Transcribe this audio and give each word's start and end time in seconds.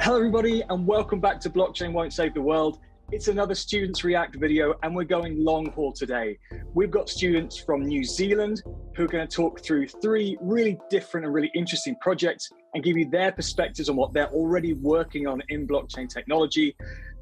Hello, 0.00 0.16
everybody, 0.16 0.62
and 0.68 0.86
welcome 0.86 1.18
back 1.18 1.40
to 1.40 1.50
Blockchain 1.50 1.92
Won't 1.92 2.12
Save 2.12 2.34
the 2.34 2.40
World. 2.40 2.78
It's 3.10 3.28
another 3.28 3.54
Students 3.54 4.04
React 4.04 4.36
video, 4.36 4.74
and 4.82 4.94
we're 4.94 5.04
going 5.04 5.42
long 5.42 5.72
haul 5.72 5.92
today. 5.92 6.38
We've 6.74 6.90
got 6.90 7.08
students 7.08 7.56
from 7.56 7.86
New 7.86 8.04
Zealand 8.04 8.62
who 8.94 9.04
are 9.04 9.08
going 9.08 9.26
to 9.26 9.34
talk 9.34 9.60
through 9.64 9.88
three 9.88 10.36
really 10.40 10.78
different 10.90 11.24
and 11.24 11.34
really 11.34 11.50
interesting 11.54 11.96
projects 12.00 12.48
and 12.74 12.84
give 12.84 12.96
you 12.96 13.08
their 13.08 13.32
perspectives 13.32 13.88
on 13.88 13.96
what 13.96 14.12
they're 14.12 14.28
already 14.28 14.74
working 14.74 15.26
on 15.26 15.42
in 15.48 15.66
blockchain 15.66 16.08
technology. 16.08 16.76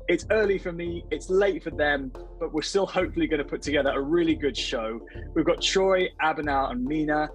It's 0.09 0.25
early 0.31 0.59
for 0.59 0.73
me, 0.73 1.05
it's 1.11 1.31
late 1.31 1.65
for 1.65 1.71
them, 1.71 2.13
but 2.39 2.53
we're 2.53 2.63
still 2.63 2.87
hopefully 2.87 3.27
going 3.27 3.39
to 3.39 3.45
put 3.45 3.61
together 3.61 3.91
a 3.91 4.01
really 4.01 4.37
good 4.37 4.57
show. 4.57 5.01
We've 5.35 5.45
got 5.45 5.61
Troy, 5.61 6.09
Abhinav, 6.23 6.71
and 6.71 6.85
Mina. 6.85 7.29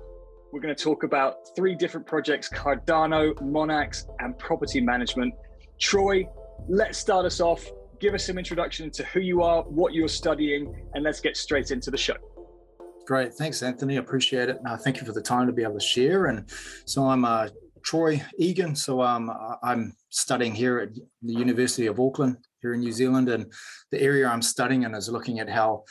We're 0.54 0.62
going 0.62 0.74
to 0.74 0.82
talk 0.82 1.04
about 1.04 1.36
three 1.56 1.76
different 1.76 2.08
projects 2.08 2.48
Cardano, 2.50 3.34
Monax, 3.42 4.06
and 4.20 4.38
property 4.40 4.80
management. 4.80 5.34
Troy, 5.80 6.26
let's 6.70 6.98
start 6.98 7.26
us 7.26 7.42
off. 7.42 7.66
Give 8.00 8.14
us 8.14 8.26
some 8.26 8.38
introduction 8.38 8.90
to 8.92 9.04
who 9.06 9.20
you 9.20 9.44
are, 9.44 9.64
what 9.64 9.94
you're 9.94 10.08
studying, 10.08 10.74
and 10.94 11.04
let's 11.04 11.20
get 11.20 11.36
straight 11.36 11.72
into 11.72 11.92
the 11.92 11.98
show. 11.98 12.16
Great. 13.06 13.34
Thanks, 13.34 13.62
Anthony. 13.64 13.98
Appreciate 13.98 14.48
it. 14.48 14.60
Uh, 14.66 14.78
thank 14.78 15.00
you 15.00 15.06
for 15.06 15.12
the 15.12 15.22
time 15.22 15.46
to 15.48 15.54
be 15.54 15.64
able 15.64 15.74
to 15.74 15.86
share. 15.86 16.28
And 16.28 16.50
so 16.86 17.04
I'm 17.04 17.26
uh, 17.26 17.50
Troy 17.84 18.22
Egan. 18.38 18.76
So 18.76 19.02
um, 19.02 19.32
I'm 19.64 19.94
studying 20.10 20.54
here 20.54 20.80
at 20.80 20.90
the 21.22 21.34
University 21.34 21.88
of 21.88 22.00
Auckland 22.00 22.38
here 22.62 22.74
in 22.74 22.80
New 22.80 22.92
Zealand. 22.92 23.30
And 23.30 23.52
the 23.92 24.02
area 24.02 24.28
I'm 24.28 24.42
studying 24.42 24.84
in 24.84 24.96
is 24.96 25.10
looking 25.10 25.40
at 25.40 25.50
how 25.50 25.84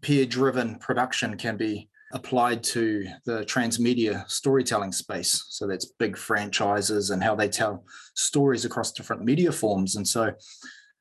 peer 0.00 0.26
driven 0.26 0.78
production 0.78 1.36
can 1.36 1.56
be 1.56 1.88
applied 2.12 2.62
to 2.62 3.06
the 3.26 3.44
transmedia 3.44 4.28
storytelling 4.30 4.92
space. 4.92 5.44
So 5.48 5.66
that's 5.66 5.92
big 5.98 6.16
franchises 6.16 7.10
and 7.10 7.22
how 7.22 7.34
they 7.34 7.48
tell 7.48 7.84
stories 8.14 8.64
across 8.64 8.92
different 8.92 9.24
media 9.24 9.52
forms. 9.52 9.96
And 9.96 10.08
so 10.08 10.32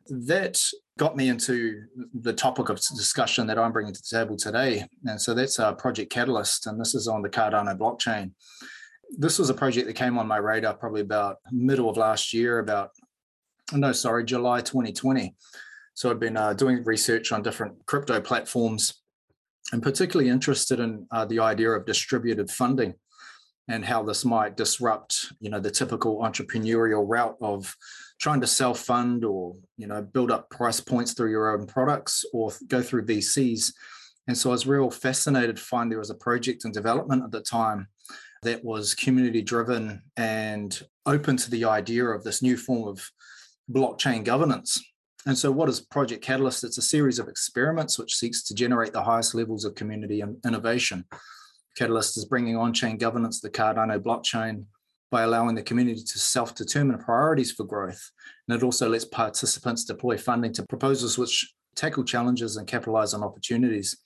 that 0.09 0.61
got 0.97 1.15
me 1.15 1.29
into 1.29 1.83
the 2.13 2.33
topic 2.33 2.69
of 2.69 2.77
discussion 2.77 3.47
that 3.47 3.59
I'm 3.59 3.71
bringing 3.71 3.93
to 3.93 4.01
the 4.01 4.17
table 4.17 4.35
today. 4.35 4.85
And 5.05 5.21
so 5.21 5.33
that's 5.33 5.59
uh, 5.59 5.73
Project 5.73 6.11
Catalyst, 6.11 6.67
and 6.67 6.79
this 6.79 6.95
is 6.95 7.07
on 7.07 7.21
the 7.21 7.29
Cardano 7.29 7.77
blockchain. 7.77 8.31
This 9.17 9.39
was 9.39 9.49
a 9.49 9.53
project 9.53 9.87
that 9.87 9.93
came 9.93 10.17
on 10.17 10.27
my 10.27 10.37
radar 10.37 10.73
probably 10.73 11.01
about 11.01 11.37
middle 11.51 11.89
of 11.89 11.97
last 11.97 12.33
year, 12.33 12.59
about, 12.59 12.91
no, 13.73 13.91
sorry, 13.91 14.25
July 14.25 14.61
2020. 14.61 15.35
So 15.93 16.11
I've 16.11 16.19
been 16.19 16.37
uh, 16.37 16.53
doing 16.53 16.83
research 16.83 17.31
on 17.31 17.41
different 17.41 17.73
crypto 17.85 18.21
platforms 18.21 19.01
I'm 19.73 19.81
particularly 19.81 20.29
interested 20.29 20.79
in 20.79 21.07
uh, 21.11 21.25
the 21.25 21.39
idea 21.39 21.71
of 21.71 21.85
distributed 21.85 22.49
funding 22.49 22.93
and 23.67 23.83
how 23.83 24.01
this 24.01 24.23
might 24.23 24.55
disrupt, 24.55 25.33
you 25.41 25.49
know, 25.49 25.59
the 25.59 25.71
typical 25.71 26.19
entrepreneurial 26.19 27.03
route 27.05 27.35
of 27.41 27.75
trying 28.19 28.39
to 28.39 28.47
self-fund 28.47 29.25
or, 29.25 29.55
you 29.77 29.87
know, 29.87 30.01
build 30.01 30.31
up 30.31 30.49
price 30.49 30.79
points 30.79 31.13
through 31.13 31.31
your 31.31 31.53
own 31.53 31.67
products 31.67 32.23
or 32.31 32.51
go 32.67 32.81
through 32.81 33.05
VCs. 33.05 33.73
And 34.29 34.37
so 34.37 34.51
I 34.51 34.53
was 34.53 34.67
real 34.67 34.89
fascinated 34.89 35.57
to 35.57 35.61
find 35.61 35.91
there 35.91 35.99
was 35.99 36.09
a 36.09 36.15
project 36.15 36.63
in 36.63 36.71
development 36.71 37.23
at 37.25 37.31
the 37.31 37.41
time 37.41 37.87
that 38.43 38.63
was 38.63 38.95
community 38.95 39.41
driven 39.41 40.01
and 40.15 40.81
open 41.05 41.37
to 41.37 41.49
the 41.49 41.65
idea 41.65 42.05
of 42.05 42.23
this 42.23 42.41
new 42.41 42.57
form 42.57 42.87
of 42.87 43.09
blockchain 43.71 44.23
governance 44.23 44.81
and 45.27 45.37
so, 45.37 45.51
what 45.51 45.67
is 45.67 45.81
Project 45.81 46.23
Catalyst? 46.23 46.63
It's 46.63 46.77
a 46.77 46.81
series 46.81 47.19
of 47.19 47.27
experiments 47.27 47.99
which 47.99 48.15
seeks 48.15 48.43
to 48.43 48.55
generate 48.55 48.93
the 48.93 49.03
highest 49.03 49.35
levels 49.35 49.65
of 49.65 49.75
community 49.75 50.21
and 50.21 50.37
innovation. 50.45 51.03
Catalyst 51.77 52.17
is 52.17 52.23
bringing 52.23 52.55
on 52.55 52.73
chain 52.73 52.97
governance 52.97 53.41
to 53.41 53.47
the 53.47 53.53
Cardano 53.53 53.99
blockchain 53.99 54.63
by 55.11 55.23
allowing 55.23 55.53
the 55.53 55.61
community 55.61 56.01
to 56.01 56.17
self 56.17 56.55
determine 56.55 56.97
priorities 56.97 57.51
for 57.51 57.65
growth. 57.65 58.09
And 58.47 58.57
it 58.57 58.63
also 58.63 58.87
lets 58.87 59.03
participants 59.03 59.83
deploy 59.83 60.17
funding 60.17 60.53
to 60.53 60.65
proposals 60.65 61.17
which 61.17 61.53
tackle 61.75 62.05
challenges 62.05 62.55
and 62.55 62.65
capitalize 62.65 63.13
on 63.13 63.21
opportunities. 63.21 63.97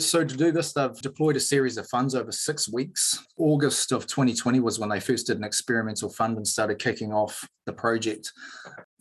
So, 0.00 0.24
to 0.24 0.36
do 0.36 0.50
this, 0.50 0.72
they've 0.72 0.96
deployed 1.02 1.36
a 1.36 1.40
series 1.40 1.76
of 1.76 1.86
funds 1.88 2.14
over 2.14 2.32
six 2.32 2.72
weeks. 2.72 3.22
August 3.36 3.92
of 3.92 4.06
2020 4.06 4.58
was 4.58 4.78
when 4.78 4.88
they 4.88 4.98
first 4.98 5.26
did 5.26 5.36
an 5.36 5.44
experimental 5.44 6.08
fund 6.08 6.38
and 6.38 6.46
started 6.46 6.78
kicking 6.78 7.12
off 7.12 7.46
the 7.66 7.72
project. 7.74 8.32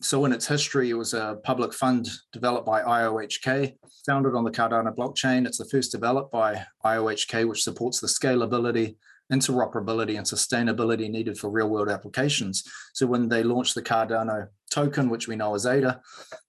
So, 0.02 0.26
in 0.26 0.34
its 0.34 0.46
history, 0.46 0.90
it 0.90 0.96
was 0.96 1.14
a 1.14 1.38
public 1.44 1.74
fund 1.74 2.10
developed 2.34 2.66
by 2.66 2.82
IOHK, 2.82 3.76
founded 4.06 4.36
on 4.36 4.44
the 4.44 4.52
Cardano 4.52 4.94
blockchain. 4.94 5.48
It's 5.48 5.58
the 5.58 5.70
first 5.72 5.94
developed 5.94 6.34
by 6.34 6.66
IOHK, 6.84 7.48
which 7.48 7.64
supports 7.64 8.02
the 8.02 8.08
scalability, 8.08 8.98
interoperability, 9.32 10.18
and 10.18 10.28
sustainability 10.28 11.10
needed 11.10 11.38
for 11.38 11.50
real 11.50 11.70
world 11.70 11.90
applications. 11.90 12.64
So, 12.94 13.08
when 13.08 13.30
they 13.30 13.44
launched 13.44 13.74
the 13.74 13.82
Cardano 13.82 14.50
token, 14.70 15.10
which 15.10 15.30
we 15.30 15.38
know 15.38 15.56
as 15.56 15.66
ADA, 15.66 16.02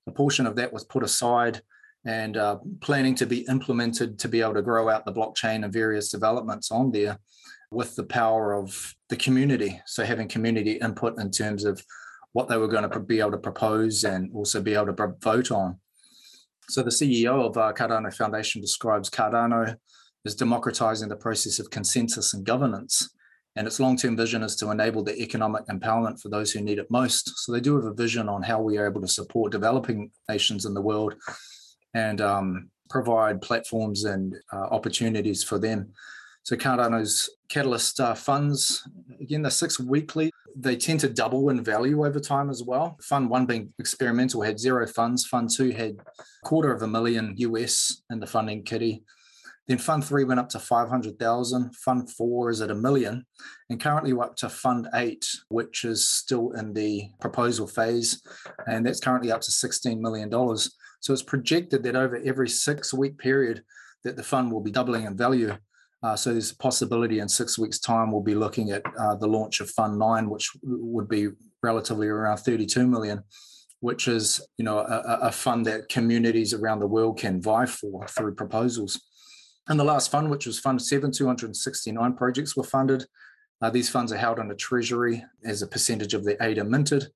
a 0.08 0.12
portion 0.12 0.44
of 0.44 0.56
that 0.56 0.72
was 0.72 0.84
put 0.84 1.04
aside 1.04 1.62
and 2.06 2.36
uh, 2.36 2.58
planning 2.80 3.14
to 3.14 3.26
be 3.26 3.40
implemented 3.48 4.18
to 4.18 4.28
be 4.28 4.40
able 4.40 4.54
to 4.54 4.62
grow 4.62 4.88
out 4.88 5.04
the 5.04 5.12
blockchain 5.12 5.64
and 5.64 5.72
various 5.72 6.10
developments 6.10 6.70
on 6.70 6.90
there 6.90 7.18
with 7.70 7.94
the 7.94 8.04
power 8.04 8.54
of 8.54 8.94
the 9.08 9.16
community. 9.16 9.80
So 9.86 10.04
having 10.04 10.28
community 10.28 10.72
input 10.72 11.20
in 11.20 11.30
terms 11.30 11.64
of 11.64 11.84
what 12.32 12.48
they 12.48 12.56
were 12.56 12.68
going 12.68 12.88
to 12.88 13.00
be 13.00 13.20
able 13.20 13.32
to 13.32 13.38
propose 13.38 14.04
and 14.04 14.30
also 14.34 14.62
be 14.62 14.74
able 14.74 14.94
to 14.94 15.14
vote 15.20 15.50
on. 15.50 15.78
So 16.68 16.82
the 16.82 16.90
CEO 16.90 17.46
of 17.46 17.56
uh, 17.56 17.72
Cardano 17.72 18.14
Foundation 18.14 18.60
describes 18.60 19.10
Cardano 19.10 19.76
as 20.24 20.34
democratizing 20.34 21.08
the 21.08 21.16
process 21.16 21.58
of 21.58 21.70
consensus 21.70 22.34
and 22.34 22.44
governance. 22.44 23.10
And 23.56 23.66
its 23.66 23.80
long-term 23.80 24.16
vision 24.16 24.44
is 24.44 24.54
to 24.56 24.70
enable 24.70 25.02
the 25.02 25.20
economic 25.20 25.66
empowerment 25.66 26.20
for 26.20 26.28
those 26.28 26.52
who 26.52 26.60
need 26.60 26.78
it 26.78 26.90
most. 26.90 27.32
So 27.40 27.50
they 27.50 27.60
do 27.60 27.74
have 27.74 27.84
a 27.84 27.94
vision 27.94 28.28
on 28.28 28.42
how 28.42 28.60
we 28.60 28.78
are 28.78 28.86
able 28.86 29.00
to 29.00 29.08
support 29.08 29.50
developing 29.50 30.12
nations 30.28 30.66
in 30.66 30.74
the 30.74 30.80
world 30.80 31.14
and 31.94 32.20
um, 32.20 32.70
provide 32.88 33.40
platforms 33.40 34.04
and 34.04 34.36
uh, 34.52 34.66
opportunities 34.70 35.42
for 35.42 35.58
them. 35.58 35.92
So 36.42 36.56
Cardano's 36.56 37.28
Catalyst 37.48 38.00
uh, 38.00 38.14
funds, 38.14 38.88
again, 39.20 39.42
they're 39.42 39.50
six 39.50 39.78
weekly. 39.78 40.30
They 40.56 40.76
tend 40.76 41.00
to 41.00 41.08
double 41.08 41.50
in 41.50 41.62
value 41.62 42.04
over 42.06 42.18
time 42.18 42.50
as 42.50 42.62
well. 42.62 42.96
Fund 43.02 43.28
one 43.28 43.46
being 43.46 43.72
experimental 43.78 44.42
had 44.42 44.58
zero 44.58 44.86
funds. 44.86 45.26
Fund 45.26 45.50
two 45.50 45.70
had 45.70 45.98
quarter 46.44 46.72
of 46.72 46.82
a 46.82 46.88
million 46.88 47.34
US 47.36 48.02
in 48.10 48.20
the 48.20 48.26
funding 48.26 48.62
kitty. 48.62 49.04
Then 49.68 49.78
fund 49.78 50.04
three 50.04 50.24
went 50.24 50.40
up 50.40 50.48
to 50.50 50.58
500,000. 50.58 51.76
Fund 51.76 52.10
four 52.10 52.50
is 52.50 52.60
at 52.60 52.72
a 52.72 52.74
million. 52.74 53.24
And 53.68 53.80
currently 53.80 54.12
we're 54.12 54.24
up 54.24 54.34
to 54.36 54.48
fund 54.48 54.88
eight, 54.94 55.28
which 55.48 55.84
is 55.84 56.08
still 56.08 56.50
in 56.52 56.72
the 56.72 57.08
proposal 57.20 57.68
phase. 57.68 58.20
And 58.66 58.84
that's 58.84 58.98
currently 58.98 59.30
up 59.30 59.42
to 59.42 59.50
$16 59.52 60.00
million. 60.00 60.28
So 61.00 61.12
it's 61.12 61.22
projected 61.22 61.82
that 61.82 61.96
over 61.96 62.20
every 62.24 62.48
six 62.48 62.94
week 62.94 63.18
period 63.18 63.62
that 64.04 64.16
the 64.16 64.22
fund 64.22 64.52
will 64.52 64.60
be 64.60 64.70
doubling 64.70 65.04
in 65.04 65.16
value. 65.16 65.56
Uh, 66.02 66.16
so 66.16 66.32
there's 66.32 66.52
a 66.52 66.56
possibility 66.56 67.18
in 67.18 67.28
six 67.28 67.58
weeks' 67.58 67.78
time 67.78 68.10
we'll 68.10 68.22
be 68.22 68.34
looking 68.34 68.70
at 68.70 68.82
uh, 68.98 69.14
the 69.16 69.26
launch 69.26 69.60
of 69.60 69.68
Fund 69.70 69.98
Nine, 69.98 70.30
which 70.30 70.50
would 70.62 71.08
be 71.08 71.28
relatively 71.62 72.08
around 72.08 72.38
32 72.38 72.86
million, 72.86 73.22
which 73.80 74.08
is 74.08 74.40
you 74.56 74.64
know 74.64 74.78
a, 74.78 75.18
a 75.22 75.32
fund 75.32 75.66
that 75.66 75.90
communities 75.90 76.54
around 76.54 76.80
the 76.80 76.86
world 76.86 77.18
can 77.18 77.42
vie 77.42 77.66
for 77.66 78.06
through 78.06 78.34
proposals. 78.34 79.00
And 79.68 79.78
the 79.78 79.84
last 79.84 80.10
fund, 80.10 80.30
which 80.30 80.46
was 80.46 80.58
Fund 80.58 80.80
Seven, 80.80 81.12
269 81.12 82.16
projects 82.16 82.56
were 82.56 82.64
funded. 82.64 83.04
Uh, 83.62 83.68
these 83.68 83.90
funds 83.90 84.10
are 84.10 84.16
held 84.16 84.38
under 84.38 84.54
Treasury 84.54 85.22
as 85.44 85.60
a 85.60 85.66
percentage 85.66 86.14
of 86.14 86.24
the 86.24 86.42
ADA 86.42 86.64
minted 86.64 87.08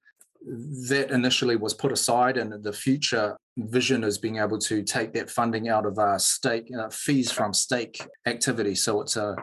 that 0.88 1.10
initially 1.10 1.56
was 1.56 1.74
put 1.74 1.92
aside 1.92 2.36
and 2.36 2.62
the 2.62 2.72
future 2.72 3.36
vision 3.56 4.04
is 4.04 4.18
being 4.18 4.38
able 4.38 4.58
to 4.58 4.82
take 4.82 5.12
that 5.14 5.30
funding 5.30 5.68
out 5.68 5.86
of 5.86 5.98
our 5.98 6.18
stake 6.18 6.70
uh, 6.78 6.88
fees 6.90 7.30
from 7.30 7.54
stake 7.54 8.06
activity. 8.26 8.74
So 8.74 9.00
it's 9.00 9.16
a 9.16 9.36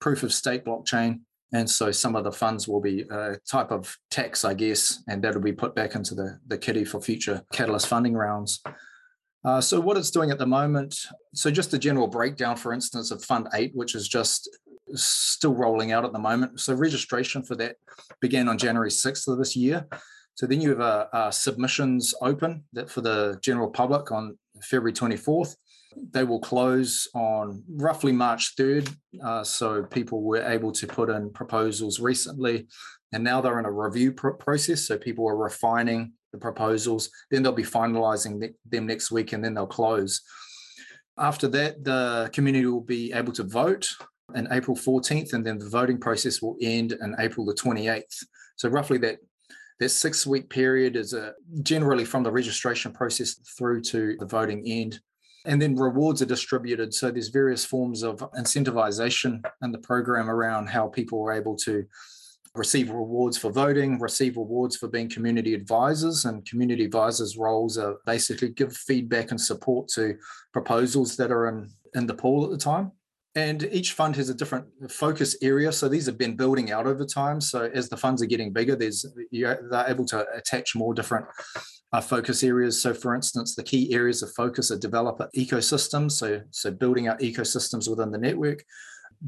proof 0.00 0.22
of 0.22 0.32
stake 0.32 0.64
blockchain. 0.64 1.20
And 1.52 1.68
so 1.68 1.92
some 1.92 2.16
of 2.16 2.24
the 2.24 2.32
funds 2.32 2.68
will 2.68 2.80
be 2.80 3.02
a 3.10 3.36
type 3.50 3.70
of 3.70 3.96
tax 4.10 4.44
i 4.44 4.52
guess 4.52 5.02
and 5.08 5.22
that'll 5.22 5.40
be 5.40 5.52
put 5.52 5.74
back 5.74 5.94
into 5.94 6.14
the, 6.14 6.38
the 6.46 6.58
kitty 6.58 6.84
for 6.84 7.00
future 7.00 7.42
catalyst 7.52 7.86
funding 7.86 8.14
rounds. 8.14 8.62
Uh, 9.44 9.60
so 9.60 9.80
what 9.80 9.96
it's 9.96 10.10
doing 10.10 10.30
at 10.30 10.38
the 10.38 10.46
moment 10.46 10.94
so 11.32 11.50
just 11.50 11.72
a 11.72 11.78
general 11.78 12.08
breakdown 12.08 12.56
for 12.56 12.72
instance 12.72 13.10
of 13.10 13.24
fund 13.24 13.48
8 13.54 13.70
which 13.74 13.94
is 13.94 14.08
just 14.08 14.50
still 14.94 15.54
rolling 15.54 15.92
out 15.92 16.04
at 16.04 16.12
the 16.12 16.18
moment. 16.18 16.60
So 16.60 16.74
registration 16.74 17.42
for 17.42 17.54
that 17.56 17.76
began 18.20 18.48
on 18.48 18.58
january 18.58 18.90
6th 18.90 19.28
of 19.28 19.38
this 19.38 19.56
year 19.56 19.86
so 20.38 20.46
then 20.46 20.60
you 20.60 20.68
have 20.68 20.78
a, 20.78 21.08
a 21.12 21.32
submissions 21.32 22.14
open 22.22 22.62
that 22.72 22.88
for 22.88 23.00
the 23.00 23.40
general 23.42 23.68
public 23.68 24.12
on 24.12 24.38
February 24.62 24.92
24th. 24.92 25.56
They 26.12 26.22
will 26.22 26.38
close 26.38 27.08
on 27.12 27.64
roughly 27.68 28.12
March 28.12 28.54
3rd. 28.54 28.94
Uh, 29.20 29.42
so 29.42 29.82
people 29.82 30.22
were 30.22 30.48
able 30.48 30.70
to 30.70 30.86
put 30.86 31.10
in 31.10 31.32
proposals 31.32 31.98
recently, 31.98 32.68
and 33.12 33.24
now 33.24 33.40
they're 33.40 33.58
in 33.58 33.64
a 33.64 33.72
review 33.72 34.12
pr- 34.12 34.28
process. 34.28 34.86
So 34.86 34.96
people 34.96 35.28
are 35.28 35.36
refining 35.36 36.12
the 36.30 36.38
proposals. 36.38 37.10
Then 37.32 37.42
they'll 37.42 37.50
be 37.50 37.64
finalizing 37.64 38.54
them 38.64 38.86
next 38.86 39.10
week 39.10 39.32
and 39.32 39.44
then 39.44 39.54
they'll 39.54 39.66
close. 39.66 40.22
After 41.18 41.48
that, 41.48 41.82
the 41.82 42.30
community 42.32 42.66
will 42.66 42.80
be 42.80 43.12
able 43.12 43.32
to 43.32 43.42
vote 43.42 43.88
on 44.36 44.46
April 44.52 44.76
14th, 44.76 45.32
and 45.32 45.44
then 45.44 45.58
the 45.58 45.68
voting 45.68 45.98
process 45.98 46.40
will 46.40 46.56
end 46.62 46.96
on 47.02 47.16
April 47.18 47.44
the 47.44 47.54
28th. 47.54 48.22
So 48.54 48.68
roughly 48.68 48.98
that 48.98 49.18
that 49.80 49.90
six 49.90 50.26
week 50.26 50.50
period 50.50 50.96
is 50.96 51.12
a, 51.12 51.34
generally 51.62 52.04
from 52.04 52.22
the 52.22 52.32
registration 52.32 52.92
process 52.92 53.34
through 53.56 53.80
to 53.82 54.16
the 54.18 54.26
voting 54.26 54.62
end. 54.66 55.00
And 55.46 55.62
then 55.62 55.76
rewards 55.76 56.20
are 56.20 56.26
distributed. 56.26 56.92
So 56.92 57.10
there's 57.10 57.28
various 57.28 57.64
forms 57.64 58.02
of 58.02 58.18
incentivization 58.32 59.42
in 59.62 59.72
the 59.72 59.78
program 59.78 60.28
around 60.28 60.68
how 60.68 60.88
people 60.88 61.22
are 61.22 61.32
able 61.32 61.56
to 61.58 61.84
receive 62.54 62.90
rewards 62.90 63.38
for 63.38 63.52
voting, 63.52 64.00
receive 64.00 64.36
rewards 64.36 64.76
for 64.76 64.88
being 64.88 65.08
community 65.08 65.54
advisors. 65.54 66.24
And 66.24 66.44
community 66.44 66.84
advisors' 66.84 67.36
roles 67.36 67.78
are 67.78 67.98
basically 68.04 68.48
give 68.48 68.76
feedback 68.76 69.30
and 69.30 69.40
support 69.40 69.88
to 69.90 70.16
proposals 70.52 71.16
that 71.16 71.30
are 71.30 71.48
in, 71.48 71.70
in 71.94 72.06
the 72.06 72.14
pool 72.14 72.44
at 72.44 72.50
the 72.50 72.58
time. 72.58 72.90
And 73.38 73.62
each 73.70 73.92
fund 73.92 74.16
has 74.16 74.30
a 74.30 74.34
different 74.34 74.66
focus 74.90 75.36
area. 75.42 75.70
So 75.70 75.88
these 75.88 76.06
have 76.06 76.18
been 76.18 76.34
building 76.34 76.72
out 76.72 76.88
over 76.88 77.04
time. 77.04 77.40
So 77.40 77.70
as 77.72 77.88
the 77.88 77.96
funds 77.96 78.20
are 78.20 78.26
getting 78.26 78.52
bigger, 78.52 78.74
there's 78.74 79.06
they're 79.30 79.84
able 79.86 80.06
to 80.06 80.26
attach 80.34 80.74
more 80.74 80.92
different 80.92 81.24
uh, 81.92 82.00
focus 82.00 82.42
areas. 82.42 82.82
So, 82.82 82.92
for 82.92 83.14
instance, 83.14 83.54
the 83.54 83.62
key 83.62 83.94
areas 83.94 84.24
of 84.24 84.32
focus 84.32 84.72
are 84.72 84.78
developer 84.78 85.30
ecosystems. 85.36 86.12
So, 86.12 86.40
so 86.50 86.72
building 86.72 87.06
out 87.06 87.20
ecosystems 87.20 87.88
within 87.88 88.10
the 88.10 88.18
network, 88.18 88.64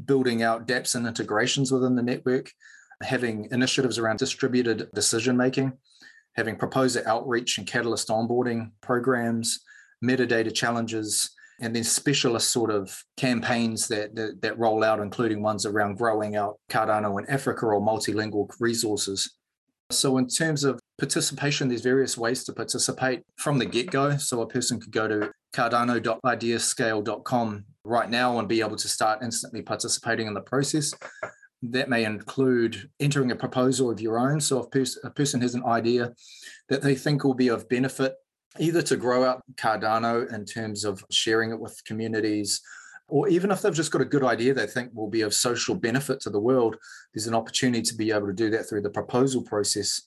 building 0.05 0.43
out 0.43 0.67
dApps 0.67 0.95
and 0.95 1.07
integrations 1.07 1.71
within 1.71 1.95
the 1.95 2.03
network, 2.03 2.51
having 3.01 3.47
initiatives 3.51 3.97
around 3.97 4.19
distributed 4.19 4.89
decision 4.93 5.37
making, 5.37 5.71
having 6.35 6.57
proposer 6.57 7.01
outreach 7.07 7.57
and 7.57 7.65
catalyst 7.65 8.09
onboarding 8.09 8.71
programs, 8.81 9.61
metadata 10.03 10.53
challenges, 10.53 11.29
and 11.61 11.73
then 11.75 11.83
specialist 11.83 12.51
sort 12.51 12.71
of 12.71 13.03
campaigns 13.17 13.87
that, 13.87 14.15
that, 14.15 14.41
that 14.41 14.57
roll 14.57 14.83
out, 14.83 14.99
including 14.99 15.43
ones 15.43 15.65
around 15.65 15.97
growing 15.97 16.35
out 16.35 16.59
Cardano 16.69 17.19
in 17.19 17.29
Africa 17.29 17.67
or 17.67 17.79
multilingual 17.79 18.49
resources. 18.59 19.35
So, 19.91 20.17
in 20.17 20.27
terms 20.27 20.63
of 20.63 20.79
participation, 20.97 21.67
there's 21.67 21.81
various 21.81 22.17
ways 22.17 22.43
to 22.45 22.53
participate 22.53 23.21
from 23.35 23.59
the 23.59 23.65
get 23.65 23.91
go. 23.91 24.15
So, 24.17 24.41
a 24.41 24.47
person 24.47 24.79
could 24.79 24.91
go 24.91 25.07
to 25.07 25.31
cardano.ideascale.com 25.53 27.65
right 27.83 28.09
now 28.09 28.39
and 28.39 28.47
be 28.47 28.61
able 28.61 28.77
to 28.77 28.87
start 28.87 29.21
instantly 29.21 29.61
participating 29.61 30.25
in 30.27 30.33
the 30.33 30.41
process. 30.41 30.93
That 31.63 31.89
may 31.89 32.05
include 32.05 32.89
entering 32.99 33.29
a 33.31 33.35
proposal 33.35 33.91
of 33.91 34.01
your 34.01 34.17
own. 34.17 34.39
So, 34.39 34.63
if 34.63 34.71
pers- 34.71 34.97
a 35.03 35.11
person 35.11 35.41
has 35.41 35.53
an 35.53 35.63
idea 35.65 36.11
that 36.69 36.81
they 36.81 36.95
think 36.95 37.23
will 37.23 37.35
be 37.35 37.49
of 37.49 37.69
benefit, 37.69 38.15
either 38.59 38.81
to 38.81 38.97
grow 38.97 39.23
out 39.23 39.43
Cardano 39.55 40.31
in 40.33 40.45
terms 40.45 40.83
of 40.83 41.03
sharing 41.09 41.51
it 41.51 41.59
with 41.59 41.81
communities, 41.85 42.61
or 43.07 43.27
even 43.27 43.51
if 43.51 43.61
they've 43.61 43.73
just 43.73 43.91
got 43.91 44.01
a 44.01 44.05
good 44.05 44.23
idea 44.23 44.53
they 44.53 44.67
think 44.67 44.91
will 44.93 45.09
be 45.09 45.21
of 45.21 45.33
social 45.33 45.75
benefit 45.75 46.19
to 46.21 46.29
the 46.29 46.39
world, 46.39 46.77
there's 47.13 47.27
an 47.27 47.35
opportunity 47.35 47.81
to 47.81 47.95
be 47.95 48.11
able 48.11 48.27
to 48.27 48.33
do 48.33 48.49
that 48.49 48.67
through 48.67 48.81
the 48.81 48.89
proposal 48.89 49.41
process. 49.41 50.03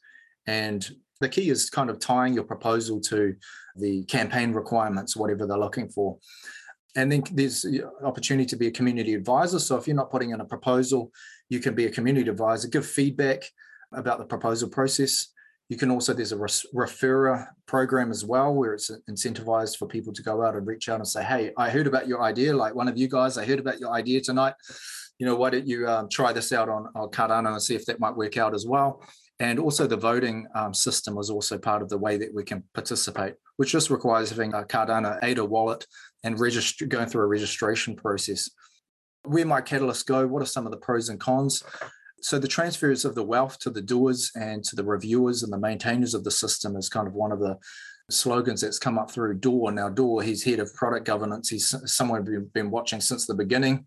And 0.46 0.88
the 1.20 1.28
key 1.28 1.50
is 1.50 1.70
kind 1.70 1.90
of 1.90 1.98
tying 1.98 2.34
your 2.34 2.44
proposal 2.44 3.00
to 3.02 3.34
the 3.76 4.04
campaign 4.04 4.52
requirements, 4.52 5.16
whatever 5.16 5.46
they're 5.46 5.58
looking 5.58 5.88
for. 5.88 6.18
And 6.96 7.10
then 7.10 7.24
there's 7.32 7.66
opportunity 8.04 8.46
to 8.46 8.56
be 8.56 8.68
a 8.68 8.70
community 8.70 9.14
advisor. 9.14 9.58
So 9.58 9.76
if 9.76 9.86
you're 9.86 9.96
not 9.96 10.10
putting 10.10 10.30
in 10.30 10.40
a 10.40 10.44
proposal, 10.44 11.12
you 11.48 11.60
can 11.60 11.74
be 11.74 11.86
a 11.86 11.90
community 11.90 12.30
advisor, 12.30 12.68
give 12.68 12.86
feedback 12.86 13.42
about 13.92 14.18
the 14.18 14.24
proposal 14.24 14.68
process. 14.68 15.28
You 15.74 15.78
can 15.78 15.90
also, 15.90 16.14
there's 16.14 16.30
a 16.30 16.36
referrer 16.36 17.48
program 17.66 18.12
as 18.12 18.24
well, 18.24 18.54
where 18.54 18.74
it's 18.74 18.92
incentivized 19.10 19.76
for 19.76 19.88
people 19.88 20.12
to 20.12 20.22
go 20.22 20.40
out 20.40 20.54
and 20.54 20.64
reach 20.64 20.88
out 20.88 21.00
and 21.00 21.08
say, 21.08 21.24
Hey, 21.24 21.50
I 21.58 21.68
heard 21.68 21.88
about 21.88 22.06
your 22.06 22.22
idea. 22.22 22.54
Like 22.54 22.76
one 22.76 22.86
of 22.86 22.96
you 22.96 23.08
guys, 23.08 23.36
I 23.36 23.44
heard 23.44 23.58
about 23.58 23.80
your 23.80 23.90
idea 23.90 24.20
tonight. 24.20 24.54
You 25.18 25.26
know, 25.26 25.34
why 25.34 25.50
don't 25.50 25.66
you 25.66 25.88
um, 25.88 26.08
try 26.08 26.32
this 26.32 26.52
out 26.52 26.68
on, 26.68 26.86
on 26.94 27.08
Cardano 27.08 27.50
and 27.50 27.60
see 27.60 27.74
if 27.74 27.86
that 27.86 27.98
might 27.98 28.14
work 28.14 28.36
out 28.36 28.54
as 28.54 28.64
well? 28.64 29.02
And 29.40 29.58
also, 29.58 29.88
the 29.88 29.96
voting 29.96 30.46
um, 30.54 30.72
system 30.72 31.16
was 31.16 31.28
also 31.28 31.58
part 31.58 31.82
of 31.82 31.88
the 31.88 31.98
way 31.98 32.18
that 32.18 32.32
we 32.32 32.44
can 32.44 32.62
participate, 32.72 33.34
which 33.56 33.72
just 33.72 33.90
requires 33.90 34.30
having 34.30 34.54
a 34.54 34.62
Cardano 34.62 35.18
ADA 35.24 35.44
wallet 35.44 35.88
and 36.22 36.38
going 36.38 37.08
through 37.08 37.22
a 37.22 37.26
registration 37.26 37.96
process. 37.96 38.48
Where 39.24 39.44
might 39.44 39.66
Catalyst 39.66 40.06
go? 40.06 40.24
What 40.24 40.40
are 40.40 40.46
some 40.46 40.66
of 40.66 40.70
the 40.70 40.78
pros 40.78 41.08
and 41.08 41.18
cons? 41.18 41.64
So, 42.24 42.38
the 42.38 42.48
transfers 42.48 43.04
of 43.04 43.14
the 43.14 43.22
wealth 43.22 43.58
to 43.58 43.70
the 43.70 43.82
doers 43.82 44.32
and 44.34 44.64
to 44.64 44.76
the 44.76 44.82
reviewers 44.82 45.42
and 45.42 45.52
the 45.52 45.58
maintainers 45.58 46.14
of 46.14 46.24
the 46.24 46.30
system 46.30 46.74
is 46.74 46.88
kind 46.88 47.06
of 47.06 47.12
one 47.12 47.32
of 47.32 47.38
the 47.38 47.58
slogans 48.10 48.62
that's 48.62 48.78
come 48.78 48.98
up 48.98 49.10
through 49.10 49.34
Dor. 49.34 49.70
Now, 49.70 49.90
Dor, 49.90 50.22
he's 50.22 50.42
head 50.42 50.58
of 50.58 50.74
product 50.74 51.04
governance. 51.04 51.50
He's 51.50 51.74
someone 51.84 52.24
we've 52.24 52.50
been 52.54 52.70
watching 52.70 53.02
since 53.02 53.26
the 53.26 53.34
beginning. 53.34 53.86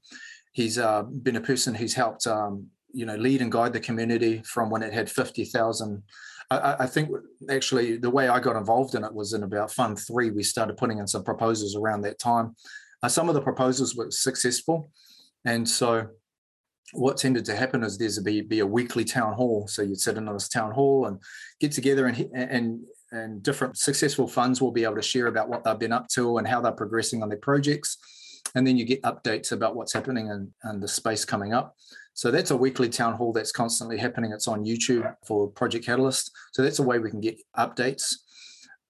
He's 0.51 0.77
uh, 0.77 1.01
been 1.01 1.37
a 1.37 1.41
person 1.41 1.73
who's 1.73 1.95
helped 1.95 2.27
um, 2.27 2.67
you 2.93 3.07
know 3.07 3.15
lead 3.15 3.41
and 3.41 3.51
guide 3.51 3.73
the 3.73 3.79
community 3.79 4.43
from 4.45 4.69
when 4.69 4.83
it 4.83 4.93
had 4.93 5.09
50,000 5.09 6.03
I, 6.49 6.75
I, 6.79 6.85
think 6.85 7.09
actually 7.49 7.97
the 7.97 8.09
way 8.09 8.29
I 8.29 8.39
got 8.39 8.55
involved 8.55 8.95
in 8.95 9.03
it 9.03 9.13
was 9.13 9.33
in 9.33 9.43
about 9.43 9.71
fund 9.71 9.99
three 9.99 10.31
we 10.31 10.43
started 10.43 10.77
putting 10.77 10.99
in 10.99 11.07
some 11.07 11.23
proposals 11.23 11.75
around 11.75 12.01
that 12.01 12.17
time 12.17 12.55
uh, 13.03 13.09
some 13.09 13.27
of 13.27 13.35
the 13.35 13.41
proposals 13.41 13.93
were 13.95 14.09
successful 14.09 14.89
and 15.43 15.67
so 15.67 16.07
what 16.93 17.17
tended 17.17 17.45
to 17.45 17.55
happen 17.55 17.83
is 17.83 17.97
there's 17.97 18.17
a 18.17 18.21
be, 18.21 18.41
be 18.41 18.59
a 18.59 18.65
weekly 18.65 19.03
town 19.03 19.33
hall 19.33 19.67
so 19.67 19.81
you'd 19.81 19.99
sit 19.99 20.17
in 20.17 20.25
this 20.25 20.47
town 20.47 20.71
hall 20.71 21.05
and 21.07 21.19
get 21.59 21.71
together 21.71 22.07
and 22.07 22.29
and 22.33 22.79
and 23.11 23.41
different 23.41 23.77
successful 23.77 24.27
funds 24.27 24.61
will 24.61 24.71
be 24.71 24.83
able 24.83 24.95
to 24.95 25.01
share 25.01 25.27
about 25.27 25.49
what 25.49 25.63
they've 25.63 25.79
been 25.79 25.93
up 25.93 26.07
to 26.09 26.37
and 26.37 26.47
how 26.47 26.59
they're 26.59 26.71
progressing 26.71 27.23
on 27.23 27.29
their 27.29 27.37
projects 27.37 27.97
and 28.55 28.65
then 28.65 28.77
you 28.77 28.85
get 28.85 29.01
updates 29.03 29.51
about 29.51 29.75
what's 29.75 29.93
happening 29.93 30.29
and, 30.31 30.49
in 30.69 30.79
the 30.79 30.87
space 30.87 31.25
coming 31.25 31.53
up 31.53 31.75
so 32.17 32.31
that's 32.31 32.49
a 32.49 32.57
weekly 32.57 32.89
town 32.89 33.13
hall 33.13 33.31
that's 33.31 33.51
constantly 33.51 33.95
happening. 33.95 34.31
It's 34.31 34.47
on 34.47 34.65
YouTube 34.65 35.13
for 35.23 35.49
Project 35.49 35.85
Catalyst. 35.85 36.31
So 36.51 36.63
that's 36.63 36.79
a 36.79 36.83
way 36.83 36.97
we 36.97 37.11
can 37.11 37.21
get 37.21 37.39
updates. 37.55 38.15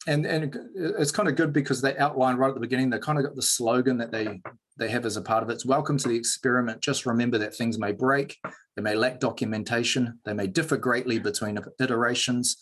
And, 0.07 0.25
and 0.25 0.57
it's 0.75 1.11
kind 1.11 1.27
of 1.27 1.35
good 1.35 1.51
because 1.51 1.81
they 1.81 1.97
outline 1.97 2.37
right 2.37 2.47
at 2.47 2.53
the 2.53 2.61
beginning, 2.61 2.89
they 2.89 2.97
kind 2.97 3.19
of 3.19 3.25
got 3.25 3.35
the 3.35 3.41
slogan 3.41 3.97
that 3.97 4.11
they 4.11 4.41
they 4.77 4.89
have 4.89 5.05
as 5.05 5.17
a 5.17 5.21
part 5.21 5.43
of 5.43 5.49
it. 5.49 5.53
It's 5.53 5.65
welcome 5.65 5.97
to 5.97 6.07
the 6.07 6.15
experiment. 6.15 6.81
Just 6.81 7.05
remember 7.05 7.39
that 7.39 7.55
things 7.55 7.79
may 7.79 7.91
break, 7.91 8.37
they 8.75 8.81
may 8.83 8.95
lack 8.95 9.19
documentation, 9.19 10.19
they 10.23 10.33
may 10.33 10.45
differ 10.45 10.77
greatly 10.77 11.17
between 11.17 11.59
iterations, 11.79 12.57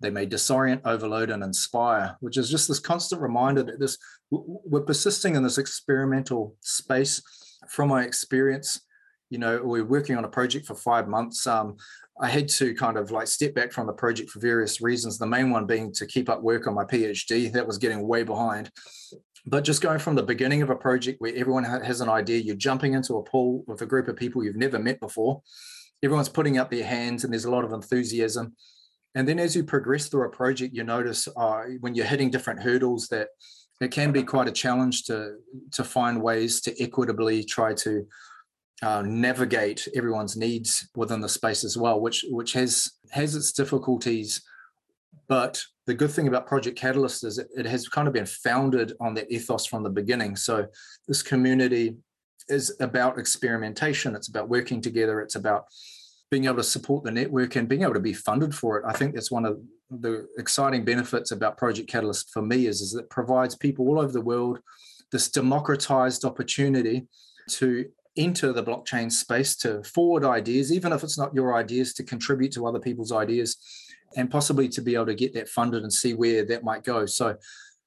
they 0.00 0.10
may 0.10 0.26
disorient, 0.26 0.80
overload, 0.86 1.30
and 1.30 1.44
inspire, 1.44 2.16
which 2.20 2.38
is 2.38 2.50
just 2.50 2.66
this 2.66 2.80
constant 2.80 3.20
reminder 3.20 3.62
that 3.62 3.78
this 3.78 3.98
we're 4.30 4.80
persisting 4.80 5.36
in 5.36 5.42
this 5.42 5.58
experimental 5.58 6.56
space. 6.60 7.22
From 7.68 7.90
my 7.90 8.04
experience, 8.04 8.80
you 9.28 9.38
know, 9.38 9.62
we 9.62 9.80
are 9.80 9.84
working 9.84 10.16
on 10.16 10.24
a 10.24 10.28
project 10.28 10.66
for 10.66 10.74
five 10.74 11.08
months. 11.08 11.46
Um, 11.46 11.76
I 12.20 12.28
had 12.28 12.48
to 12.48 12.74
kind 12.74 12.98
of 12.98 13.10
like 13.10 13.26
step 13.28 13.54
back 13.54 13.72
from 13.72 13.86
the 13.86 13.92
project 13.92 14.30
for 14.30 14.40
various 14.40 14.80
reasons. 14.80 15.16
The 15.16 15.26
main 15.26 15.50
one 15.50 15.66
being 15.66 15.92
to 15.94 16.06
keep 16.06 16.28
up 16.28 16.42
work 16.42 16.66
on 16.66 16.74
my 16.74 16.84
PhD. 16.84 17.50
That 17.50 17.66
was 17.66 17.78
getting 17.78 18.06
way 18.06 18.24
behind. 18.24 18.70
But 19.46 19.64
just 19.64 19.80
going 19.80 20.00
from 20.00 20.16
the 20.16 20.22
beginning 20.22 20.60
of 20.60 20.68
a 20.68 20.76
project 20.76 21.20
where 21.20 21.34
everyone 21.34 21.64
has 21.64 22.02
an 22.02 22.10
idea, 22.10 22.40
you're 22.40 22.56
jumping 22.56 22.92
into 22.92 23.16
a 23.16 23.22
pool 23.22 23.64
with 23.66 23.80
a 23.80 23.86
group 23.86 24.06
of 24.06 24.16
people 24.16 24.44
you've 24.44 24.56
never 24.56 24.78
met 24.78 25.00
before. 25.00 25.40
Everyone's 26.02 26.28
putting 26.28 26.58
up 26.58 26.70
their 26.70 26.84
hands 26.84 27.24
and 27.24 27.32
there's 27.32 27.46
a 27.46 27.50
lot 27.50 27.64
of 27.64 27.72
enthusiasm. 27.72 28.54
And 29.14 29.26
then 29.26 29.38
as 29.38 29.56
you 29.56 29.64
progress 29.64 30.08
through 30.08 30.26
a 30.26 30.30
project, 30.30 30.74
you 30.74 30.84
notice 30.84 31.26
uh, 31.36 31.62
when 31.80 31.94
you're 31.94 32.06
hitting 32.06 32.30
different 32.30 32.62
hurdles 32.62 33.08
that 33.08 33.28
it 33.80 33.90
can 33.90 34.12
be 34.12 34.22
quite 34.22 34.46
a 34.46 34.52
challenge 34.52 35.04
to 35.04 35.36
to 35.72 35.82
find 35.82 36.22
ways 36.22 36.60
to 36.60 36.82
equitably 36.82 37.42
try 37.42 37.72
to 37.72 38.06
uh, 38.82 39.02
navigate 39.02 39.86
everyone's 39.94 40.36
needs 40.36 40.88
within 40.94 41.20
the 41.20 41.28
space 41.28 41.64
as 41.64 41.76
well, 41.76 42.00
which 42.00 42.24
which 42.28 42.52
has 42.54 42.92
has 43.10 43.34
its 43.34 43.52
difficulties. 43.52 44.42
But 45.28 45.62
the 45.86 45.94
good 45.94 46.10
thing 46.10 46.28
about 46.28 46.46
Project 46.46 46.78
Catalyst 46.78 47.24
is 47.24 47.38
it, 47.38 47.48
it 47.56 47.66
has 47.66 47.88
kind 47.88 48.08
of 48.08 48.14
been 48.14 48.26
founded 48.26 48.94
on 49.00 49.14
that 49.14 49.30
ethos 49.30 49.66
from 49.66 49.82
the 49.82 49.90
beginning. 49.90 50.36
So 50.36 50.66
this 51.06 51.22
community 51.22 51.96
is 52.48 52.74
about 52.80 53.18
experimentation. 53.18 54.16
It's 54.16 54.28
about 54.28 54.48
working 54.48 54.80
together. 54.80 55.20
It's 55.20 55.36
about 55.36 55.66
being 56.30 56.46
able 56.46 56.56
to 56.56 56.64
support 56.64 57.04
the 57.04 57.10
network 57.10 57.56
and 57.56 57.68
being 57.68 57.82
able 57.82 57.94
to 57.94 58.00
be 58.00 58.12
funded 58.12 58.54
for 58.54 58.78
it. 58.78 58.84
I 58.86 58.92
think 58.92 59.14
that's 59.14 59.30
one 59.30 59.44
of 59.44 59.60
the 59.90 60.28
exciting 60.38 60.84
benefits 60.84 61.32
about 61.32 61.58
Project 61.58 61.88
Catalyst 61.88 62.30
for 62.30 62.42
me 62.42 62.66
is, 62.66 62.80
is 62.80 62.94
it 62.94 63.10
provides 63.10 63.56
people 63.56 63.88
all 63.88 63.98
over 63.98 64.12
the 64.12 64.20
world 64.20 64.60
this 65.10 65.28
democratized 65.28 66.24
opportunity 66.24 67.06
to 67.48 67.86
enter 68.20 68.52
the 68.52 68.62
blockchain 68.62 69.10
space 69.10 69.56
to 69.56 69.82
forward 69.82 70.24
ideas, 70.24 70.72
even 70.72 70.92
if 70.92 71.02
it's 71.02 71.18
not 71.18 71.34
your 71.34 71.56
ideas, 71.56 71.94
to 71.94 72.04
contribute 72.04 72.52
to 72.52 72.66
other 72.66 72.80
people's 72.80 73.12
ideas 73.12 73.56
and 74.16 74.30
possibly 74.30 74.68
to 74.68 74.82
be 74.82 74.94
able 74.94 75.06
to 75.06 75.14
get 75.14 75.34
that 75.34 75.48
funded 75.48 75.82
and 75.82 75.92
see 75.92 76.14
where 76.14 76.44
that 76.44 76.64
might 76.64 76.84
go. 76.84 77.06
So 77.06 77.36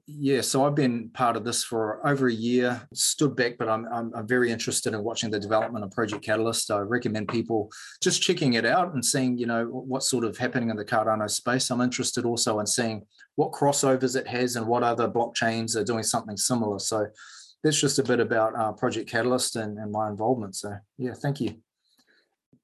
Yeah, 0.06 0.42
so 0.42 0.66
I've 0.66 0.76
been 0.76 1.10
part 1.14 1.38
of 1.38 1.46
this 1.46 1.64
for 1.64 2.06
over 2.06 2.28
a 2.28 2.34
year, 2.34 2.86
stood 2.94 3.38
back, 3.38 3.58
but 3.58 3.70
I'm, 3.70 3.86
I'm, 3.86 4.12
I'm, 4.14 4.28
very 4.28 4.52
interested 4.52 4.94
in 4.94 5.02
watching 5.02 5.32
the 5.32 5.40
development 5.40 5.86
of 5.86 5.92
Project 5.92 6.26
Catalyst. 6.26 6.70
I 6.72 6.80
recommend 6.80 7.30
people 7.30 7.72
just 8.02 8.22
checking 8.22 8.56
it 8.56 8.66
out 8.66 8.94
and 8.94 9.06
seeing, 9.06 9.38
you 9.38 9.46
know, 9.46 9.66
what's 9.66 10.10
sort 10.10 10.26
of 10.26 10.38
happening 10.38 10.70
in 10.70 10.76
the 10.76 10.84
Cardano 10.84 11.30
space. 11.30 11.72
I'm 11.72 11.80
interested 11.80 12.26
also 12.26 12.60
in 12.60 12.68
seeing 12.68 13.06
what 13.36 13.54
crossovers 13.54 14.18
it 14.18 14.28
has 14.28 14.58
and 14.58 14.68
what 14.68 14.84
other 14.84 15.08
blockchains 15.08 15.78
are 15.78 15.86
doing 15.86 16.04
something 16.04 16.36
similar. 16.36 16.80
So 16.80 17.08
that's 17.64 17.80
just 17.80 18.00
a 18.00 18.04
bit 18.04 18.20
about 18.20 18.56
uh, 18.56 18.74
Project 18.74 19.10
Catalyst 19.10 19.56
and, 19.56 19.78
and 19.78 19.92
my 19.92 20.10
involvement. 20.10 20.56
So 20.56 20.76
yeah, 20.98 21.14
thank 21.14 21.40
you. 21.40 21.56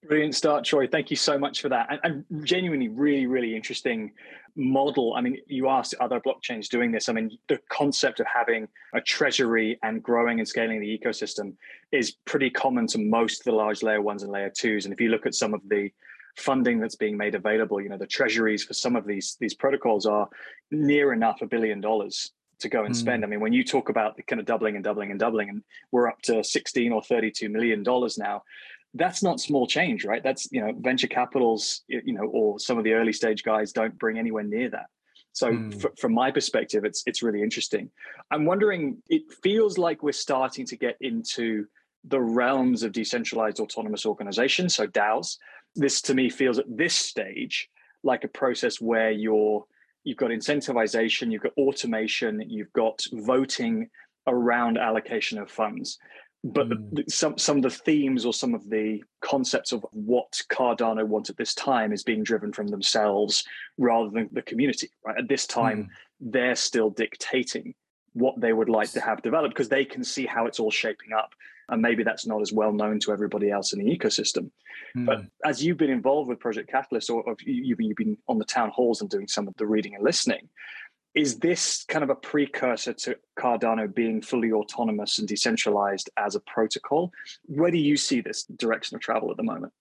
Brilliant 0.07 0.35
start, 0.35 0.63
Troy. 0.63 0.87
Thank 0.87 1.09
you 1.09 1.17
so 1.17 1.37
much 1.37 1.61
for 1.61 1.69
that. 1.69 1.87
And, 1.89 2.25
and, 2.29 2.45
genuinely, 2.45 2.87
really, 2.87 3.27
really 3.27 3.53
interesting 3.55 4.13
model. 4.55 5.13
I 5.15 5.21
mean, 5.21 5.37
you 5.47 5.67
asked 5.67 5.93
other 5.99 6.21
blockchains 6.21 6.67
doing 6.69 6.91
this. 6.91 7.09
I 7.09 7.13
mean, 7.13 7.37
the 7.49 7.59
concept 7.69 8.21
of 8.21 8.25
having 8.25 8.67
a 8.93 9.01
treasury 9.01 9.77
and 9.83 10.01
growing 10.01 10.39
and 10.39 10.47
scaling 10.47 10.79
the 10.79 10.97
ecosystem 10.97 11.53
is 11.91 12.11
pretty 12.25 12.49
common 12.49 12.87
to 12.87 12.97
most 12.97 13.41
of 13.41 13.45
the 13.45 13.51
large 13.51 13.83
layer 13.83 14.01
ones 14.01 14.23
and 14.23 14.31
layer 14.31 14.49
twos. 14.49 14.85
And 14.85 14.93
if 14.93 15.01
you 15.01 15.09
look 15.09 15.25
at 15.25 15.35
some 15.35 15.53
of 15.53 15.61
the 15.67 15.91
funding 16.37 16.79
that's 16.79 16.95
being 16.95 17.17
made 17.17 17.35
available, 17.35 17.81
you 17.81 17.89
know, 17.89 17.97
the 17.97 18.07
treasuries 18.07 18.63
for 18.63 18.73
some 18.73 18.95
of 18.95 19.05
these 19.05 19.35
these 19.41 19.53
protocols 19.53 20.05
are 20.05 20.29
near 20.71 21.11
enough 21.11 21.41
a 21.41 21.45
billion 21.45 21.81
dollars 21.81 22.31
to 22.59 22.69
go 22.69 22.83
and 22.83 22.93
mm. 22.93 22.97
spend. 22.97 23.23
I 23.23 23.27
mean, 23.27 23.39
when 23.39 23.53
you 23.53 23.63
talk 23.63 23.89
about 23.89 24.15
the 24.15 24.23
kind 24.23 24.39
of 24.39 24.45
doubling 24.45 24.75
and 24.75 24.83
doubling 24.83 25.11
and 25.11 25.19
doubling, 25.19 25.49
and 25.49 25.63
we're 25.91 26.07
up 26.07 26.21
to 26.23 26.43
16 26.43 26.91
or 26.91 27.01
32 27.01 27.49
million 27.49 27.83
dollars 27.83 28.17
now, 28.17 28.43
that's 28.93 29.21
not 29.21 29.39
small 29.39 29.67
change, 29.67 30.05
right? 30.05 30.23
That's 30.23 30.47
you 30.51 30.61
know 30.61 30.73
venture 30.77 31.07
capitals, 31.07 31.81
you 31.87 32.13
know, 32.13 32.25
or 32.25 32.59
some 32.59 32.77
of 32.77 32.83
the 32.83 32.93
early 32.93 33.13
stage 33.13 33.43
guys 33.43 33.71
don't 33.71 33.97
bring 33.97 34.17
anywhere 34.17 34.43
near 34.43 34.69
that. 34.69 34.87
So 35.33 35.51
mm. 35.51 35.85
f- 35.85 35.91
from 35.99 36.13
my 36.13 36.31
perspective, 36.31 36.85
it's 36.85 37.03
it's 37.05 37.23
really 37.23 37.43
interesting. 37.43 37.89
I'm 38.31 38.45
wondering. 38.45 39.01
It 39.09 39.23
feels 39.43 39.77
like 39.77 40.03
we're 40.03 40.11
starting 40.11 40.65
to 40.67 40.75
get 40.75 40.97
into 41.01 41.65
the 42.05 42.19
realms 42.19 42.83
of 42.83 42.91
decentralized 42.93 43.59
autonomous 43.59 44.05
organizations, 44.05 44.75
so 44.75 44.87
DAOs. 44.87 45.37
This 45.75 46.01
to 46.03 46.15
me 46.15 46.29
feels 46.29 46.57
at 46.57 46.65
this 46.67 46.95
stage 46.95 47.69
like 48.03 48.23
a 48.23 48.27
process 48.29 48.81
where 48.81 49.11
you're 49.11 49.65
you've 50.09 50.17
got 50.17 50.31
incentivization, 50.31 51.31
you've 51.31 51.43
got 51.43 51.53
automation, 51.57 52.43
you've 52.47 52.73
got 52.73 53.05
voting 53.13 53.89
around 54.27 54.77
allocation 54.77 55.37
of 55.37 55.49
funds 55.49 55.97
but 56.43 56.69
mm. 56.69 57.11
some 57.11 57.37
some 57.37 57.57
of 57.57 57.63
the 57.63 57.69
themes 57.69 58.25
or 58.25 58.33
some 58.33 58.53
of 58.53 58.69
the 58.69 59.03
concepts 59.21 59.71
of 59.71 59.85
what 59.91 60.41
Cardano 60.49 61.05
wants 61.05 61.29
at 61.29 61.37
this 61.37 61.53
time 61.53 61.91
is 61.91 62.03
being 62.03 62.23
driven 62.23 62.53
from 62.53 62.67
themselves 62.67 63.43
rather 63.77 64.09
than 64.09 64.29
the 64.31 64.41
community. 64.41 64.89
Right 65.05 65.17
at 65.17 65.27
this 65.27 65.45
time, 65.45 65.83
mm. 65.83 66.31
they're 66.31 66.55
still 66.55 66.91
dictating 66.91 67.75
what 68.13 68.39
they 68.39 68.53
would 68.53 68.69
like 68.69 68.91
to 68.91 69.01
have 69.01 69.21
developed 69.21 69.53
because 69.53 69.69
they 69.69 69.85
can 69.85 70.03
see 70.03 70.25
how 70.25 70.45
it's 70.45 70.59
all 70.59 70.71
shaping 70.71 71.13
up, 71.13 71.31
and 71.69 71.81
maybe 71.81 72.03
that's 72.03 72.25
not 72.25 72.41
as 72.41 72.51
well 72.51 72.71
known 72.71 72.99
to 73.01 73.11
everybody 73.11 73.51
else 73.51 73.73
in 73.73 73.79
the 73.79 73.97
ecosystem. 73.97 74.51
Mm. 74.95 75.05
But 75.05 75.21
as 75.45 75.63
you've 75.63 75.77
been 75.77 75.89
involved 75.89 76.29
with 76.29 76.39
Project 76.39 76.69
Catalyst, 76.69 77.09
or, 77.09 77.23
or 77.23 77.35
you've, 77.45 77.79
you've 77.81 77.97
been 77.97 78.17
on 78.27 78.37
the 78.37 78.45
town 78.45 78.71
halls 78.71 79.01
and 79.01 79.09
doing 79.09 79.27
some 79.27 79.47
of 79.47 79.55
the 79.57 79.65
reading 79.65 79.95
and 79.95 80.03
listening, 80.03 80.49
is 81.15 81.39
this 81.39 81.85
kind 81.87 82.03
of 82.03 82.09
a 82.09 82.15
precursor 82.15 82.93
to 82.93 83.17
Cardano 83.37 83.93
being 83.93 84.21
fully 84.21 84.51
autonomous 84.51 85.17
and 85.17 85.27
decentralized 85.27 86.09
as 86.17 86.35
a 86.35 86.39
protocol? 86.41 87.11
Where 87.45 87.71
do 87.71 87.77
you 87.77 87.97
see 87.97 88.21
this 88.21 88.43
direction 88.43 88.95
of 88.95 89.01
travel 89.01 89.31
at 89.31 89.37
the 89.37 89.43
moment? 89.43 89.73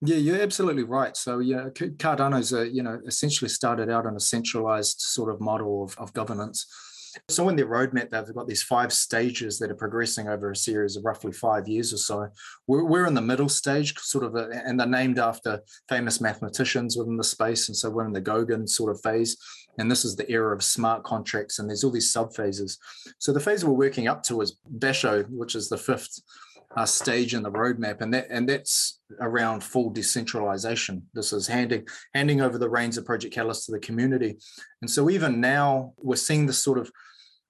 Yeah, 0.00 0.16
you're 0.16 0.40
absolutely 0.40 0.84
right. 0.84 1.16
So 1.16 1.40
yeah, 1.40 1.68
Cardano's 1.70 2.52
a, 2.52 2.68
you 2.68 2.82
know 2.82 3.00
essentially 3.06 3.48
started 3.48 3.90
out 3.90 4.06
on 4.06 4.14
a 4.14 4.20
centralized 4.20 5.00
sort 5.00 5.32
of 5.32 5.40
model 5.40 5.82
of, 5.82 5.98
of 5.98 6.12
governance. 6.12 6.66
So 7.28 7.48
in 7.48 7.56
their 7.56 7.66
roadmap, 7.66 8.10
they've 8.10 8.34
got 8.34 8.48
these 8.48 8.62
five 8.62 8.92
stages 8.92 9.58
that 9.58 9.70
are 9.70 9.76
progressing 9.76 10.28
over 10.28 10.50
a 10.50 10.56
series 10.56 10.96
of 10.96 11.04
roughly 11.04 11.32
five 11.32 11.68
years 11.68 11.92
or 11.92 11.96
so. 11.96 12.28
We're, 12.66 12.84
we're 12.84 13.06
in 13.06 13.14
the 13.14 13.20
middle 13.20 13.48
stage, 13.48 13.98
sort 13.98 14.24
of, 14.24 14.34
a, 14.34 14.48
and 14.64 14.78
they're 14.78 14.86
named 14.86 15.18
after 15.18 15.62
famous 15.88 16.20
mathematicians 16.20 16.96
within 16.96 17.16
the 17.16 17.24
space. 17.24 17.68
And 17.68 17.76
so 17.76 17.90
we're 17.90 18.06
in 18.06 18.12
the 18.12 18.20
Goguen 18.20 18.68
sort 18.68 18.90
of 18.90 19.00
phase. 19.00 19.36
And 19.78 19.90
this 19.90 20.04
is 20.04 20.16
the 20.16 20.30
era 20.30 20.54
of 20.54 20.62
smart 20.64 21.04
contracts, 21.04 21.58
and 21.58 21.68
there's 21.68 21.84
all 21.84 21.92
these 21.92 22.12
sub 22.12 22.34
phases. 22.34 22.78
So 23.18 23.32
the 23.32 23.40
phase 23.40 23.64
we're 23.64 23.72
working 23.72 24.08
up 24.08 24.24
to 24.24 24.40
is 24.40 24.56
Basho, 24.78 25.28
which 25.30 25.54
is 25.54 25.68
the 25.68 25.78
fifth 25.78 26.20
uh, 26.76 26.84
stage 26.84 27.34
in 27.34 27.42
the 27.42 27.50
roadmap, 27.50 28.00
and 28.00 28.12
that 28.12 28.26
and 28.30 28.48
that's 28.48 29.00
around 29.20 29.64
full 29.64 29.90
decentralization. 29.90 31.02
This 31.14 31.32
is 31.32 31.46
handing 31.46 31.86
handing 32.14 32.40
over 32.40 32.58
the 32.58 32.68
reins 32.68 32.98
of 32.98 33.06
Project 33.06 33.34
Catalyst 33.34 33.66
to 33.66 33.72
the 33.72 33.80
community, 33.80 34.38
and 34.82 34.90
so 34.90 35.10
even 35.10 35.40
now 35.40 35.94
we're 35.96 36.16
seeing 36.16 36.46
this 36.46 36.62
sort 36.62 36.78
of 36.78 36.90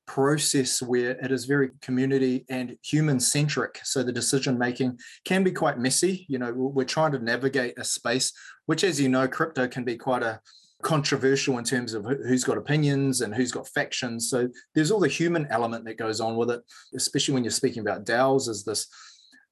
process 0.07 0.81
where 0.81 1.11
it 1.23 1.31
is 1.31 1.45
very 1.45 1.69
community 1.83 2.47
and 2.49 2.79
human 2.83 3.21
centric 3.21 3.79
so 3.85 4.03
the 4.03 4.11
decision 4.11 4.57
making 4.57 4.99
can 5.27 5.45
be 5.45 5.53
quite 5.53 5.79
messy 5.79 6.25
you 6.31 6.39
know 6.39 6.51
we're 6.51 6.83
trying 6.83 7.13
to 7.13 7.19
navigate 7.19 7.79
a 7.79 7.85
space 7.85 8.33
which 8.65 8.85
as 8.85 8.99
you 8.99 9.11
know 9.11 9.29
crypto 9.29 9.69
can 9.69 9.85
be 9.85 9.99
quite 9.99 10.23
a 10.23 10.41
controversial 10.83 11.59
in 11.59 11.65
terms 11.65 11.93
of 11.93 12.05
who's 12.05 12.45
got 12.45 12.57
opinions 12.57 13.21
and 13.21 13.35
who's 13.35 13.51
got 13.51 13.69
factions. 13.69 14.31
So 14.31 14.49
there's 14.75 14.91
all 14.91 15.01
the 15.01 15.09
human 15.09 15.47
element 15.51 15.85
that 15.87 15.99
goes 15.99 16.21
on 16.21 16.37
with 16.37 16.51
it, 16.51 16.63
especially 16.95 17.35
when 17.35 17.45
you're 17.45 17.51
speaking 17.51 17.81
about 17.81 18.05
DAOs 18.05 18.49
as 18.49 18.65
this 18.65 18.87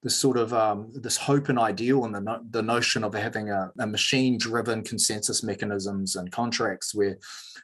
this 0.06 0.14
sort 0.14 0.36
of 0.36 0.54
um, 0.54 0.88
this 0.94 1.16
hope 1.16 1.48
and 1.48 1.58
ideal 1.58 2.04
and 2.04 2.14
the, 2.14 2.20
no, 2.20 2.40
the 2.50 2.62
notion 2.62 3.02
of 3.02 3.12
having 3.12 3.50
a, 3.50 3.72
a 3.80 3.86
machine 3.88 4.38
driven 4.38 4.84
consensus 4.84 5.42
mechanisms 5.42 6.14
and 6.14 6.30
contracts 6.30 6.94
where 6.94 7.18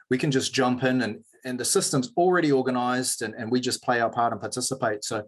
we 0.09 0.17
can 0.17 0.29
just 0.29 0.53
jump 0.53 0.83
in 0.83 1.03
and 1.03 1.23
and 1.45 1.57
the 1.57 1.63
system's 1.63 2.11
already 2.17 2.51
organized 2.51 3.21
and, 3.21 3.33
and 3.35 3.49
we 3.49 3.61
just 3.61 3.81
play 3.81 4.01
our 4.01 4.09
part 4.09 4.33
and 4.33 4.41
participate. 4.41 5.05
So 5.05 5.25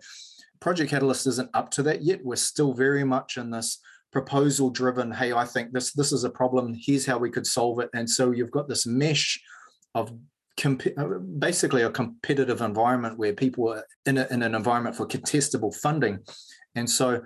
project 0.60 0.90
catalyst 0.90 1.26
isn't 1.26 1.50
up 1.54 1.72
to 1.72 1.84
that 1.84 2.04
yet. 2.04 2.20
We're 2.22 2.36
still 2.36 2.74
very 2.74 3.06
much 3.06 3.38
in 3.38 3.50
this 3.50 3.80
proposal 4.12 4.70
driven 4.70 5.12
hey 5.12 5.34
i 5.34 5.44
think 5.44 5.72
this 5.72 5.94
this 5.94 6.12
is 6.12 6.26
a 6.26 6.30
problem. 6.30 6.76
Here's 6.78 7.06
how 7.06 7.18
we 7.18 7.32
could 7.32 7.48
solve 7.48 7.80
it. 7.80 7.90
And 7.94 8.10
so 8.10 8.32
you've 8.32 8.52
got 8.52 8.68
this 8.68 8.86
mesh 8.86 9.42
of 9.94 10.12
comp- 10.58 10.98
uh, 10.98 11.20
basically 11.40 11.84
a 11.84 11.90
competitive 11.90 12.60
environment 12.60 13.18
where 13.18 13.34
people 13.34 13.70
are 13.70 13.86
in, 14.06 14.18
a, 14.18 14.28
in 14.32 14.44
an 14.44 14.54
environment 14.54 14.98
for 14.98 15.08
contestable 15.08 15.74
funding 15.74 16.20
and 16.76 16.90
so 16.90 17.22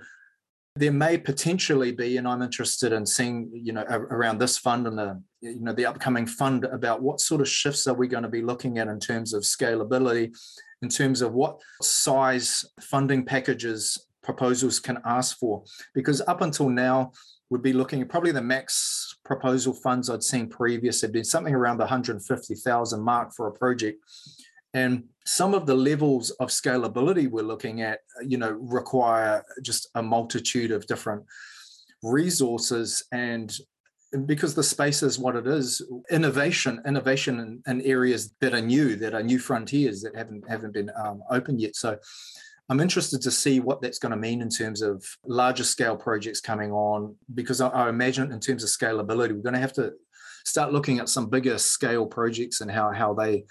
there 0.75 0.91
may 0.91 1.17
potentially 1.17 1.91
be 1.91 2.17
and 2.17 2.27
i'm 2.27 2.41
interested 2.41 2.93
in 2.93 3.05
seeing 3.05 3.49
you 3.53 3.73
know 3.73 3.83
around 3.83 4.37
this 4.37 4.57
fund 4.57 4.87
and 4.87 4.97
the 4.97 5.21
you 5.41 5.59
know 5.59 5.73
the 5.73 5.85
upcoming 5.85 6.25
fund 6.25 6.65
about 6.65 7.01
what 7.01 7.19
sort 7.19 7.41
of 7.41 7.49
shifts 7.49 7.87
are 7.87 7.95
we 7.95 8.07
going 8.07 8.23
to 8.23 8.29
be 8.29 8.41
looking 8.41 8.77
at 8.77 8.87
in 8.87 8.99
terms 8.99 9.33
of 9.33 9.43
scalability 9.43 10.33
in 10.81 10.89
terms 10.89 11.21
of 11.21 11.33
what 11.33 11.59
size 11.81 12.65
funding 12.79 13.25
packages 13.25 14.05
proposals 14.23 14.79
can 14.79 14.99
ask 15.05 15.37
for. 15.37 15.63
Because 15.93 16.21
up 16.21 16.41
until 16.41 16.69
now, 16.69 17.11
we'd 17.49 17.61
be 17.61 17.73
looking 17.73 18.01
at 18.01 18.09
probably 18.09 18.31
the 18.31 18.41
max 18.41 19.17
proposal 19.25 19.73
funds 19.73 20.09
I'd 20.09 20.23
seen 20.23 20.47
previous 20.47 21.01
had 21.01 21.11
been 21.11 21.23
something 21.23 21.55
around 21.55 21.77
the 21.77 21.85
150,000 21.85 23.01
mark 23.01 23.33
for 23.35 23.47
a 23.47 23.51
project. 23.51 23.97
And 24.73 25.05
some 25.25 25.53
of 25.53 25.65
the 25.65 25.75
levels 25.75 26.31
of 26.39 26.49
scalability 26.49 27.29
we're 27.29 27.41
looking 27.41 27.81
at, 27.81 27.99
you 28.21 28.37
know, 28.37 28.51
require 28.51 29.43
just 29.63 29.89
a 29.95 30.01
multitude 30.01 30.71
of 30.71 30.85
different 30.85 31.23
resources. 32.03 33.03
And 33.11 33.51
because 34.25 34.55
the 34.55 34.63
space 34.63 35.03
is 35.03 35.19
what 35.19 35.35
it 35.35 35.45
is 35.45 35.81
innovation 36.09 36.81
innovation 36.85 37.39
in, 37.39 37.61
in 37.67 37.81
areas 37.85 38.33
that 38.41 38.53
are 38.55 38.61
new 38.61 38.95
that 38.95 39.13
are 39.13 39.21
new 39.21 39.37
frontiers 39.37 40.01
that 40.01 40.15
haven't 40.15 40.49
haven't 40.49 40.73
been 40.73 40.89
um, 40.95 41.21
open 41.29 41.59
yet. 41.59 41.75
So 41.75 41.97
I'm 42.69 42.79
interested 42.79 43.21
to 43.21 43.31
see 43.31 43.59
what 43.59 43.81
that's 43.81 43.99
going 43.99 44.11
to 44.11 44.17
mean 44.17 44.41
in 44.41 44.49
terms 44.49 44.81
of 44.81 45.03
larger 45.25 45.63
scale 45.63 45.97
projects 45.97 46.41
coming 46.41 46.71
on, 46.71 47.15
because 47.33 47.61
I, 47.61 47.69
I 47.69 47.89
imagine 47.89 48.31
in 48.31 48.39
terms 48.39 48.63
of 48.63 48.69
scalability, 48.69 49.33
we're 49.33 49.41
going 49.41 49.53
to 49.53 49.59
have 49.59 49.73
to 49.73 49.93
start 50.45 50.71
looking 50.71 50.99
at 50.99 51.09
some 51.09 51.29
bigger 51.29 51.57
scale 51.57 52.05
projects 52.05 52.61
and 52.61 52.69
how, 52.69 52.91
how 52.91 53.13
they 53.13 53.45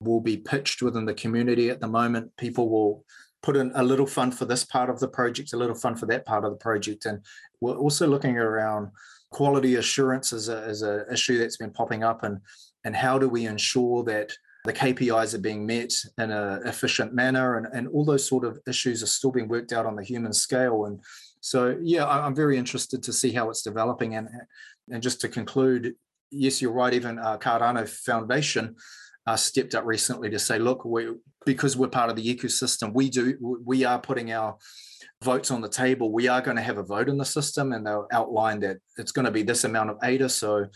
will 0.00 0.20
be 0.20 0.36
pitched 0.36 0.82
within 0.82 1.04
the 1.04 1.14
community. 1.14 1.70
At 1.70 1.80
the 1.80 1.88
moment, 1.88 2.36
people 2.36 2.68
will 2.68 3.04
put 3.42 3.56
in 3.56 3.72
a 3.74 3.82
little 3.82 4.06
fund 4.06 4.34
for 4.34 4.44
this 4.44 4.64
part 4.64 4.90
of 4.90 5.00
the 5.00 5.08
project, 5.08 5.52
a 5.52 5.56
little 5.56 5.74
fund 5.74 5.98
for 5.98 6.06
that 6.06 6.26
part 6.26 6.44
of 6.44 6.50
the 6.50 6.58
project. 6.58 7.06
And 7.06 7.20
we're 7.60 7.76
also 7.76 8.06
looking 8.06 8.36
around 8.36 8.90
quality 9.30 9.76
assurance 9.76 10.32
as 10.32 10.48
a, 10.48 10.64
as 10.66 10.82
a 10.82 11.06
issue 11.10 11.38
that's 11.38 11.56
been 11.56 11.70
popping 11.70 12.02
up 12.02 12.22
and, 12.24 12.38
and 12.84 12.96
how 12.96 13.18
do 13.18 13.28
we 13.28 13.46
ensure 13.46 14.02
that 14.04 14.32
the 14.64 14.72
KPIs 14.72 15.34
are 15.34 15.38
being 15.38 15.64
met 15.64 15.92
in 16.18 16.30
an 16.30 16.66
efficient 16.66 17.14
manner, 17.14 17.56
and, 17.56 17.66
and 17.72 17.88
all 17.88 18.04
those 18.04 18.28
sort 18.28 18.44
of 18.44 18.58
issues 18.66 19.02
are 19.02 19.06
still 19.06 19.30
being 19.30 19.48
worked 19.48 19.72
out 19.72 19.86
on 19.86 19.96
the 19.96 20.04
human 20.04 20.34
scale. 20.34 20.84
And 20.84 21.00
so, 21.40 21.78
yeah, 21.80 22.06
I'm 22.06 22.34
very 22.34 22.58
interested 22.58 23.02
to 23.04 23.12
see 23.12 23.32
how 23.32 23.48
it's 23.48 23.62
developing. 23.62 24.16
And 24.16 24.28
and 24.90 25.02
just 25.02 25.20
to 25.22 25.28
conclude, 25.28 25.94
yes, 26.30 26.60
you're 26.60 26.72
right. 26.72 26.92
Even 26.92 27.18
uh, 27.18 27.38
Cardano 27.38 27.88
Foundation 27.88 28.76
uh, 29.26 29.36
stepped 29.36 29.74
up 29.74 29.84
recently 29.84 30.30
to 30.30 30.38
say, 30.38 30.58
look, 30.58 30.84
we 30.84 31.08
because 31.46 31.76
we're 31.76 31.88
part 31.88 32.10
of 32.10 32.16
the 32.16 32.36
ecosystem, 32.36 32.92
we 32.92 33.10
do 33.10 33.36
we 33.64 33.84
are 33.84 33.98
putting 33.98 34.32
our 34.32 34.56
votes 35.22 35.50
on 35.50 35.60
the 35.60 35.68
table. 35.68 36.12
We 36.12 36.28
are 36.28 36.40
going 36.40 36.56
to 36.56 36.62
have 36.62 36.78
a 36.78 36.82
vote 36.82 37.08
in 37.08 37.18
the 37.18 37.24
system, 37.24 37.72
and 37.72 37.86
they'll 37.86 38.08
outline 38.12 38.60
that 38.60 38.78
it's 38.96 39.12
going 39.12 39.26
to 39.26 39.30
be 39.30 39.42
this 39.42 39.64
amount 39.64 39.90
of 39.90 39.98
ADA. 40.02 40.28
So 40.28 40.66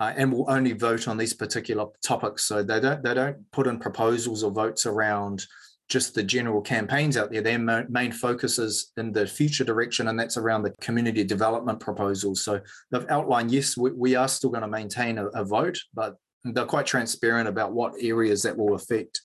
uh, 0.00 0.14
and 0.16 0.32
will 0.32 0.50
only 0.50 0.72
vote 0.72 1.06
on 1.06 1.18
these 1.18 1.34
particular 1.34 1.86
topics. 2.02 2.44
So 2.44 2.62
they 2.62 2.80
don't 2.80 3.02
they 3.02 3.14
don't 3.14 3.50
put 3.52 3.66
in 3.66 3.78
proposals 3.78 4.42
or 4.42 4.50
votes 4.50 4.86
around 4.86 5.44
just 5.88 6.14
the 6.14 6.22
general 6.22 6.62
campaigns 6.62 7.16
out 7.16 7.30
there. 7.30 7.42
Their 7.42 7.58
main 7.88 8.12
focus 8.12 8.58
is 8.58 8.92
in 8.96 9.12
the 9.12 9.26
future 9.26 9.64
direction, 9.64 10.08
and 10.08 10.18
that's 10.18 10.36
around 10.36 10.62
the 10.62 10.72
community 10.80 11.24
development 11.24 11.80
proposals. 11.80 12.42
So 12.42 12.60
they've 12.90 13.06
outlined, 13.10 13.50
yes, 13.50 13.76
we, 13.76 13.90
we 13.90 14.14
are 14.14 14.28
still 14.28 14.50
going 14.50 14.62
to 14.62 14.68
maintain 14.68 15.18
a, 15.18 15.26
a 15.28 15.44
vote, 15.44 15.78
but 15.92 16.14
they're 16.44 16.64
quite 16.64 16.86
transparent 16.86 17.48
about 17.48 17.72
what 17.72 17.94
areas 18.00 18.42
that 18.42 18.56
will 18.56 18.74
affect. 18.74 19.20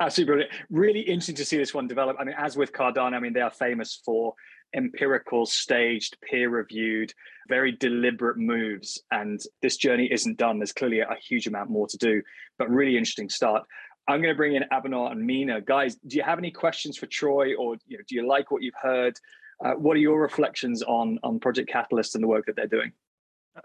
Absolutely 0.00 0.32
brilliant. 0.32 0.52
Really 0.70 1.00
interesting 1.00 1.34
to 1.36 1.44
see 1.44 1.56
this 1.56 1.72
one 1.72 1.86
develop. 1.86 2.16
I 2.18 2.24
mean, 2.24 2.34
as 2.38 2.56
with 2.56 2.72
Cardano, 2.72 3.14
I 3.14 3.20
mean, 3.20 3.32
they 3.32 3.40
are 3.40 3.50
famous 3.50 4.00
for 4.04 4.34
empirical, 4.74 5.46
staged, 5.46 6.18
peer 6.20 6.50
reviewed, 6.50 7.12
very 7.48 7.72
deliberate 7.72 8.36
moves. 8.36 9.02
And 9.10 9.40
this 9.62 9.76
journey 9.76 10.08
isn't 10.12 10.36
done. 10.36 10.58
There's 10.58 10.72
clearly 10.72 11.00
a 11.00 11.16
huge 11.26 11.46
amount 11.46 11.70
more 11.70 11.86
to 11.86 11.96
do, 11.96 12.22
but 12.58 12.68
really 12.68 12.96
interesting 12.96 13.30
start. 13.30 13.64
I'm 14.08 14.20
going 14.20 14.32
to 14.32 14.36
bring 14.36 14.54
in 14.54 14.64
Abhinav 14.72 15.12
and 15.12 15.26
Mina. 15.26 15.60
Guys, 15.60 15.96
do 15.96 16.16
you 16.16 16.22
have 16.22 16.38
any 16.38 16.50
questions 16.50 16.96
for 16.96 17.06
Troy 17.06 17.54
or 17.54 17.76
you 17.86 17.98
know, 17.98 18.04
do 18.06 18.14
you 18.14 18.28
like 18.28 18.50
what 18.50 18.62
you've 18.62 18.74
heard? 18.80 19.18
Uh, 19.64 19.72
what 19.72 19.96
are 19.96 20.00
your 20.00 20.20
reflections 20.20 20.82
on, 20.82 21.18
on 21.22 21.40
Project 21.40 21.70
Catalyst 21.70 22.14
and 22.14 22.22
the 22.22 22.28
work 22.28 22.46
that 22.46 22.56
they're 22.56 22.66
doing? 22.66 22.92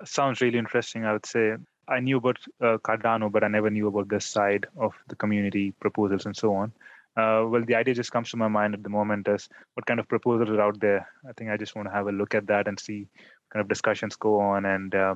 Sounds 0.06 0.40
really 0.40 0.58
interesting, 0.58 1.04
I 1.06 1.12
would 1.12 1.26
say. 1.26 1.56
I 1.92 2.00
knew 2.00 2.18
about 2.18 2.38
uh, 2.62 2.78
Cardano, 2.78 3.32
but 3.32 3.44
I 3.44 3.50
never 3.50 3.70
knew 3.70 3.88
about 3.88 4.08
this 4.08 4.26
side 4.26 4.66
of 4.78 4.94
the 5.10 5.16
community 5.16 5.72
proposals 5.80 6.26
and 6.26 6.36
so 6.36 6.56
on. 6.56 6.72
Uh, 7.18 7.44
well, 7.50 7.64
the 7.66 7.76
idea 7.76 7.94
just 7.94 8.12
comes 8.12 8.30
to 8.32 8.38
my 8.38 8.48
mind 8.48 8.74
at 8.74 8.84
the 8.84 8.90
moment 8.90 9.28
is 9.28 9.50
what 9.74 9.86
kind 9.86 10.00
of 10.00 10.08
proposals 10.08 10.50
are 10.50 10.62
out 10.62 10.80
there. 10.80 11.06
I 11.28 11.34
think 11.34 11.50
I 11.50 11.58
just 11.58 11.76
want 11.76 11.90
to 11.90 11.94
have 11.94 12.08
a 12.08 12.12
look 12.12 12.34
at 12.34 12.48
that 12.48 12.70
and 12.70 12.80
see 12.80 13.08
kind 13.52 13.62
of 13.62 13.68
discussions 13.68 14.16
go 14.16 14.40
on. 14.40 14.66
And 14.66 14.96
uh, 14.96 15.16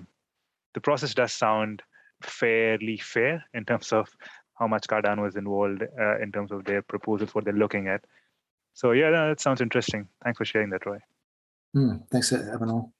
the 0.73 0.81
process 0.81 1.13
does 1.13 1.31
sound 1.31 1.81
fairly 2.21 2.97
fair 2.97 3.45
in 3.53 3.63
terms 3.63 3.93
of 3.93 4.09
how 4.59 4.67
much 4.67 4.87
Cardano 4.87 5.25
is 5.27 5.37
involved 5.37 5.83
uh, 5.83 6.19
in 6.19 6.33
terms 6.33 6.51
of 6.51 6.65
their 6.65 6.81
proposals, 6.81 7.33
what 7.33 7.45
they're 7.45 7.53
looking 7.53 7.87
at. 7.87 8.03
So 8.73 8.91
yeah, 8.91 9.11
that 9.11 9.39
sounds 9.39 9.61
interesting. 9.61 10.09
Thanks 10.23 10.37
for 10.37 10.45
sharing 10.45 10.69
that, 10.71 10.81
Troy. 10.81 10.99
Mm, 11.73 12.09
thanks, 12.11 12.31
Abhinav. 12.31 12.91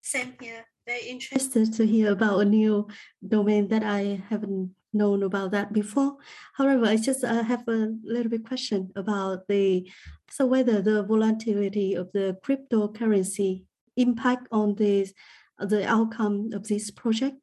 Same 0.00 0.34
here 0.40 0.64
very 0.88 1.06
interested 1.06 1.72
to 1.74 1.86
hear 1.86 2.10
about 2.12 2.40
a 2.40 2.44
new 2.44 2.88
domain 3.26 3.68
that 3.68 3.84
I 3.84 4.22
haven't 4.30 4.70
known 4.94 5.22
about 5.22 5.50
that 5.50 5.70
before. 5.70 6.16
However, 6.54 6.86
I 6.86 6.96
just 6.96 7.22
uh, 7.22 7.42
have 7.42 7.68
a 7.68 7.92
little 8.02 8.30
bit 8.30 8.46
question 8.46 8.90
about 8.96 9.46
the 9.48 9.86
so 10.30 10.46
whether 10.46 10.80
the 10.80 11.02
volatility 11.02 11.94
of 11.94 12.10
the 12.12 12.38
cryptocurrency 12.42 13.64
impact 13.96 14.48
on 14.50 14.76
this 14.76 15.12
the 15.58 15.86
outcome 15.86 16.50
of 16.54 16.68
this 16.68 16.90
project, 16.90 17.36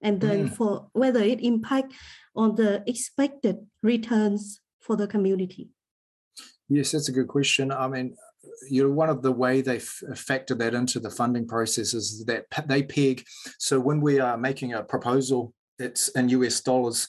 and 0.00 0.20
then 0.20 0.48
mm. 0.48 0.54
for 0.56 0.88
whether 0.92 1.20
it 1.20 1.40
impact 1.42 1.92
on 2.34 2.54
the 2.54 2.82
expected 2.86 3.56
returns 3.82 4.60
for 4.80 4.96
the 4.96 5.06
community. 5.06 5.68
Yes, 6.70 6.92
that's 6.92 7.08
a 7.08 7.12
good 7.12 7.28
question. 7.28 7.72
I 7.72 7.88
mean, 7.88 8.16
you 8.68 8.82
know 8.82 8.90
one 8.90 9.10
of 9.10 9.22
the 9.22 9.32
way 9.32 9.60
they 9.60 9.78
factor 9.78 10.54
that 10.54 10.74
into 10.74 11.00
the 11.00 11.10
funding 11.10 11.46
process 11.46 11.94
is 11.94 12.24
that 12.24 12.44
they 12.66 12.82
peg 12.82 13.24
so 13.58 13.80
when 13.80 14.00
we 14.00 14.20
are 14.20 14.36
making 14.38 14.74
a 14.74 14.82
proposal 14.82 15.52
it's 15.78 16.08
in 16.08 16.28
us 16.28 16.60
dollars. 16.60 17.08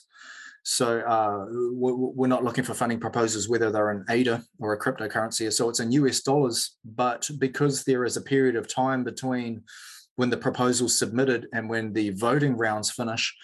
So 0.62 1.00
uh, 1.00 1.46
we're 1.72 2.28
not 2.28 2.44
looking 2.44 2.64
for 2.64 2.74
funding 2.74 3.00
proposals 3.00 3.48
whether 3.48 3.70
they're 3.70 3.92
in 3.92 4.04
ada 4.10 4.42
or 4.58 4.74
a 4.74 4.78
cryptocurrency 4.78 5.50
so 5.52 5.68
it's 5.68 5.80
in 5.80 5.90
us 5.92 6.20
dollars. 6.20 6.76
But 6.84 7.28
because 7.38 7.84
there 7.84 8.04
is 8.04 8.16
a 8.16 8.22
period 8.22 8.56
of 8.56 8.72
time 8.72 9.02
between 9.02 9.62
when 10.16 10.30
the 10.30 10.36
proposal 10.36 10.86
is 10.86 10.98
submitted 10.98 11.48
and 11.54 11.68
when 11.68 11.92
the 11.92 12.10
voting 12.10 12.56
rounds 12.56 12.90
finish 12.90 13.34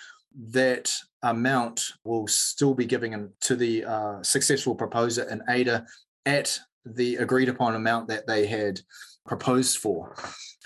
that 0.50 0.94
amount 1.22 1.82
will 2.04 2.26
still 2.26 2.74
be 2.74 2.84
given 2.84 3.30
to 3.40 3.56
the 3.56 3.84
uh, 3.86 4.22
successful 4.22 4.74
proposer 4.74 5.26
in 5.30 5.40
ada 5.48 5.86
at 6.26 6.58
the 6.94 7.16
agreed 7.16 7.48
upon 7.48 7.74
amount 7.74 8.08
that 8.08 8.26
they 8.26 8.46
had 8.46 8.80
proposed 9.26 9.78
for. 9.78 10.14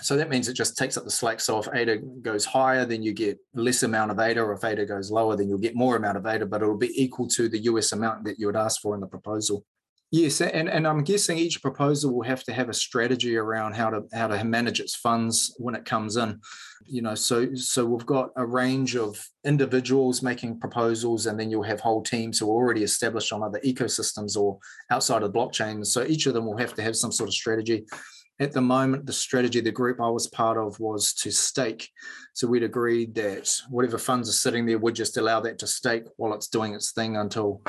So 0.01 0.17
that 0.17 0.29
means 0.29 0.47
it 0.47 0.53
just 0.53 0.77
takes 0.77 0.97
up 0.97 1.03
the 1.03 1.11
slack. 1.11 1.39
So 1.39 1.59
if 1.59 1.67
ADA 1.73 1.97
goes 2.21 2.45
higher, 2.45 2.85
then 2.85 3.03
you 3.03 3.13
get 3.13 3.37
less 3.53 3.83
amount 3.83 4.11
of 4.11 4.19
ADA, 4.19 4.41
or 4.41 4.53
if 4.53 4.63
ADA 4.63 4.85
goes 4.85 5.11
lower, 5.11 5.35
then 5.35 5.47
you'll 5.47 5.59
get 5.59 5.75
more 5.75 5.95
amount 5.95 6.17
of 6.17 6.25
ADA, 6.25 6.45
but 6.45 6.61
it'll 6.61 6.77
be 6.77 7.01
equal 7.01 7.27
to 7.29 7.47
the 7.47 7.59
US 7.59 7.91
amount 7.91 8.23
that 8.25 8.39
you 8.39 8.47
would 8.47 8.55
ask 8.55 8.81
for 8.81 8.95
in 8.95 9.01
the 9.01 9.07
proposal. 9.07 9.63
Yes, 10.13 10.41
and, 10.41 10.67
and 10.67 10.85
I'm 10.85 11.05
guessing 11.05 11.37
each 11.37 11.61
proposal 11.61 12.13
will 12.13 12.23
have 12.23 12.43
to 12.43 12.51
have 12.51 12.67
a 12.67 12.73
strategy 12.73 13.37
around 13.37 13.75
how 13.75 13.89
to 13.89 14.03
how 14.11 14.27
to 14.27 14.43
manage 14.43 14.81
its 14.81 14.93
funds 14.93 15.55
when 15.57 15.73
it 15.73 15.85
comes 15.85 16.17
in. 16.17 16.41
You 16.85 17.01
know, 17.01 17.15
so 17.15 17.55
so 17.55 17.85
we've 17.85 18.05
got 18.05 18.31
a 18.35 18.45
range 18.45 18.97
of 18.97 19.17
individuals 19.45 20.21
making 20.21 20.59
proposals, 20.59 21.27
and 21.27 21.39
then 21.39 21.49
you'll 21.49 21.63
have 21.63 21.79
whole 21.79 22.03
teams 22.03 22.39
who 22.39 22.47
are 22.47 22.53
already 22.53 22.83
established 22.83 23.31
on 23.31 23.41
other 23.41 23.61
ecosystems 23.61 24.35
or 24.35 24.59
outside 24.89 25.23
of 25.23 25.31
blockchain. 25.31 25.85
So 25.85 26.03
each 26.03 26.25
of 26.25 26.33
them 26.33 26.45
will 26.45 26.57
have 26.57 26.73
to 26.75 26.81
have 26.81 26.97
some 26.97 27.13
sort 27.13 27.29
of 27.29 27.33
strategy. 27.33 27.85
At 28.41 28.51
the 28.51 28.59
moment, 28.59 29.05
the 29.05 29.13
strategy 29.13 29.61
the 29.61 29.71
group 29.71 30.01
I 30.01 30.09
was 30.09 30.27
part 30.27 30.57
of 30.57 30.77
was 30.77 31.13
to 31.21 31.31
stake. 31.31 31.87
So 32.33 32.47
we'd 32.47 32.63
agreed 32.63 33.15
that 33.15 33.49
whatever 33.69 33.97
funds 33.97 34.27
are 34.27 34.33
sitting 34.33 34.65
there, 34.65 34.79
would 34.79 34.95
just 34.95 35.15
allow 35.15 35.39
that 35.41 35.59
to 35.59 35.67
stake 35.67 36.03
while 36.17 36.33
it's 36.33 36.49
doing 36.49 36.73
its 36.73 36.91
thing 36.91 37.15
until 37.15 37.61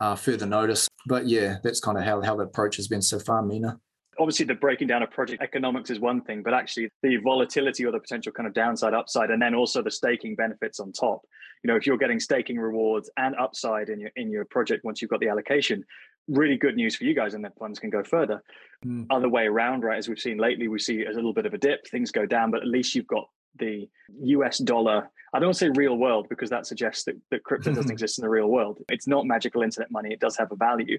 uh, 0.00 0.16
further 0.16 0.46
notice. 0.46 0.88
But 1.06 1.26
yeah, 1.26 1.56
that's 1.62 1.80
kind 1.80 1.98
of 1.98 2.04
how, 2.04 2.20
how 2.22 2.36
the 2.36 2.44
approach 2.44 2.76
has 2.76 2.88
been 2.88 3.02
so 3.02 3.18
far, 3.18 3.42
Mina. 3.42 3.78
Obviously, 4.18 4.44
the 4.44 4.54
breaking 4.54 4.88
down 4.88 5.02
of 5.02 5.10
project 5.10 5.42
economics 5.42 5.88
is 5.88 5.98
one 5.98 6.20
thing, 6.20 6.42
but 6.42 6.52
actually 6.52 6.90
the 7.02 7.16
volatility 7.18 7.86
or 7.86 7.92
the 7.92 8.00
potential 8.00 8.32
kind 8.32 8.46
of 8.46 8.52
downside, 8.52 8.92
upside, 8.92 9.30
and 9.30 9.40
then 9.40 9.54
also 9.54 9.82
the 9.82 9.90
staking 9.90 10.34
benefits 10.34 10.78
on 10.78 10.92
top. 10.92 11.22
You 11.62 11.68
know, 11.68 11.76
if 11.76 11.86
you're 11.86 11.96
getting 11.96 12.20
staking 12.20 12.58
rewards 12.58 13.08
and 13.16 13.34
upside 13.36 13.88
in 13.88 13.98
your 13.98 14.10
in 14.16 14.30
your 14.30 14.44
project 14.44 14.84
once 14.84 15.00
you've 15.00 15.10
got 15.10 15.20
the 15.20 15.28
allocation, 15.28 15.84
really 16.28 16.56
good 16.56 16.76
news 16.76 16.96
for 16.96 17.04
you 17.04 17.14
guys, 17.14 17.32
and 17.32 17.42
then 17.42 17.52
funds 17.58 17.78
can 17.78 17.88
go 17.88 18.02
further. 18.02 18.42
Mm. 18.84 19.06
Other 19.10 19.28
way 19.28 19.46
around, 19.46 19.84
right? 19.84 19.96
As 19.96 20.08
we've 20.08 20.18
seen 20.18 20.36
lately, 20.36 20.68
we 20.68 20.78
see 20.78 21.04
a 21.04 21.12
little 21.12 21.32
bit 21.32 21.46
of 21.46 21.54
a 21.54 21.58
dip, 21.58 21.86
things 21.86 22.10
go 22.10 22.26
down, 22.26 22.50
but 22.50 22.60
at 22.60 22.66
least 22.66 22.94
you've 22.94 23.06
got 23.06 23.28
the 23.58 23.88
US 24.22 24.58
dollar. 24.58 25.10
I 25.32 25.38
don't 25.38 25.48
want 25.48 25.58
to 25.58 25.66
say 25.66 25.70
real 25.74 25.96
world 25.96 26.28
because 26.28 26.50
that 26.50 26.66
suggests 26.66 27.04
that, 27.04 27.16
that 27.30 27.44
crypto 27.44 27.72
doesn't 27.72 27.90
exist 27.92 28.18
in 28.18 28.22
the 28.22 28.28
real 28.28 28.48
world. 28.48 28.78
It's 28.88 29.06
not 29.06 29.26
magical 29.26 29.62
internet 29.62 29.90
money. 29.90 30.12
It 30.12 30.18
does 30.18 30.36
have 30.36 30.50
a 30.50 30.56
value, 30.56 30.98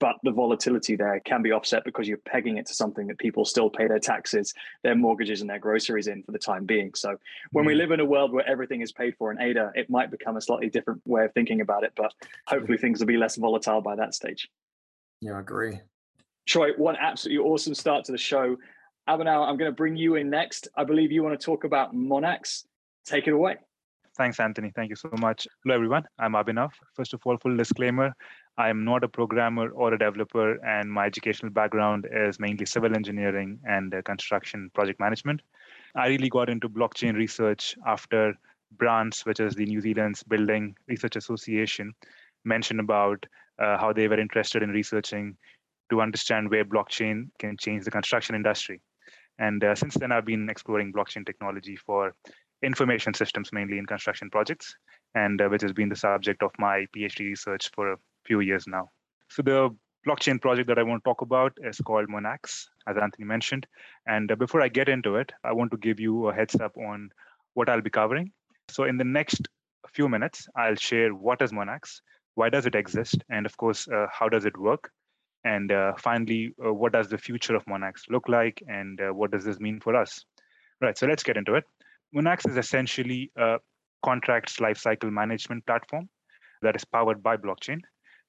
but 0.00 0.16
the 0.22 0.32
volatility 0.32 0.96
there 0.96 1.20
can 1.20 1.40
be 1.40 1.52
offset 1.52 1.84
because 1.84 2.06
you're 2.06 2.18
pegging 2.18 2.58
it 2.58 2.66
to 2.66 2.74
something 2.74 3.06
that 3.06 3.18
people 3.18 3.44
still 3.44 3.70
pay 3.70 3.88
their 3.88 3.98
taxes, 3.98 4.52
their 4.82 4.94
mortgages, 4.94 5.40
and 5.40 5.48
their 5.48 5.58
groceries 5.58 6.08
in 6.08 6.22
for 6.22 6.32
the 6.32 6.38
time 6.38 6.66
being. 6.66 6.92
So 6.94 7.16
when 7.52 7.64
we 7.64 7.74
mm. 7.74 7.78
live 7.78 7.90
in 7.92 8.00
a 8.00 8.04
world 8.04 8.32
where 8.32 8.46
everything 8.46 8.82
is 8.82 8.92
paid 8.92 9.14
for 9.16 9.32
in 9.32 9.40
ADA, 9.40 9.72
it 9.74 9.88
might 9.88 10.10
become 10.10 10.36
a 10.36 10.40
slightly 10.42 10.68
different 10.68 11.00
way 11.06 11.24
of 11.24 11.32
thinking 11.32 11.62
about 11.62 11.84
it, 11.84 11.92
but 11.96 12.12
hopefully 12.46 12.76
things 12.76 13.00
will 13.00 13.06
be 13.06 13.16
less 13.16 13.36
volatile 13.36 13.80
by 13.80 13.96
that 13.96 14.14
stage. 14.14 14.50
Yeah, 15.20 15.36
I 15.36 15.40
agree. 15.40 15.80
Troy, 16.46 16.70
one 16.76 16.96
absolutely 16.96 17.44
awesome 17.44 17.74
start 17.74 18.04
to 18.06 18.12
the 18.12 18.18
show. 18.18 18.56
Abhinav, 19.08 19.48
I'm 19.48 19.56
going 19.56 19.70
to 19.70 19.76
bring 19.76 19.96
you 19.96 20.14
in 20.16 20.30
next. 20.30 20.68
I 20.76 20.84
believe 20.84 21.10
you 21.10 21.22
want 21.22 21.38
to 21.38 21.44
talk 21.44 21.64
about 21.64 21.94
Monax. 21.94 22.64
Take 23.04 23.26
it 23.26 23.32
away. 23.32 23.56
Thanks, 24.16 24.38
Anthony. 24.38 24.70
Thank 24.74 24.90
you 24.90 24.96
so 24.96 25.10
much. 25.18 25.46
Hello, 25.64 25.74
everyone. 25.74 26.04
I'm 26.18 26.32
Abhinav. 26.32 26.70
First 26.94 27.14
of 27.14 27.20
all, 27.24 27.36
full 27.38 27.56
disclaimer 27.56 28.12
I 28.60 28.68
am 28.68 28.84
not 28.84 29.04
a 29.04 29.08
programmer 29.08 29.70
or 29.70 29.94
a 29.94 29.98
developer, 29.98 30.62
and 30.66 30.92
my 30.92 31.06
educational 31.06 31.50
background 31.50 32.06
is 32.12 32.38
mainly 32.38 32.66
civil 32.66 32.94
engineering 32.94 33.58
and 33.64 33.94
uh, 33.94 34.02
construction 34.02 34.70
project 34.74 35.00
management. 35.00 35.40
I 35.94 36.08
really 36.08 36.28
got 36.28 36.50
into 36.50 36.68
blockchain 36.68 37.14
research 37.14 37.74
after 37.86 38.34
BRANZ, 38.76 39.24
which 39.24 39.40
is 39.40 39.54
the 39.54 39.64
New 39.64 39.80
Zealand's 39.80 40.22
Building 40.22 40.76
Research 40.88 41.16
Association, 41.16 41.94
mentioned 42.44 42.80
about 42.80 43.24
uh, 43.58 43.78
how 43.78 43.94
they 43.94 44.08
were 44.08 44.20
interested 44.20 44.62
in 44.62 44.70
researching 44.70 45.38
to 45.88 46.02
understand 46.02 46.50
where 46.50 46.64
blockchain 46.64 47.30
can 47.38 47.56
change 47.56 47.84
the 47.84 47.90
construction 47.90 48.34
industry. 48.34 48.82
And 49.38 49.62
uh, 49.64 49.74
since 49.74 49.94
then, 49.94 50.12
I've 50.12 50.26
been 50.26 50.50
exploring 50.50 50.92
blockchain 50.92 51.24
technology 51.24 51.76
for 51.76 52.14
information 52.62 53.14
systems, 53.14 53.52
mainly 53.52 53.78
in 53.78 53.86
construction 53.86 54.28
projects, 54.30 54.74
and 55.14 55.40
uh, 55.40 55.48
which 55.48 55.62
has 55.62 55.72
been 55.72 55.88
the 55.88 55.96
subject 55.96 56.42
of 56.42 56.50
my 56.58 56.86
PhD 56.94 57.20
research 57.20 57.70
for 57.74 57.92
a 57.92 57.96
few 58.26 58.40
years 58.40 58.66
now. 58.66 58.90
So 59.30 59.42
the 59.42 59.70
blockchain 60.06 60.40
project 60.40 60.68
that 60.68 60.78
I 60.78 60.82
want 60.82 61.02
to 61.02 61.08
talk 61.08 61.22
about 61.22 61.52
is 61.62 61.78
called 61.78 62.08
Monax, 62.08 62.66
as 62.86 62.96
Anthony 62.96 63.24
mentioned. 63.24 63.66
And 64.06 64.30
uh, 64.30 64.36
before 64.36 64.60
I 64.60 64.68
get 64.68 64.88
into 64.88 65.16
it, 65.16 65.32
I 65.44 65.52
want 65.52 65.70
to 65.72 65.78
give 65.78 66.00
you 66.00 66.28
a 66.28 66.34
heads 66.34 66.56
up 66.56 66.76
on 66.76 67.10
what 67.54 67.68
I'll 67.68 67.80
be 67.80 67.90
covering. 67.90 68.32
So 68.68 68.84
in 68.84 68.98
the 68.98 69.04
next 69.04 69.48
few 69.88 70.08
minutes, 70.08 70.46
I'll 70.56 70.76
share 70.76 71.14
what 71.14 71.42
is 71.42 71.52
Monax, 71.52 72.00
why 72.34 72.48
does 72.48 72.66
it 72.66 72.74
exist, 72.74 73.16
and 73.28 73.44
of 73.46 73.56
course, 73.56 73.88
uh, 73.88 74.06
how 74.12 74.28
does 74.28 74.44
it 74.44 74.56
work, 74.56 74.90
and 75.44 75.72
uh, 75.72 75.94
finally, 75.98 76.54
uh, 76.64 76.72
what 76.72 76.92
does 76.92 77.08
the 77.08 77.18
future 77.18 77.54
of 77.54 77.64
Monax 77.64 78.08
look 78.10 78.28
like, 78.28 78.62
and 78.68 79.00
uh, 79.00 79.12
what 79.12 79.30
does 79.30 79.44
this 79.44 79.58
mean 79.58 79.80
for 79.80 79.96
us? 79.96 80.24
Right, 80.80 80.96
so 80.96 81.06
let's 81.06 81.22
get 81.22 81.36
into 81.36 81.54
it. 81.54 81.64
Monax 82.14 82.48
is 82.48 82.56
essentially 82.56 83.30
a 83.36 83.58
contracts 84.04 84.56
lifecycle 84.56 85.10
management 85.10 85.64
platform 85.66 86.08
that 86.62 86.76
is 86.76 86.84
powered 86.84 87.22
by 87.22 87.36
blockchain. 87.36 87.80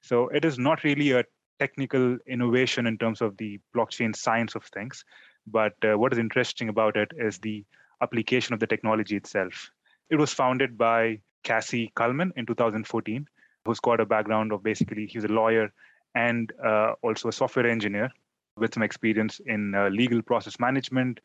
So 0.02 0.28
it 0.28 0.44
is 0.44 0.58
not 0.58 0.84
really 0.84 1.12
a 1.12 1.24
technical 1.58 2.18
innovation 2.26 2.86
in 2.86 2.98
terms 2.98 3.20
of 3.20 3.36
the 3.36 3.60
blockchain 3.74 4.14
science 4.14 4.54
of 4.54 4.64
things, 4.64 5.04
but 5.46 5.74
uh, 5.84 5.96
what 5.98 6.12
is 6.12 6.18
interesting 6.18 6.68
about 6.68 6.96
it 6.96 7.12
is 7.16 7.38
the 7.38 7.64
application 8.02 8.52
of 8.52 8.60
the 8.60 8.66
technology 8.66 9.16
itself. 9.16 9.70
It 10.10 10.16
was 10.16 10.32
founded 10.32 10.76
by 10.76 11.20
Casey 11.44 11.92
Kuhlman 11.96 12.30
in 12.36 12.46
2014, 12.46 13.26
who's 13.64 13.80
got 13.80 14.00
a 14.00 14.06
background 14.06 14.52
of 14.52 14.62
basically 14.62 15.06
he's 15.06 15.24
a 15.24 15.28
lawyer 15.28 15.72
and 16.14 16.52
uh, 16.64 16.92
also 17.02 17.28
a 17.28 17.32
software 17.32 17.66
engineer 17.66 18.10
with 18.56 18.74
some 18.74 18.82
experience 18.82 19.40
in 19.46 19.74
uh, 19.74 19.88
legal 19.88 20.22
process 20.22 20.60
management, 20.60 21.20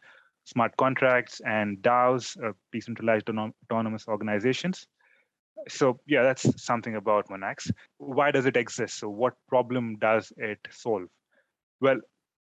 smart 0.46 0.76
contracts, 0.78 1.42
and 1.46 1.78
DAOs, 1.82 2.42
uh, 2.44 2.54
decentralized 2.72 3.30
autonomous 3.30 4.08
organizations. 4.08 4.88
So 5.68 6.00
yeah, 6.06 6.24
that's 6.24 6.64
something 6.64 6.96
about 6.96 7.28
Monax. 7.30 7.72
Why 7.98 8.32
does 8.32 8.46
it 8.46 8.56
exist? 8.56 9.00
So 9.00 9.10
what 9.10 9.34
problem 9.50 9.98
does 9.98 10.32
it 10.38 10.60
solve? 10.70 11.08
Well, 11.82 12.00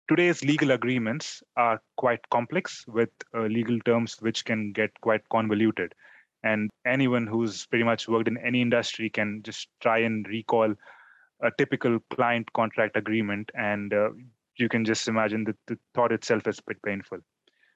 today's 0.08 0.42
legal 0.42 0.72
agreements 0.72 1.42
are 1.56 1.80
quite 1.96 2.28
complex 2.30 2.84
with 2.88 3.10
uh, 3.34 3.42
legal 3.42 3.78
terms 3.80 4.16
which 4.20 4.44
can 4.44 4.72
get 4.72 4.90
quite 5.00 5.28
convoluted. 5.28 5.94
And 6.42 6.70
anyone 6.86 7.26
who's 7.26 7.66
pretty 7.66 7.84
much 7.84 8.08
worked 8.08 8.28
in 8.28 8.36
any 8.38 8.60
industry 8.60 9.08
can 9.08 9.42
just 9.42 9.68
try 9.80 9.98
and 9.98 10.26
recall 10.28 10.74
a 11.42 11.50
typical 11.58 11.98
client 12.10 12.52
contract 12.52 12.96
agreement, 12.96 13.50
and 13.54 13.92
uh, 13.92 14.10
you 14.56 14.68
can 14.68 14.84
just 14.84 15.08
imagine 15.08 15.44
that 15.44 15.56
the 15.66 15.78
thought 15.94 16.12
itself 16.12 16.46
is 16.46 16.58
a 16.58 16.62
bit 16.66 16.82
painful. 16.82 17.18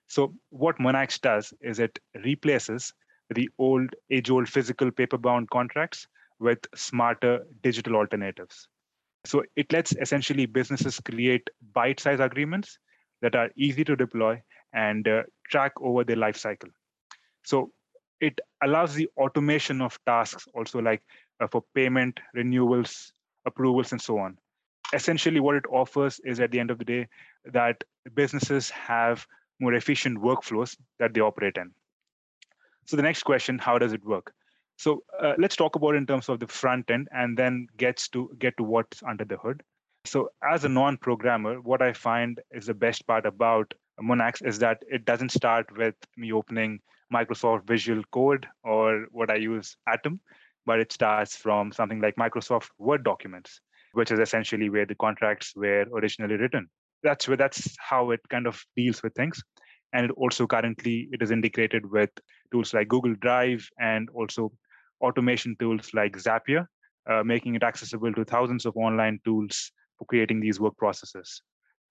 So, 0.07 0.35
what 0.51 0.79
Monax 0.79 1.21
does 1.21 1.53
is 1.61 1.79
it 1.79 1.99
replaces 2.25 2.92
the 3.35 3.49
old, 3.59 3.94
age 4.11 4.31
old 4.31 4.49
physical 4.49 4.90
paper 4.90 5.18
bound 5.18 5.51
contracts 5.51 6.07
with 6.40 6.59
smarter 6.75 7.44
digital 7.62 7.97
alternatives. 7.97 8.68
So, 9.27 9.42
it 9.57 9.73
lets 9.73 9.94
essentially 9.97 10.47
businesses 10.47 11.01
create 11.01 11.47
bite 11.75 12.01
sized 12.01 12.23
agreements 12.23 12.79
that 13.21 13.35
are 13.35 13.51
easy 13.57 13.85
to 13.85 13.97
deploy 13.97 14.40
and 14.73 15.07
uh, 15.07 15.23
track 15.51 15.73
over 15.81 16.05
their 16.05 16.16
life 16.16 16.37
cycle. 16.37 16.71
So, 17.44 17.73
it 18.21 18.40
allows 18.62 18.94
the 18.94 19.09
automation 19.16 19.81
of 19.81 19.99
tasks 20.07 20.47
also 20.55 20.81
like 20.81 21.03
uh, 21.40 21.47
for 21.47 21.62
payment 21.75 22.18
renewals 22.35 23.12
approvals 23.49 23.93
and 23.93 24.01
so 24.01 24.19
on. 24.19 24.39
Essentially 24.93 25.41
what 25.41 25.57
it 25.57 25.65
offers 25.71 26.21
is 26.25 26.41
at 26.41 26.51
the 26.51 26.61
end 26.61 26.71
of 26.71 26.79
the 26.79 26.85
day 26.85 27.09
that 27.45 27.83
businesses 28.15 28.71
have 28.71 29.27
more 29.61 29.75
efficient 29.75 30.19
workflows 30.19 30.77
that 30.99 31.13
they 31.13 31.21
operate 31.21 31.57
in. 31.57 31.73
So 32.87 32.97
the 32.97 33.03
next 33.03 33.25
question 33.25 33.59
how 33.59 33.79
does 33.79 33.93
it 33.93 34.05
work? 34.05 34.33
So 34.77 35.03
uh, 35.21 35.35
let's 35.39 35.57
talk 35.57 35.75
about 35.75 35.97
in 35.97 36.07
terms 36.07 36.29
of 36.29 36.39
the 36.39 36.47
front 36.47 36.91
end 36.91 37.09
and 37.11 37.37
then 37.37 37.67
gets 37.77 38.09
to 38.11 38.31
get 38.39 38.57
to 38.59 38.63
what's 38.63 39.03
under 39.03 39.25
the 39.25 39.37
hood. 39.37 39.63
So 40.05 40.31
as 40.43 40.65
a 40.65 40.69
non-programmer 40.69 41.61
what 41.61 41.83
i 41.83 41.93
find 41.93 42.41
is 42.51 42.67
the 42.67 42.75
best 42.75 43.07
part 43.07 43.27
about 43.27 43.75
monax 44.01 44.47
is 44.47 44.59
that 44.61 44.83
it 44.89 45.05
doesn't 45.05 45.33
start 45.33 45.77
with 45.77 45.95
me 46.17 46.33
opening 46.33 46.81
microsoft 47.13 47.67
visual 47.67 48.03
code 48.13 48.47
or 48.63 49.07
what 49.11 49.31
i 49.31 49.35
use 49.35 49.77
atom 49.89 50.21
but 50.69 50.81
it 50.81 50.93
starts 50.93 51.35
from 51.35 51.73
something 51.73 52.01
like 52.03 52.17
Microsoft 52.17 52.69
Word 52.79 53.03
documents, 53.03 53.61
which 53.95 54.11
is 54.11 54.19
essentially 54.19 54.69
where 54.69 54.85
the 54.85 54.95
contracts 54.97 55.55
were 55.57 55.87
originally 55.95 56.37
written. 56.37 56.69
That's 57.03 57.27
where 57.27 57.39
that's 57.39 57.75
how 57.79 58.11
it 58.11 58.21
kind 58.29 58.47
of 58.47 58.63
deals 58.77 59.03
with 59.03 59.15
things. 59.15 59.43
And 59.95 60.05
it 60.05 60.11
also 60.11 60.47
currently 60.47 61.09
it 61.11 61.23
is 61.23 61.31
integrated 61.31 61.91
with 61.91 62.11
tools 62.53 62.75
like 62.75 62.89
Google 62.89 63.15
Drive 63.15 63.67
and 63.81 64.11
also 64.11 64.53
automation 65.01 65.57
tools 65.59 65.89
like 65.95 66.19
Zapier, 66.19 66.67
uh, 67.11 67.23
making 67.25 67.55
it 67.55 67.63
accessible 67.63 68.13
to 68.13 68.27
thousands 68.27 68.67
of 68.67 68.77
online 68.77 69.21
tools 69.25 69.73
for 69.99 70.05
creating 70.05 70.41
these 70.41 70.61
work 70.61 70.77
processes. 70.77 71.41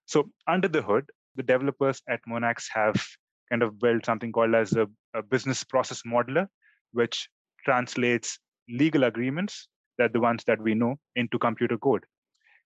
So 0.06 0.30
under 0.48 0.68
the 0.68 0.84
hood, 0.84 1.06
the 1.36 1.42
developers 1.42 2.04
at 2.08 2.20
Monax 2.30 2.66
have 2.76 3.04
kind 3.50 3.63
of 3.63 3.80
built 3.80 4.06
something 4.06 4.32
called 4.32 4.54
as 4.54 4.74
a, 4.74 4.86
a 5.16 5.24
business 5.24 5.63
process 5.63 6.04
modeler, 6.06 6.46
which 6.92 7.28
translates 7.66 8.38
legal 8.69 9.03
agreements 9.03 9.67
that 9.97 10.13
the 10.13 10.19
ones 10.19 10.43
that 10.45 10.62
we 10.62 10.73
know 10.73 10.95
into 11.15 11.39
computer 11.39 11.77
code. 11.77 12.03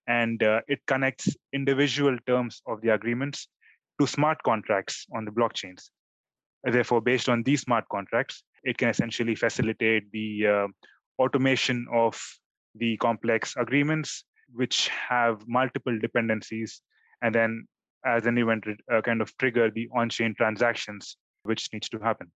And 0.08 0.42
uh, 0.44 0.62
it 0.68 0.80
connects 0.88 1.30
individual 1.54 2.18
terms 2.28 2.62
of 2.68 2.82
the 2.82 2.90
agreements 2.90 3.48
to 4.00 4.08
smart 4.08 4.42
contracts 4.44 5.06
on 5.16 5.26
the 5.26 5.32
blockchains. 5.32 5.90
Therefore 6.64 7.02
based 7.02 7.30
on 7.30 7.44
these 7.44 7.62
smart 7.62 7.86
contracts 7.90 8.44
it 8.64 8.78
can 8.78 8.90
essentially 8.90 9.36
facilitate 9.36 10.12
the 10.12 10.48
uh, 10.48 10.68
automation 11.20 11.88
of 11.92 12.20
the 12.76 12.98
complex 12.98 13.56
agreements 13.58 14.24
which 14.54 14.90
have 14.90 15.42
multiple 15.48 15.98
dependencies 16.00 16.82
and 17.22 17.34
then 17.34 17.66
as 18.06 18.26
an 18.26 18.38
event 18.38 18.64
uh, 18.92 19.02
kind 19.02 19.22
of 19.22 19.36
trigger 19.38 19.70
the 19.72 19.88
on-chain 19.96 20.34
transactions 20.36 21.18
which 21.44 21.70
needs 21.74 21.90
to 21.90 22.00
happen. 22.00 22.32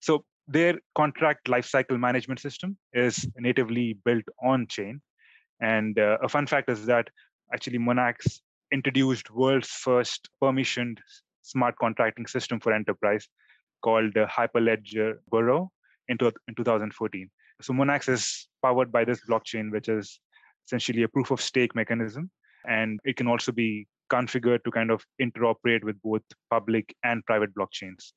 So 0.00 0.24
their 0.46 0.78
contract 0.94 1.46
lifecycle 1.46 1.98
management 1.98 2.40
system 2.40 2.76
is 2.92 3.26
natively 3.38 3.98
built 4.04 4.24
on 4.42 4.66
chain. 4.68 5.00
And 5.60 5.98
uh, 5.98 6.18
a 6.22 6.28
fun 6.28 6.46
fact 6.46 6.68
is 6.70 6.86
that 6.86 7.08
actually 7.52 7.78
Monax 7.78 8.40
introduced 8.72 9.30
world's 9.30 9.68
first 9.68 10.28
permissioned 10.42 10.98
smart 11.42 11.76
contracting 11.78 12.26
system 12.26 12.60
for 12.60 12.72
enterprise 12.72 13.28
called 13.82 14.16
uh, 14.16 14.26
Hyperledger 14.26 15.14
Burrow 15.30 15.70
in, 16.08 16.18
in 16.48 16.54
2014. 16.54 17.30
So 17.62 17.72
Monax 17.72 18.08
is 18.08 18.48
powered 18.62 18.90
by 18.90 19.04
this 19.04 19.20
blockchain, 19.28 19.70
which 19.70 19.88
is 19.88 20.18
essentially 20.66 21.02
a 21.02 21.08
proof 21.08 21.30
of 21.30 21.40
stake 21.40 21.74
mechanism. 21.74 22.30
And 22.66 22.98
it 23.04 23.16
can 23.16 23.28
also 23.28 23.52
be 23.52 23.86
configured 24.10 24.64
to 24.64 24.70
kind 24.70 24.90
of 24.90 25.04
interoperate 25.20 25.84
with 25.84 26.00
both 26.02 26.22
public 26.50 26.94
and 27.04 27.24
private 27.24 27.54
blockchains. 27.54 28.12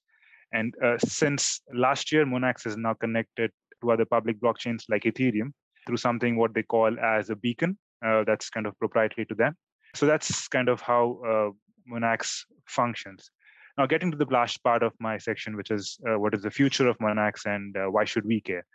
And 0.53 0.73
uh, 0.83 0.97
since 0.99 1.62
last 1.73 2.12
year, 2.12 2.25
Monax 2.25 2.65
is 2.65 2.77
now 2.77 2.93
connected 2.93 3.51
to 3.81 3.91
other 3.91 4.05
public 4.05 4.39
blockchains 4.39 4.83
like 4.89 5.03
Ethereum 5.03 5.51
through 5.86 5.97
something 5.97 6.38
what 6.38 6.53
they 6.53 6.63
call 6.63 6.97
as 6.99 7.29
a 7.29 7.36
beacon 7.36 7.77
uh, 8.05 8.23
that's 8.25 8.49
kind 8.49 8.65
of 8.65 8.77
proprietary 8.79 9.25
to 9.25 9.36
them. 9.36 9.55
So 9.95 10.05
that's 10.05 10.47
kind 10.47 10.69
of 10.69 10.81
how 10.81 11.19
uh, 11.25 11.91
Monax 11.91 12.41
functions. 12.67 13.31
Now, 13.77 13.86
getting 13.86 14.12
to 14.12 14.17
the 14.17 14.25
last 14.25 14.63
part 14.63 14.83
of 14.83 14.93
my 14.99 15.17
section, 15.17 15.55
which 15.55 15.71
is 15.71 15.99
uh, 16.07 16.19
what 16.19 16.33
is 16.33 16.41
the 16.41 16.51
future 16.51 16.88
of 16.88 16.97
Monax 16.97 17.45
and 17.45 17.75
uh, 17.77 17.86
why 17.86 18.05
should 18.05 18.25
we 18.25 18.41
care? 18.41 18.65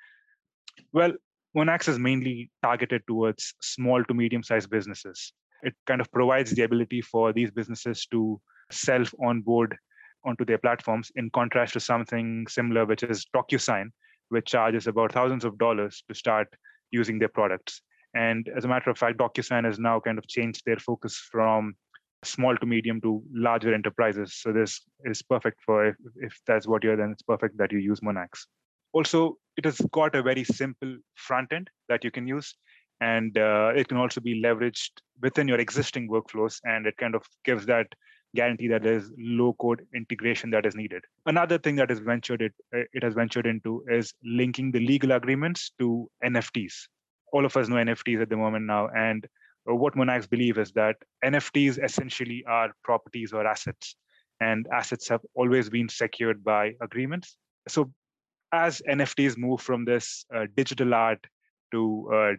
Well, 0.92 1.12
Monax 1.56 1.88
is 1.88 1.98
mainly 1.98 2.50
targeted 2.62 3.02
towards 3.06 3.54
small 3.60 4.02
to 4.04 4.14
medium 4.14 4.42
sized 4.42 4.70
businesses. 4.70 5.32
It 5.62 5.74
kind 5.86 6.00
of 6.00 6.10
provides 6.12 6.52
the 6.52 6.62
ability 6.62 7.02
for 7.02 7.32
these 7.32 7.50
businesses 7.50 8.06
to 8.06 8.40
self 8.70 9.12
onboard 9.22 9.76
onto 10.24 10.44
their 10.44 10.58
platforms 10.58 11.10
in 11.16 11.30
contrast 11.30 11.72
to 11.74 11.80
something 11.80 12.46
similar 12.48 12.84
which 12.86 13.02
is 13.02 13.26
docusign 13.34 13.90
which 14.28 14.46
charges 14.46 14.86
about 14.86 15.12
thousands 15.12 15.44
of 15.44 15.58
dollars 15.58 16.02
to 16.08 16.14
start 16.14 16.48
using 16.90 17.18
their 17.18 17.28
products. 17.28 17.82
And 18.14 18.48
as 18.56 18.64
a 18.64 18.68
matter 18.68 18.90
of 18.90 18.98
fact 18.98 19.18
docusign 19.18 19.64
has 19.64 19.78
now 19.78 20.00
kind 20.00 20.18
of 20.18 20.26
changed 20.26 20.62
their 20.64 20.76
focus 20.76 21.16
from 21.30 21.74
small 22.24 22.56
to 22.56 22.66
medium 22.66 23.00
to 23.02 23.22
larger 23.32 23.74
enterprises. 23.74 24.34
So 24.34 24.52
this 24.52 24.80
is 25.04 25.22
perfect 25.22 25.60
for 25.66 25.86
if, 25.86 25.96
if 26.16 26.40
that's 26.46 26.66
what 26.66 26.82
you're 26.82 26.96
then 26.96 27.10
it's 27.10 27.22
perfect 27.22 27.58
that 27.58 27.72
you 27.72 27.78
use 27.78 28.00
monax. 28.00 28.46
Also 28.92 29.36
it 29.56 29.64
has 29.64 29.80
got 29.92 30.14
a 30.14 30.22
very 30.22 30.44
simple 30.44 30.96
front 31.14 31.52
end 31.52 31.68
that 31.88 32.04
you 32.04 32.10
can 32.10 32.26
use 32.26 32.54
and 33.00 33.36
uh, 33.36 33.72
it 33.74 33.88
can 33.88 33.96
also 33.96 34.20
be 34.20 34.40
leveraged 34.40 34.92
within 35.20 35.48
your 35.48 35.58
existing 35.58 36.08
workflows 36.08 36.58
and 36.64 36.86
it 36.86 36.96
kind 36.96 37.14
of 37.14 37.22
gives 37.44 37.66
that 37.66 37.86
guarantee 38.34 38.68
that 38.68 38.82
there's 38.82 39.10
low 39.18 39.54
code 39.54 39.86
integration 39.94 40.50
that 40.50 40.66
is 40.66 40.74
needed. 40.74 41.04
Another 41.26 41.58
thing 41.58 41.76
that 41.76 41.90
is 41.90 41.98
ventured 42.00 42.42
it, 42.42 42.52
it 42.72 43.02
has 43.02 43.14
ventured 43.14 43.46
into 43.46 43.84
is 43.88 44.14
linking 44.24 44.72
the 44.72 44.80
legal 44.80 45.12
agreements 45.12 45.72
to 45.78 46.10
NFTs. 46.24 46.72
All 47.32 47.44
of 47.44 47.56
us 47.56 47.68
know 47.68 47.76
NFTs 47.76 48.22
at 48.22 48.30
the 48.30 48.36
moment 48.36 48.66
now, 48.66 48.88
and 48.88 49.26
what 49.64 49.94
Monax 49.94 50.28
believe 50.28 50.58
is 50.58 50.72
that 50.72 50.96
NFTs 51.24 51.82
essentially 51.82 52.44
are 52.46 52.72
properties 52.82 53.32
or 53.32 53.46
assets, 53.46 53.96
and 54.40 54.66
assets 54.72 55.08
have 55.08 55.20
always 55.34 55.70
been 55.70 55.88
secured 55.88 56.42
by 56.42 56.72
agreements. 56.80 57.36
So, 57.68 57.92
as 58.52 58.82
NFTs 58.88 59.38
move 59.38 59.60
from 59.60 59.84
this 59.84 60.26
uh, 60.34 60.46
digital 60.56 60.94
art 60.94 61.24
to 61.72 62.10
uh, 62.12 62.32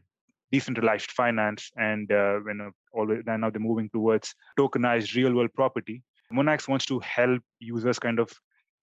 decentralized 0.53 1.11
finance 1.19 1.71
and 1.89 2.11
uh, 2.11 2.37
you 2.49 2.57
know 2.59 2.71
always 2.93 3.21
now 3.25 3.49
they're 3.49 3.69
moving 3.69 3.89
towards 3.95 4.27
tokenized 4.59 5.15
real 5.19 5.33
world 5.37 5.53
property 5.61 5.97
monax 6.37 6.67
wants 6.67 6.85
to 6.91 6.99
help 6.99 7.41
users 7.59 7.99
kind 7.99 8.19
of 8.19 8.29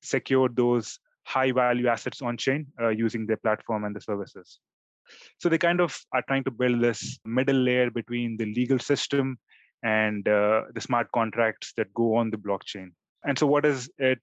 secure 0.03 0.49
those 0.49 0.99
high 1.25 1.53
value 1.53 1.89
assets 1.89 2.23
on 2.23 2.37
chain 2.37 2.67
uh, 2.81 2.89
using 2.89 3.27
their 3.27 3.37
platform 3.37 3.85
and 3.85 3.95
the 3.95 4.01
services. 4.01 4.59
So 5.39 5.49
they 5.49 5.59
kind 5.59 5.81
of 5.81 5.99
are 6.13 6.23
trying 6.23 6.45
to 6.45 6.51
build 6.51 6.81
this 6.81 7.19
middle 7.25 7.57
layer 7.57 7.91
between 7.91 8.37
the 8.37 8.47
legal 8.47 8.79
system 8.79 9.39
and 9.83 10.27
uh, 10.29 10.63
the 10.75 10.81
smart 10.81 11.11
contracts 11.13 11.73
that 11.77 11.93
go 11.95 12.15
on 12.17 12.31
the 12.31 12.37
blockchain. 12.37 12.89
And 13.25 13.39
so 13.39 13.47
what 13.47 13.67
is 13.67 13.91
it 13.99 14.21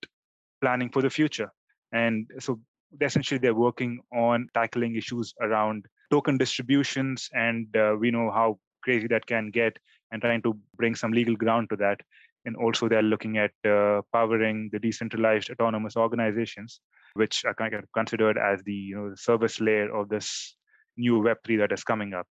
planning 0.62 0.90
for 0.90 1.02
the 1.02 1.10
future? 1.10 1.52
And 1.92 2.30
so 2.40 2.60
essentially 3.02 3.38
they're 3.38 3.54
working 3.54 4.00
on 4.14 4.48
tackling 4.54 4.96
issues 4.96 5.34
around 5.42 5.86
token 6.10 6.38
distributions, 6.38 7.30
and 7.34 7.76
uh, 7.76 7.96
we 8.00 8.12
know 8.12 8.32
how 8.32 8.60
crazy 8.84 9.08
that 9.08 9.26
can 9.26 9.50
get, 9.52 9.78
and 10.12 10.22
trying 10.22 10.42
to 10.44 10.58
bring 10.76 10.96
some 10.96 11.12
legal 11.12 11.36
ground 11.36 11.70
to 11.70 11.76
that 11.78 12.02
And 12.46 12.56
also, 12.56 12.88
they're 12.88 13.02
looking 13.04 13.38
at 13.38 13.52
uh, 13.66 14.02
powering 14.14 14.70
the 14.72 14.80
decentralized 14.80 15.50
autonomous 15.50 15.98
organizations, 15.98 16.80
which 17.14 17.44
are 17.44 17.54
kind 17.54 17.74
of 17.74 17.84
considered 17.94 18.38
as 18.38 18.64
the 18.64 18.74
you 18.74 18.96
know 18.96 19.10
the 19.10 19.18
service 19.18 19.60
layer 19.60 19.94
of 19.94 20.08
this 20.08 20.56
new 20.96 21.22
Web3 21.22 21.60
that 21.60 21.74
is 21.74 21.84
coming 21.84 22.14
up. 22.14 22.26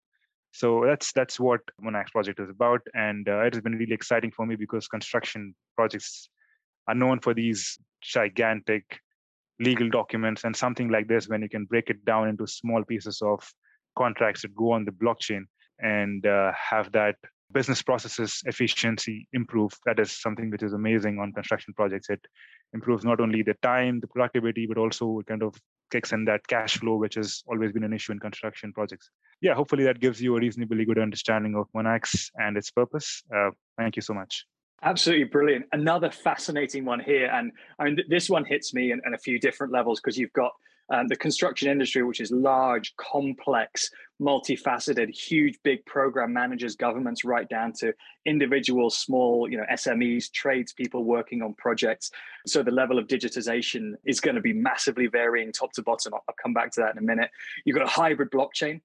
So 0.52 0.84
that's 0.87 1.12
that's 1.12 1.40
what 1.40 1.60
Monax 1.84 2.12
project 2.12 2.38
is 2.38 2.48
about, 2.48 2.80
and 2.94 3.28
uh, 3.28 3.40
it 3.40 3.54
has 3.54 3.62
been 3.62 3.74
really 3.74 3.92
exciting 3.94 4.30
for 4.30 4.46
me 4.46 4.54
because 4.54 4.87
construction 4.87 5.52
projects 5.74 6.28
are 6.87 6.94
known 6.94 7.18
for 7.18 7.34
these 7.34 7.76
gigantic 8.00 9.00
legal 9.58 9.90
documents, 9.90 10.44
and 10.44 10.54
something 10.54 10.88
like 10.90 11.08
this, 11.08 11.28
when 11.28 11.42
you 11.42 11.48
can 11.48 11.64
break 11.64 11.90
it 11.90 12.04
down 12.04 12.28
into 12.28 12.46
small 12.46 12.84
pieces 12.84 13.20
of 13.20 13.40
contracts 13.96 14.42
that 14.42 14.54
go 14.54 14.72
on 14.72 14.85
the 14.85 14.90
blockchain 14.92 15.42
and 15.80 16.26
uh, 16.26 16.52
have 16.52 16.90
that 16.92 17.16
business 17.52 17.83
processes 17.83 18.42
efficiency 18.46 19.28
improve 19.33 19.72
that 19.87 20.00
is 20.00 20.20
something 20.20 20.50
which 20.50 20.62
is 20.62 20.72
amazing 20.72 21.18
on 21.18 21.33
construction 21.33 21.72
projects 21.74 22.09
it 22.11 22.20
improves 22.72 23.04
not 23.04 23.20
only 23.20 23.42
the 23.42 23.54
time 23.62 24.00
the 24.00 24.09
productivity 24.09 24.66
but 24.66 24.78
also 24.78 25.20
kind 25.28 25.42
of 25.42 25.54
kicks 25.90 26.12
in 26.12 26.24
that 26.24 26.44
cash 26.48 26.78
flow 26.78 26.96
which 26.96 27.14
has 27.14 27.42
always 27.46 27.70
been 27.72 27.85
an 27.85 27.92
issue 27.92 28.12
in 28.12 28.18
construction 28.18 28.72
projects 28.72 29.11
yeah 29.40 29.54
hopefully 29.54 29.85
that 29.85 30.00
gives 30.00 30.20
you 30.20 30.37
a 30.37 30.40
reasonably 30.40 30.85
good 30.85 30.98
understanding 30.98 31.54
of 31.54 31.66
Monax 31.76 32.30
and 32.37 32.57
its 32.57 32.70
purpose 32.70 33.22
uh, 33.35 33.50
thank 33.78 33.94
you 33.94 34.02
so 34.02 34.14
much 34.14 34.46
Absolutely 34.83 35.24
brilliant. 35.24 35.64
Another 35.72 36.11
fascinating 36.11 36.85
one 36.85 37.00
here. 37.00 37.30
And 37.33 37.52
I 37.78 37.85
mean, 37.85 38.00
this 38.09 38.28
one 38.28 38.44
hits 38.44 38.74
me 38.74 38.92
in 38.92 39.00
a 39.14 39.18
few 39.18 39.40
different 39.40 39.72
levels 39.72 39.98
because 39.98 40.18
you've 40.18 40.33
got 40.35 40.52
um, 40.90 41.09
the 41.09 41.16
construction 41.16 41.70
industry, 41.70 42.03
which 42.03 42.20
is 42.20 42.31
large, 42.31 42.94
complex, 42.97 43.90
multifaceted, 44.20 45.14
huge, 45.14 45.59
big 45.64 45.85
program 45.87 46.33
managers, 46.33 46.77
governments, 46.77 47.25
right 47.25 47.49
down 47.49 47.73
to 47.73 47.92
individual, 48.27 48.90
small, 48.90 49.51
you 49.51 49.57
know, 49.57 49.64
SMEs, 49.73 50.31
tradespeople 50.31 51.05
working 51.05 51.42
on 51.42 51.55
projects. 51.55 52.11
So 52.47 52.62
the 52.62 52.70
level 52.70 52.99
of 52.99 53.07
digitization 53.07 53.94
is 54.05 54.20
going 54.20 54.37
to 54.37 54.42
be 54.42 54.53
massively 54.53 55.07
varying 55.07 55.53
top 55.53 55.73
to 55.73 55.83
bottom. 55.83 56.14
I'll, 56.14 56.25
I'll 56.29 56.35
come 56.42 56.53
back 56.53 56.70
to 56.73 56.81
that 56.83 56.92
in 56.92 56.99
a 56.99 57.07
minute. 57.07 57.31
You've 57.64 57.77
got 57.77 57.87
a 57.87 57.90
hybrid 57.90 58.31
blockchain, 58.31 58.81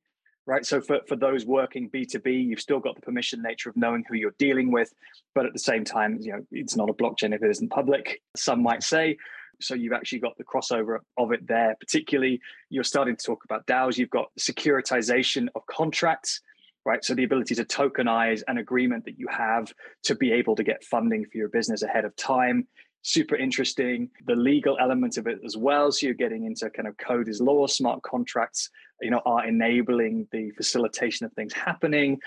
right? 0.45 0.65
So 0.65 0.81
for, 0.81 0.99
for 1.07 1.17
those 1.17 1.45
working 1.45 1.89
B2B, 1.89 2.45
you've 2.45 2.61
still 2.61 2.79
got 2.79 2.95
the 2.95 3.01
permission 3.01 3.41
nature 3.41 3.69
of 3.69 3.77
knowing 3.77 4.03
who 4.07 4.15
you're 4.15 4.35
dealing 4.39 4.71
with. 4.71 4.91
But 5.35 5.45
at 5.45 5.53
the 5.53 5.59
same 5.59 5.83
time, 5.83 6.17
you 6.21 6.31
know, 6.31 6.45
it's 6.51 6.75
not 6.75 6.89
a 6.89 6.93
blockchain 6.93 7.35
if 7.35 7.43
it 7.43 7.49
isn't 7.49 7.69
public, 7.69 8.21
some 8.35 8.63
might 8.63 8.83
say. 8.83 9.17
So 9.61 9.75
you've 9.75 9.93
actually 9.93 10.19
got 10.19 10.37
the 10.37 10.43
crossover 10.43 10.99
of 11.17 11.31
it 11.31 11.47
there. 11.47 11.75
Particularly, 11.79 12.41
you're 12.69 12.83
starting 12.83 13.15
to 13.15 13.25
talk 13.25 13.43
about 13.43 13.65
DAOs. 13.67 13.97
You've 13.97 14.09
got 14.09 14.31
securitization 14.39 15.47
of 15.55 15.65
contracts, 15.67 16.41
right? 16.85 17.03
So 17.03 17.13
the 17.13 17.23
ability 17.23 17.55
to 17.55 17.65
tokenize 17.65 18.43
an 18.47 18.57
agreement 18.57 19.05
that 19.05 19.19
you 19.19 19.27
have 19.27 19.73
to 20.03 20.15
be 20.15 20.31
able 20.31 20.55
to 20.55 20.63
get 20.63 20.83
funding 20.83 21.25
for 21.25 21.37
your 21.37 21.49
business 21.49 21.83
ahead 21.83 22.05
of 22.05 22.15
time. 22.15 22.67
Super 23.01 23.35
interesting. 23.35 24.09
The 24.25 24.35
legal 24.35 24.77
element 24.79 25.17
of 25.17 25.27
it 25.27 25.39
as 25.45 25.55
well. 25.55 25.91
So 25.91 26.05
you're 26.05 26.15
getting 26.15 26.45
into 26.45 26.69
kind 26.69 26.87
of 26.87 26.97
code 26.97 27.29
is 27.29 27.41
law, 27.41 27.67
smart 27.67 28.01
contracts, 28.03 28.69
you 29.01 29.09
know, 29.09 29.21
are 29.25 29.47
enabling 29.47 30.27
the 30.31 30.51
facilitation 30.51 31.25
of 31.25 31.33
things 31.33 31.53
happening. 31.53 32.19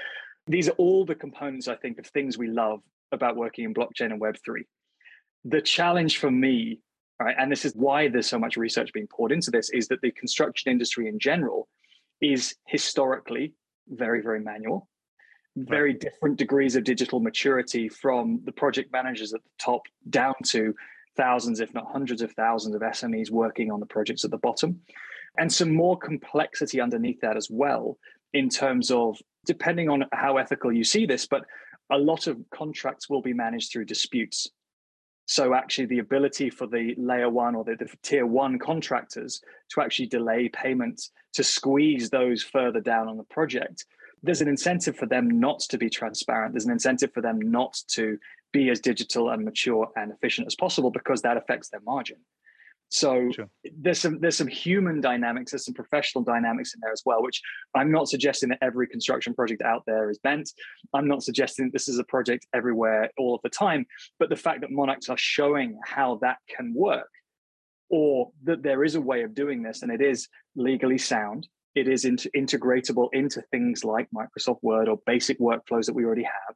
These 0.46 0.68
are 0.68 0.72
all 0.72 1.04
the 1.04 1.14
components, 1.14 1.68
I 1.68 1.76
think, 1.76 1.98
of 1.98 2.06
things 2.06 2.38
we 2.38 2.48
love 2.48 2.80
about 3.12 3.36
working 3.36 3.64
in 3.64 3.74
blockchain 3.74 4.12
and 4.12 4.20
Web3. 4.20 4.62
The 5.44 5.60
challenge 5.60 6.18
for 6.18 6.30
me 6.30 6.80
right? 7.20 7.36
And 7.38 7.50
this 7.50 7.64
is 7.64 7.74
why 7.74 8.08
there's 8.08 8.28
so 8.28 8.38
much 8.38 8.56
research 8.56 8.92
being 8.92 9.06
poured 9.06 9.32
into 9.32 9.50
this 9.50 9.70
is 9.70 9.88
that 9.88 10.00
the 10.02 10.10
construction 10.12 10.70
industry 10.70 11.08
in 11.08 11.18
general 11.18 11.68
is 12.20 12.54
historically 12.66 13.52
very, 13.88 14.22
very 14.22 14.40
manual, 14.40 14.88
very 15.56 15.92
different 15.92 16.38
degrees 16.38 16.76
of 16.76 16.84
digital 16.84 17.20
maturity 17.20 17.88
from 17.88 18.40
the 18.44 18.52
project 18.52 18.92
managers 18.92 19.34
at 19.34 19.42
the 19.42 19.50
top 19.58 19.82
down 20.08 20.34
to 20.46 20.74
thousands, 21.16 21.60
if 21.60 21.74
not 21.74 21.90
hundreds 21.90 22.22
of 22.22 22.32
thousands 22.32 22.74
of 22.74 22.80
SMEs 22.80 23.30
working 23.30 23.70
on 23.70 23.80
the 23.80 23.86
projects 23.86 24.24
at 24.24 24.30
the 24.30 24.38
bottom. 24.38 24.80
And 25.38 25.52
some 25.52 25.74
more 25.74 25.98
complexity 25.98 26.80
underneath 26.80 27.20
that 27.20 27.36
as 27.36 27.48
well, 27.50 27.98
in 28.32 28.48
terms 28.48 28.90
of 28.90 29.18
depending 29.44 29.88
on 29.88 30.04
how 30.12 30.36
ethical 30.36 30.72
you 30.72 30.84
see 30.84 31.06
this, 31.06 31.26
but 31.26 31.44
a 31.90 31.98
lot 31.98 32.26
of 32.26 32.38
contracts 32.54 33.10
will 33.10 33.22
be 33.22 33.32
managed 33.32 33.72
through 33.72 33.84
disputes. 33.84 34.48
So 35.26 35.54
actually, 35.54 35.86
the 35.86 36.00
ability 36.00 36.50
for 36.50 36.66
the 36.66 36.94
layer 36.98 37.30
one 37.30 37.54
or 37.54 37.64
the, 37.64 37.76
the, 37.76 37.88
tier 38.02 38.26
one 38.26 38.58
contractors 38.58 39.40
to 39.70 39.80
actually 39.80 40.06
delay 40.06 40.48
payments 40.48 41.10
to 41.34 41.44
squeeze 41.44 42.10
those 42.10 42.42
further 42.42 42.80
down 42.80 43.08
on 43.08 43.16
the 43.16 43.24
project, 43.24 43.86
there's 44.22 44.40
an 44.40 44.48
incentive 44.48 44.96
for 44.96 45.06
them 45.06 45.40
not 45.40 45.60
to 45.60 45.78
be 45.78 45.88
transparent. 45.88 46.52
There's 46.52 46.66
an 46.66 46.72
incentive 46.72 47.12
for 47.12 47.20
them 47.20 47.40
not 47.40 47.80
to 47.88 48.18
be 48.52 48.68
as 48.70 48.80
digital 48.80 49.30
and 49.30 49.44
mature 49.44 49.90
and 49.96 50.12
efficient 50.12 50.46
as 50.46 50.54
possible 50.54 50.90
because 50.90 51.22
that 51.22 51.36
affects 51.36 51.70
their 51.70 51.80
margin. 51.80 52.18
So 52.92 53.30
sure. 53.34 53.48
there's 53.80 54.00
some 54.00 54.20
there's 54.20 54.36
some 54.36 54.48
human 54.48 55.00
dynamics, 55.00 55.52
there's 55.52 55.64
some 55.64 55.72
professional 55.72 56.22
dynamics 56.22 56.74
in 56.74 56.80
there 56.82 56.92
as 56.92 57.02
well, 57.06 57.22
which 57.22 57.40
I'm 57.74 57.90
not 57.90 58.06
suggesting 58.06 58.50
that 58.50 58.58
every 58.60 58.86
construction 58.86 59.32
project 59.32 59.62
out 59.62 59.82
there 59.86 60.10
is 60.10 60.18
bent. 60.18 60.50
I'm 60.92 61.08
not 61.08 61.22
suggesting 61.22 61.64
that 61.66 61.72
this 61.72 61.88
is 61.88 61.98
a 61.98 62.04
project 62.04 62.46
everywhere 62.52 63.10
all 63.16 63.34
of 63.34 63.40
the 63.42 63.48
time, 63.48 63.86
but 64.18 64.28
the 64.28 64.36
fact 64.36 64.60
that 64.60 64.70
Monax 64.70 65.08
are 65.08 65.16
showing 65.16 65.80
how 65.86 66.18
that 66.20 66.36
can 66.54 66.74
work, 66.76 67.08
or 67.88 68.30
that 68.44 68.62
there 68.62 68.84
is 68.84 68.94
a 68.94 69.00
way 69.00 69.22
of 69.22 69.34
doing 69.34 69.62
this 69.62 69.80
and 69.80 69.90
it 69.90 70.02
is 70.02 70.28
legally 70.54 70.98
sound, 70.98 71.48
it 71.74 71.88
is 71.88 72.04
inter- 72.04 72.28
integratable 72.36 73.08
into 73.14 73.40
things 73.50 73.84
like 73.84 74.06
Microsoft 74.14 74.58
Word 74.60 74.90
or 74.90 74.98
basic 75.06 75.40
workflows 75.40 75.86
that 75.86 75.94
we 75.94 76.04
already 76.04 76.24
have, 76.24 76.54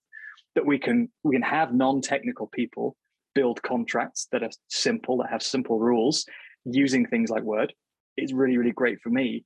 that 0.54 0.66
we 0.66 0.78
can 0.78 1.10
we 1.22 1.34
can 1.34 1.40
have 1.40 1.72
non-technical 1.72 2.48
people 2.48 2.94
build 3.36 3.62
contracts 3.62 4.28
that 4.32 4.42
are 4.42 4.50
simple, 4.68 5.18
that 5.18 5.30
have 5.30 5.42
simple 5.42 5.78
rules 5.78 6.24
using 6.64 7.06
things 7.06 7.28
like 7.28 7.42
Word 7.42 7.72
is 8.16 8.32
really, 8.32 8.56
really 8.56 8.72
great 8.72 8.98
for 9.02 9.10
me. 9.10 9.44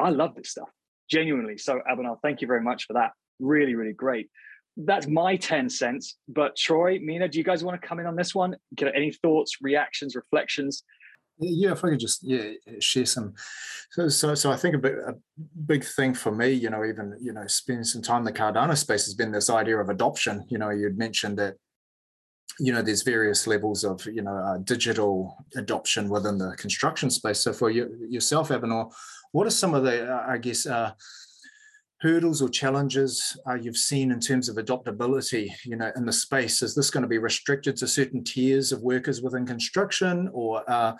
I, 0.00 0.10
love 0.10 0.34
this 0.34 0.50
stuff, 0.50 0.68
genuinely. 1.08 1.56
So, 1.56 1.80
Abhinav, 1.88 2.16
thank 2.20 2.40
you 2.40 2.48
very 2.48 2.62
much 2.62 2.84
for 2.86 2.94
that. 2.94 3.12
Really, 3.38 3.76
really 3.76 3.92
great. 3.92 4.28
That's 4.76 5.06
my 5.06 5.36
10 5.36 5.70
cents. 5.70 6.16
But 6.28 6.56
Troy, 6.56 6.98
Mina, 7.00 7.28
do 7.28 7.38
you 7.38 7.44
guys 7.44 7.62
want 7.62 7.80
to 7.80 7.86
come 7.86 8.00
in 8.00 8.06
on 8.06 8.16
this 8.16 8.34
one? 8.34 8.56
Get 8.74 8.92
any 8.94 9.12
thoughts, 9.12 9.58
reactions, 9.62 10.16
reflections? 10.16 10.82
Yeah, 11.38 11.72
if 11.72 11.84
I 11.84 11.90
could 11.90 12.00
just 12.00 12.22
yeah 12.22 12.52
share 12.80 13.04
some. 13.04 13.34
So 13.90 14.08
so, 14.08 14.34
so 14.34 14.50
I 14.50 14.56
think 14.56 14.74
a, 14.74 14.78
bit, 14.78 14.94
a 15.06 15.14
big 15.66 15.84
thing 15.84 16.14
for 16.14 16.34
me, 16.34 16.48
you 16.48 16.70
know, 16.70 16.82
even 16.82 17.14
you 17.20 17.34
know, 17.34 17.46
spending 17.46 17.84
some 17.84 18.00
time 18.00 18.20
in 18.20 18.24
the 18.24 18.32
Cardano 18.32 18.74
space 18.76 19.04
has 19.04 19.12
been 19.12 19.32
this 19.32 19.50
idea 19.50 19.76
of 19.76 19.90
adoption. 19.90 20.46
You 20.48 20.56
know, 20.56 20.70
you'd 20.70 20.96
mentioned 20.96 21.38
that 21.38 21.56
you 22.58 22.72
know 22.72 22.82
there's 22.82 23.02
various 23.02 23.46
levels 23.46 23.84
of 23.84 24.04
you 24.06 24.22
know 24.22 24.36
uh, 24.36 24.58
digital 24.58 25.44
adoption 25.56 26.08
within 26.08 26.38
the 26.38 26.54
construction 26.56 27.10
space. 27.10 27.40
So 27.40 27.52
for 27.52 27.70
you, 27.70 28.06
yourself 28.08 28.48
Abhinav, 28.48 28.92
what 29.32 29.46
are 29.46 29.50
some 29.50 29.74
of 29.74 29.84
the 29.84 30.10
uh, 30.12 30.24
i 30.28 30.38
guess 30.38 30.66
uh, 30.66 30.92
hurdles 32.00 32.42
or 32.42 32.48
challenges 32.48 33.38
uh, 33.48 33.54
you've 33.54 33.76
seen 33.76 34.10
in 34.10 34.20
terms 34.20 34.48
of 34.48 34.56
adoptability 34.56 35.48
you 35.64 35.76
know 35.76 35.90
in 35.96 36.06
the 36.06 36.12
space? 36.12 36.62
Is 36.62 36.74
this 36.74 36.90
going 36.90 37.02
to 37.02 37.08
be 37.08 37.18
restricted 37.18 37.76
to 37.76 37.86
certain 37.86 38.24
tiers 38.24 38.72
of 38.72 38.82
workers 38.82 39.22
within 39.22 39.46
construction? 39.46 40.30
Or 40.32 40.68
uh, 40.70 40.94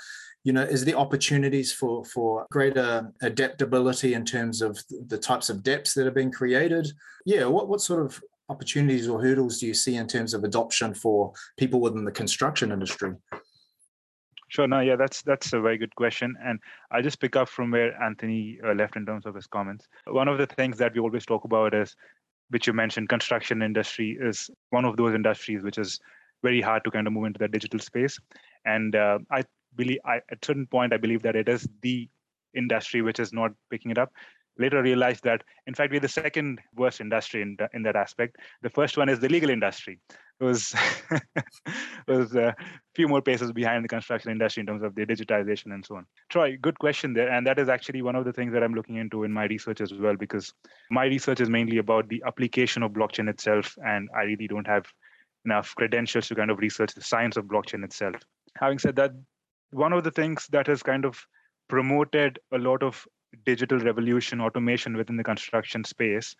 you 0.45 0.53
know 0.53 0.63
is 0.63 0.85
there 0.85 0.97
opportunities 0.97 1.73
for 1.73 2.05
for 2.05 2.47
greater 2.51 3.11
adaptability 3.23 4.15
in 4.15 4.25
terms 4.25 4.61
of 4.61 4.79
the 5.09 5.19
types 5.19 5.49
of 5.49 5.59
dApps 5.59 5.95
that 5.95 6.07
are 6.07 6.19
being 6.21 6.33
created? 6.33 6.93
Yeah 7.25 7.47
what, 7.47 7.69
what 7.69 7.81
sort 7.81 8.05
of 8.05 8.21
opportunities 8.49 9.09
or 9.09 9.23
hurdles 9.23 9.59
do 9.59 9.67
you 9.67 9.75
see 9.75 9.97
in 9.97 10.07
terms 10.07 10.35
of 10.35 10.45
adoption 10.45 10.95
for 10.95 11.33
people 11.57 11.81
within 11.81 12.05
the 12.05 12.13
construction 12.13 12.73
industry? 12.73 13.13
Sure. 14.49 14.69
No, 14.69 14.81
yeah, 14.81 14.95
that's 14.95 15.23
that's 15.23 15.53
a 15.53 15.61
very 15.61 15.77
good 15.77 15.95
question, 15.97 16.37
and 16.43 16.61
I'll 16.93 17.03
just 17.03 17.21
pick 17.21 17.35
up 17.35 17.49
from 17.49 17.73
where 17.73 18.01
Anthony 18.01 18.59
uh, 18.65 18.75
left 18.75 18.95
in 18.95 19.05
terms 19.05 19.27
of 19.27 19.35
his 19.35 19.47
comments. 19.49 19.87
One 20.07 20.29
of 20.29 20.39
the 20.39 20.47
things 20.47 20.79
that 20.79 20.95
we 20.95 21.01
always 21.01 21.27
talk 21.27 21.45
about 21.45 21.75
is, 21.75 21.97
which 22.51 22.69
you 22.69 22.73
mentioned, 22.73 23.09
construction 23.09 23.61
industry 23.61 24.17
is 24.21 24.49
one 24.71 24.85
of 24.85 24.97
those 24.97 25.15
industries 25.15 25.65
which 25.65 25.79
is 25.79 25.99
very 26.45 26.61
hard 26.61 26.85
to 26.85 26.93
kind 26.93 27.09
of 27.09 27.13
move 27.13 27.25
into 27.25 27.39
that 27.41 27.51
digital 27.51 27.81
space, 27.81 28.21
and 28.65 28.95
uh, 28.95 29.19
I 29.33 29.43
believe 29.75 29.99
I, 30.05 30.19
at 30.19 30.39
a 30.43 30.47
certain 30.47 30.67
point 30.67 30.93
I 30.93 30.97
believe 30.97 31.23
that 31.23 31.35
it 31.35 31.49
is 31.49 31.69
the 31.83 32.09
industry 32.55 33.03
which 33.03 33.19
is 33.19 33.33
not 33.33 33.51
picking 33.69 33.91
it 33.91 33.99
up 33.99 34.13
later 34.59 34.83
realized 34.83 35.25
that 35.25 35.43
in 35.67 35.75
fact 35.75 35.93
we're 35.93 36.01
the 36.01 36.09
second 36.09 36.61
worst 36.75 37.01
industry 37.01 37.43
in, 37.43 37.57
in 37.73 37.83
that 37.83 37.97
aspect. 37.97 38.37
The 38.63 38.71
first 38.71 38.97
one 38.97 39.09
is 39.09 39.21
the 39.21 39.29
legal 39.29 39.51
industry 39.51 39.99
it 40.39 40.45
was 40.45 40.75
was 42.07 42.35
a 42.35 42.55
few 42.95 43.09
more 43.09 43.23
paces 43.23 43.53
behind 43.53 43.85
the 43.85 43.89
construction 43.89 44.31
industry 44.31 44.61
in 44.61 44.67
terms 44.67 44.83
of 44.83 44.95
the 44.95 45.07
digitization 45.07 45.73
and 45.73 45.85
so 45.85 45.97
on. 45.97 46.07
Troy 46.29 46.57
good 46.61 46.79
question 46.79 47.15
there 47.15 47.31
and 47.31 47.47
that 47.47 47.59
is 47.59 47.69
actually 47.69 48.03
one 48.03 48.17
of 48.17 48.25
the 48.25 48.33
things 48.33 48.53
that 48.53 48.63
i'm 48.63 48.75
looking 48.75 48.97
into 48.97 49.25
in 49.25 49.33
my 49.33 49.45
research 49.45 49.81
as 49.81 49.93
well 49.95 50.17
because 50.17 50.53
my 50.91 51.05
research 51.05 51.41
is 51.41 51.49
mainly 51.49 51.79
about 51.79 52.09
the 52.09 52.23
application 52.27 52.83
of 52.83 52.93
blockchain 52.93 53.29
itself 53.29 53.77
and 53.85 54.09
i 54.15 54.23
really 54.23 54.47
don't 54.47 54.67
have 54.67 54.87
enough 55.47 55.75
credentials 55.77 56.29
to 56.29 56.35
kind 56.35 56.51
of 56.51 56.59
research 56.59 56.93
the 56.95 57.01
science 57.01 57.37
of 57.37 57.47
blockchain 57.47 57.85
itself. 57.85 58.17
Having 58.59 58.81
said 58.81 58.97
that 58.97 59.13
one 59.71 59.93
of 59.93 60.05
the 60.05 60.11
things 60.11 60.47
that 60.51 60.67
has 60.67 60.83
kind 60.83 61.05
of 61.05 61.19
promoted 61.69 62.39
a 62.53 62.59
lot 62.59 62.83
of 62.83 63.07
digital 63.45 63.79
revolution 63.79 64.41
automation 64.41 64.97
within 64.97 65.17
the 65.17 65.25
construction 65.25 65.85
space 65.85 66.37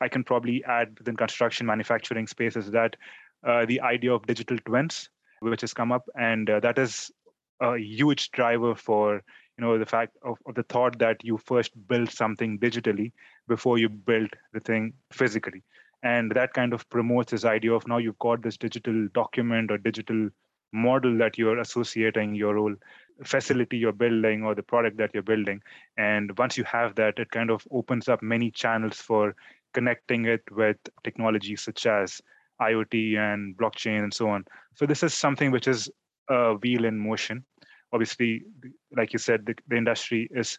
i 0.00 0.08
can 0.08 0.24
probably 0.24 0.64
add 0.64 0.98
within 0.98 1.16
construction 1.16 1.66
manufacturing 1.66 2.26
space 2.26 2.56
is 2.56 2.70
that 2.70 2.96
uh, 3.44 3.66
the 3.66 3.80
idea 3.80 4.12
of 4.12 4.26
digital 4.26 4.58
twins, 4.64 5.10
which 5.40 5.60
has 5.60 5.74
come 5.74 5.92
up, 5.92 6.08
and 6.18 6.48
uh, 6.48 6.60
that 6.60 6.78
is 6.78 7.10
a 7.60 7.76
huge 7.76 8.30
driver 8.30 8.74
for 8.74 9.22
you 9.58 9.64
know 9.64 9.78
the 9.78 9.86
fact 9.86 10.16
of, 10.22 10.38
of 10.46 10.54
the 10.54 10.62
thought 10.64 10.98
that 10.98 11.22
you 11.22 11.38
first 11.38 11.72
build 11.86 12.10
something 12.10 12.58
digitally 12.58 13.12
before 13.46 13.78
you 13.78 13.88
build 13.88 14.30
the 14.52 14.60
thing 14.60 14.92
physically. 15.12 15.62
And 16.02 16.32
that 16.32 16.52
kind 16.52 16.72
of 16.72 16.88
promotes 16.90 17.30
this 17.30 17.44
idea 17.44 17.72
of 17.72 17.86
now 17.86 17.98
you've 17.98 18.18
got 18.18 18.42
this 18.42 18.56
digital 18.56 19.08
document 19.14 19.70
or 19.70 19.78
digital 19.78 20.28
model 20.72 21.16
that 21.18 21.38
you're 21.38 21.58
associating 21.60 22.34
your 22.34 22.56
whole 22.56 22.74
facility 23.22 23.76
you're 23.76 23.92
building 23.92 24.42
or 24.42 24.54
the 24.54 24.62
product 24.62 24.96
that 24.96 25.10
you're 25.14 25.22
building. 25.22 25.60
And 25.96 26.36
once 26.38 26.56
you 26.58 26.64
have 26.64 26.94
that 26.96 27.18
it 27.18 27.30
kind 27.30 27.50
of 27.50 27.66
opens 27.70 28.08
up 28.08 28.22
many 28.22 28.50
channels 28.50 28.96
for 28.96 29.34
connecting 29.72 30.24
it 30.26 30.42
with 30.50 30.76
technologies 31.02 31.62
such 31.62 31.86
as 31.86 32.20
iot 32.60 33.16
and 33.16 33.56
blockchain 33.56 34.02
and 34.02 34.14
so 34.14 34.28
on. 34.28 34.44
So 34.74 34.86
this 34.86 35.02
is 35.02 35.14
something 35.14 35.50
which 35.50 35.68
is 35.68 35.90
a 36.28 36.54
wheel 36.54 36.84
in 36.84 36.98
motion. 36.98 37.44
Obviously 37.92 38.42
like 38.96 39.12
you 39.12 39.18
said 39.18 39.46
the, 39.46 39.54
the 39.68 39.76
industry 39.76 40.28
is 40.32 40.58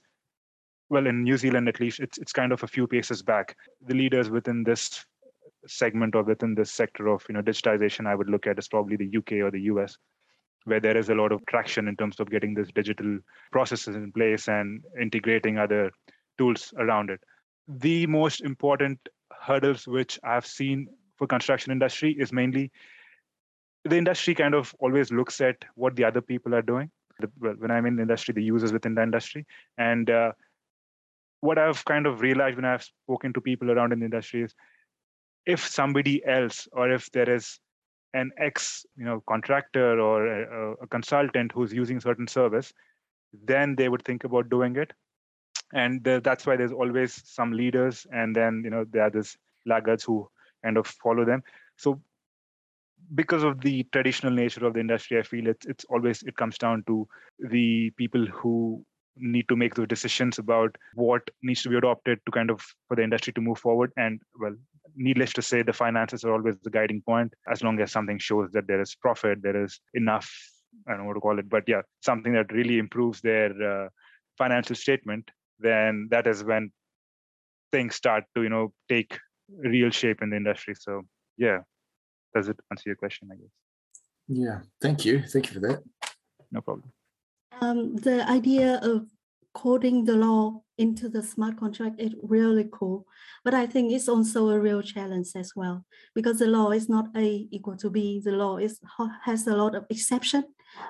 well 0.89 1.07
in 1.07 1.23
new 1.23 1.35
zealand 1.35 1.67
at 1.67 1.79
least 1.79 1.99
it's, 1.99 2.17
it's 2.19 2.31
kind 2.31 2.51
of 2.51 2.63
a 2.63 2.67
few 2.67 2.87
paces 2.87 3.21
back. 3.21 3.55
The 3.87 3.95
leaders 3.95 4.29
within 4.29 4.63
this 4.63 5.05
segment 5.67 6.15
or 6.15 6.23
within 6.23 6.55
this 6.55 6.71
sector 6.71 7.07
of 7.07 7.23
you 7.27 7.33
know 7.33 7.41
digitization 7.41 8.07
i 8.07 8.13
would 8.13 8.29
look 8.29 8.45
at 8.45 8.59
is 8.59 8.67
probably 8.67 8.95
the 8.95 9.17
uk 9.17 9.31
or 9.31 9.49
the 9.49 9.59
us 9.61 9.97
where 10.65 10.79
there 10.79 10.97
is 10.97 11.09
a 11.09 11.15
lot 11.15 11.31
of 11.31 11.45
traction 11.45 11.87
in 11.87 11.95
terms 11.95 12.19
of 12.19 12.29
getting 12.29 12.53
this 12.53 12.69
digital 12.73 13.19
processes 13.51 13.95
in 13.95 14.11
place 14.11 14.47
and 14.47 14.83
integrating 14.99 15.57
other 15.57 15.91
tools 16.37 16.73
around 16.77 17.09
it. 17.09 17.21
The 17.67 18.05
most 18.07 18.41
important 18.41 18.99
hurdles 19.41 19.87
which 19.87 20.19
i've 20.23 20.45
seen 20.45 20.87
for 21.17 21.27
construction 21.27 21.71
industry 21.71 22.15
is 22.19 22.31
mainly 22.33 22.71
the 23.83 23.97
industry 23.97 24.33
kind 24.33 24.55
of 24.55 24.73
always 24.79 25.11
looks 25.11 25.39
at 25.41 25.57
what 25.75 25.95
the 25.95 26.03
other 26.03 26.21
people 26.21 26.55
are 26.55 26.61
doing. 26.61 26.89
The, 27.19 27.27
when 27.59 27.71
i'm 27.71 27.85
in 27.85 27.95
the 27.95 28.01
industry 28.01 28.33
the 28.33 28.43
users 28.43 28.73
within 28.73 28.95
the 28.95 29.03
industry. 29.03 29.45
And 29.77 30.09
uh, 30.09 30.31
what 31.41 31.57
i've 31.57 31.85
kind 31.85 32.07
of 32.07 32.21
realized 32.21 32.55
when 32.55 32.65
i've 32.65 32.83
spoken 32.83 33.33
to 33.33 33.41
people 33.41 33.71
around 33.71 33.93
in 33.93 33.99
the 33.99 34.05
industry 34.05 34.43
is 34.43 34.53
if 35.45 35.65
somebody 35.65 36.25
else 36.25 36.67
or 36.71 36.91
if 36.91 37.11
there 37.11 37.29
is 37.29 37.59
an 38.15 38.31
ex 38.37 38.85
you 38.97 39.05
know 39.05 39.21
contractor 39.27 39.99
or 39.99 40.27
a, 40.27 40.73
a, 40.83 40.87
consultant 40.87 41.51
who's 41.51 41.73
using 41.73 41.99
certain 41.99 42.27
service 42.27 42.73
then 43.43 43.75
they 43.75 43.89
would 43.89 44.03
think 44.03 44.23
about 44.23 44.49
doing 44.49 44.75
it. 44.77 44.93
And 45.73 46.03
the, 46.03 46.21
that's 46.23 46.45
why 46.45 46.55
there's 46.55 46.71
always 46.71 47.21
some 47.25 47.51
leaders 47.51 48.07
and 48.13 48.35
then 48.35 48.61
you 48.63 48.69
know 48.69 48.85
there 48.89 49.03
are 49.03 49.09
these 49.09 49.37
laggards 49.65 50.03
who 50.03 50.29
kind 50.63 50.77
of 50.77 50.87
follow 50.87 51.25
them. 51.25 51.43
So 51.75 52.01
because 53.13 53.43
of 53.43 53.61
the 53.61 53.83
traditional 53.91 54.31
nature 54.31 54.65
of 54.65 54.73
the 54.73 54.79
industry 54.79 55.19
i 55.19 55.21
feel 55.21 55.45
it's 55.45 55.67
it's 55.67 55.85
always 55.91 56.23
it 56.23 56.35
comes 56.37 56.57
down 56.57 56.83
to 56.87 57.07
the 57.51 57.91
people 57.97 58.25
who 58.25 58.83
need 59.17 59.47
to 59.47 59.55
make 59.55 59.75
those 59.75 59.87
decisions 59.87 60.39
about 60.39 60.75
what 60.95 61.21
needs 61.43 61.61
to 61.61 61.69
be 61.69 61.77
adopted 61.77 62.19
to 62.25 62.31
kind 62.31 62.49
of 62.49 62.61
for 62.87 62.95
the 62.95 63.03
industry 63.03 63.31
to 63.33 63.41
move 63.41 63.57
forward. 63.57 63.91
And 63.97 64.19
well 64.39 64.55
needless 64.95 65.33
to 65.33 65.41
say, 65.41 65.61
the 65.61 65.73
finances 65.73 66.23
are 66.23 66.33
always 66.33 66.55
the 66.63 66.69
guiding 66.69 67.01
point. 67.01 67.33
As 67.51 67.63
long 67.63 67.79
as 67.79 67.91
something 67.91 68.17
shows 68.17 68.51
that 68.51 68.67
there 68.67 68.81
is 68.81 68.95
profit, 68.95 69.39
there 69.41 69.63
is 69.63 69.79
enough, 69.93 70.31
I 70.87 70.91
don't 70.91 71.01
know 71.01 71.07
what 71.07 71.13
to 71.13 71.19
call 71.19 71.39
it, 71.39 71.49
but 71.49 71.63
yeah, 71.67 71.81
something 72.01 72.33
that 72.33 72.51
really 72.51 72.77
improves 72.79 73.21
their 73.21 73.51
uh, 73.63 73.89
financial 74.37 74.75
statement, 74.75 75.29
then 75.59 76.07
that 76.11 76.27
is 76.27 76.43
when 76.43 76.71
things 77.71 77.95
start 77.95 78.25
to, 78.35 78.43
you 78.43 78.49
know, 78.49 78.73
take 78.89 79.17
real 79.57 79.89
shape 79.89 80.21
in 80.21 80.29
the 80.29 80.37
industry. 80.37 80.75
So 80.79 81.03
yeah, 81.37 81.59
does 82.33 82.47
it 82.49 82.59
answer 82.71 82.89
your 82.89 82.95
question, 82.95 83.29
I 83.31 83.35
guess? 83.35 83.51
Yeah, 84.27 84.59
thank 84.81 85.05
you. 85.05 85.21
Thank 85.21 85.47
you 85.47 85.53
for 85.53 85.67
that. 85.67 85.83
No 86.51 86.61
problem. 86.61 86.91
Um, 87.61 87.95
the 87.95 88.27
idea 88.29 88.79
of 88.81 89.07
coding 89.55 90.03
the 90.03 90.15
law 90.15 90.61
into 90.77 91.07
the 91.07 91.23
smart 91.23 91.57
contract 91.57 91.99
is 91.99 92.13
really 92.21 92.67
cool. 92.71 93.07
But 93.43 93.53
I 93.53 93.65
think 93.65 93.91
it's 93.91 94.09
also 94.09 94.49
a 94.49 94.59
real 94.59 94.81
challenge 94.81 95.29
as 95.35 95.53
well 95.55 95.85
because 96.13 96.39
the 96.39 96.47
law 96.47 96.71
is 96.71 96.89
not 96.89 97.07
A 97.15 97.47
equal 97.49 97.77
to 97.77 97.89
B. 97.89 98.21
The 98.23 98.33
law 98.33 98.57
is 98.57 98.79
has 99.23 99.47
a 99.47 99.55
lot 99.55 99.73
of 99.73 99.85
exception, 99.89 100.43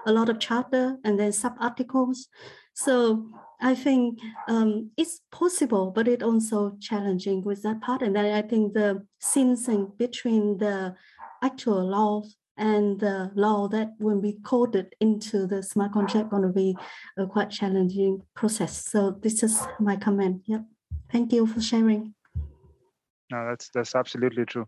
a 0.05 0.11
lot 0.11 0.29
of 0.29 0.39
charter 0.39 0.97
and 1.05 1.19
then 1.19 1.31
sub 1.31 1.53
articles. 1.59 2.27
So 2.73 3.29
I 3.61 3.75
think 3.75 4.19
um, 4.49 4.91
it's 4.97 5.21
possible, 5.31 5.91
but 5.91 6.07
it 6.07 6.23
also 6.23 6.75
challenging 6.81 7.43
with 7.43 7.61
that 7.63 7.81
part. 7.81 8.01
And 8.01 8.15
then 8.15 8.25
I 8.33 8.41
think 8.41 8.73
the 8.73 9.05
syncing 9.23 9.95
between 9.97 10.57
the 10.57 10.95
actual 11.43 11.85
laws 11.85 12.35
and 12.57 12.99
the 12.99 13.31
law 13.35 13.67
that 13.67 13.89
will 13.99 14.21
be 14.21 14.37
coded 14.43 14.95
into 15.01 15.45
the 15.45 15.61
smart 15.61 15.91
contract 15.91 16.29
going 16.29 16.43
to 16.43 16.49
be 16.49 16.75
a 17.17 17.25
quite 17.25 17.49
challenging 17.49 18.21
process. 18.35 18.85
So 18.85 19.11
this 19.11 19.43
is 19.43 19.61
my 19.79 19.95
comment. 19.95 20.43
Yep. 20.45 20.63
Thank 21.11 21.33
you 21.33 21.45
for 21.45 21.61
sharing. 21.61 22.13
No, 23.31 23.47
that's 23.49 23.69
that's 23.73 23.95
absolutely 23.95 24.45
true. 24.45 24.67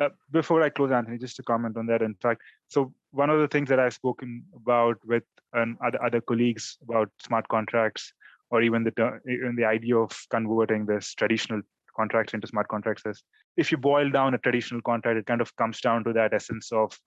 Uh, 0.00 0.08
before 0.30 0.62
I 0.62 0.70
close, 0.70 0.90
Anthony, 0.90 1.18
just 1.18 1.36
to 1.36 1.42
comment 1.42 1.76
on 1.76 1.86
that. 1.86 2.00
In 2.00 2.14
fact, 2.14 2.40
so 2.68 2.92
one 3.10 3.28
of 3.28 3.38
the 3.38 3.48
things 3.48 3.68
that 3.68 3.78
I've 3.78 3.92
spoken 3.92 4.44
about 4.56 4.96
with 5.04 5.24
um, 5.52 5.76
other 5.84 6.02
other 6.02 6.20
colleagues 6.20 6.78
about 6.82 7.10
smart 7.22 7.46
contracts, 7.48 8.12
or 8.50 8.62
even 8.62 8.82
the 8.82 9.20
even 9.28 9.56
the 9.56 9.66
idea 9.66 9.96
of 9.96 10.10
converting 10.30 10.86
this 10.86 11.14
traditional 11.14 11.60
contracts 11.94 12.32
into 12.32 12.46
smart 12.46 12.68
contracts 12.68 13.02
is 13.04 13.22
if 13.56 13.70
you 13.70 13.76
boil 13.76 14.10
down 14.10 14.34
a 14.34 14.38
traditional 14.38 14.80
contract, 14.80 15.18
it 15.18 15.26
kind 15.26 15.42
of 15.42 15.54
comes 15.56 15.80
down 15.80 16.02
to 16.04 16.12
that 16.14 16.32
essence 16.32 16.72
of 16.72 16.98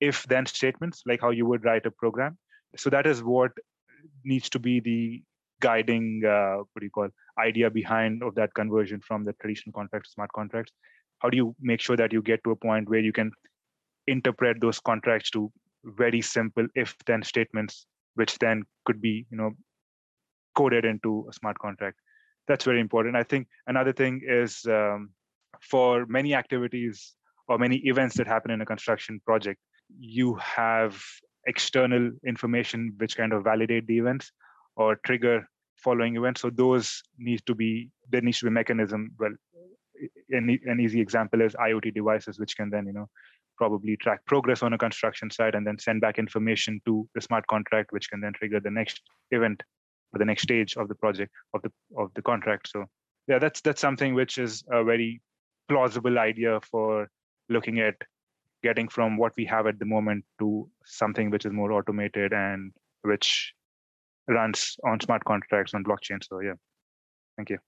if 0.00 0.24
then 0.24 0.46
statements 0.46 1.02
like 1.06 1.20
how 1.20 1.30
you 1.30 1.46
would 1.46 1.64
write 1.64 1.86
a 1.86 1.90
program. 1.90 2.36
So 2.76 2.90
that 2.90 3.06
is 3.06 3.22
what 3.22 3.52
needs 4.24 4.48
to 4.50 4.58
be 4.58 4.80
the 4.80 5.22
guiding 5.60 6.22
uh, 6.24 6.56
what 6.56 6.80
do 6.80 6.84
you 6.84 6.90
call 6.90 7.08
idea 7.38 7.70
behind 7.70 8.22
of 8.22 8.34
that 8.34 8.52
conversion 8.54 9.00
from 9.00 9.24
the 9.24 9.32
traditional 9.40 9.72
contract 9.72 10.06
to 10.06 10.10
smart 10.10 10.32
contracts. 10.32 10.72
How 11.20 11.30
do 11.30 11.36
you 11.36 11.54
make 11.60 11.80
sure 11.80 11.96
that 11.96 12.12
you 12.12 12.22
get 12.22 12.42
to 12.44 12.50
a 12.50 12.56
point 12.56 12.88
where 12.88 13.00
you 13.00 13.12
can 13.12 13.30
interpret 14.06 14.60
those 14.60 14.80
contracts 14.80 15.30
to 15.30 15.50
very 15.84 16.20
simple 16.20 16.66
if 16.74 16.94
then 17.06 17.22
statements 17.22 17.86
which 18.14 18.38
then 18.38 18.64
could 18.84 19.00
be 19.00 19.26
you 19.30 19.36
know 19.36 19.52
coded 20.54 20.84
into 20.84 21.26
a 21.28 21.32
smart 21.32 21.58
contract. 21.58 21.98
That's 22.46 22.64
very 22.64 22.80
important. 22.80 23.16
I 23.16 23.22
think 23.22 23.48
another 23.66 23.92
thing 23.92 24.20
is 24.24 24.64
um, 24.66 25.10
for 25.60 26.06
many 26.06 26.34
activities 26.34 27.14
or 27.48 27.58
many 27.58 27.76
events 27.84 28.16
that 28.16 28.26
happen 28.26 28.50
in 28.50 28.60
a 28.60 28.66
construction 28.66 29.20
project 29.26 29.58
you 29.98 30.34
have 30.34 31.02
external 31.46 32.10
information 32.26 32.94
which 32.98 33.16
kind 33.16 33.32
of 33.32 33.44
validate 33.44 33.86
the 33.86 33.98
events 33.98 34.32
or 34.76 34.96
trigger 35.04 35.46
following 35.76 36.16
events. 36.16 36.40
So 36.40 36.50
those 36.50 37.02
need 37.18 37.42
to 37.46 37.54
be 37.54 37.90
there 38.10 38.20
needs 38.20 38.38
to 38.40 38.46
be 38.46 38.50
mechanism. 38.50 39.10
Well, 39.18 39.32
an, 40.30 40.58
an 40.64 40.80
easy 40.80 41.00
example 41.00 41.40
is 41.42 41.54
IoT 41.54 41.94
devices, 41.94 42.38
which 42.38 42.56
can 42.56 42.70
then 42.70 42.86
you 42.86 42.92
know 42.92 43.08
probably 43.56 43.96
track 43.96 44.20
progress 44.26 44.62
on 44.62 44.72
a 44.72 44.78
construction 44.78 45.30
site 45.30 45.54
and 45.54 45.66
then 45.66 45.78
send 45.78 46.00
back 46.00 46.18
information 46.18 46.80
to 46.86 47.08
the 47.14 47.20
smart 47.20 47.46
contract, 47.46 47.92
which 47.92 48.10
can 48.10 48.20
then 48.20 48.32
trigger 48.32 48.58
the 48.60 48.70
next 48.70 49.00
event 49.30 49.62
or 50.12 50.18
the 50.18 50.24
next 50.24 50.42
stage 50.42 50.76
of 50.76 50.88
the 50.88 50.94
project 50.94 51.32
of 51.54 51.62
the 51.62 51.70
of 51.96 52.10
the 52.14 52.22
contract. 52.22 52.68
So 52.68 52.86
yeah, 53.28 53.38
that's 53.38 53.60
that's 53.60 53.80
something 53.80 54.14
which 54.14 54.38
is 54.38 54.64
a 54.70 54.82
very 54.82 55.20
plausible 55.68 56.18
idea 56.18 56.60
for 56.70 57.08
looking 57.48 57.78
at 57.80 57.94
getting 58.64 58.88
from 58.88 59.18
what 59.18 59.32
we 59.36 59.44
have 59.44 59.66
at 59.66 59.78
the 59.78 59.84
moment 59.84 60.24
to 60.38 60.68
something 60.86 61.30
which 61.30 61.44
is 61.44 61.52
more 61.52 61.70
automated 61.72 62.32
and 62.32 62.72
which 63.02 63.52
runs 64.26 64.76
on 64.88 64.98
smart 64.98 65.22
contracts 65.24 65.74
on 65.74 65.84
blockchain. 65.84 66.24
So 66.24 66.40
yeah, 66.40 66.54
thank 67.36 67.50
you. 67.50 67.58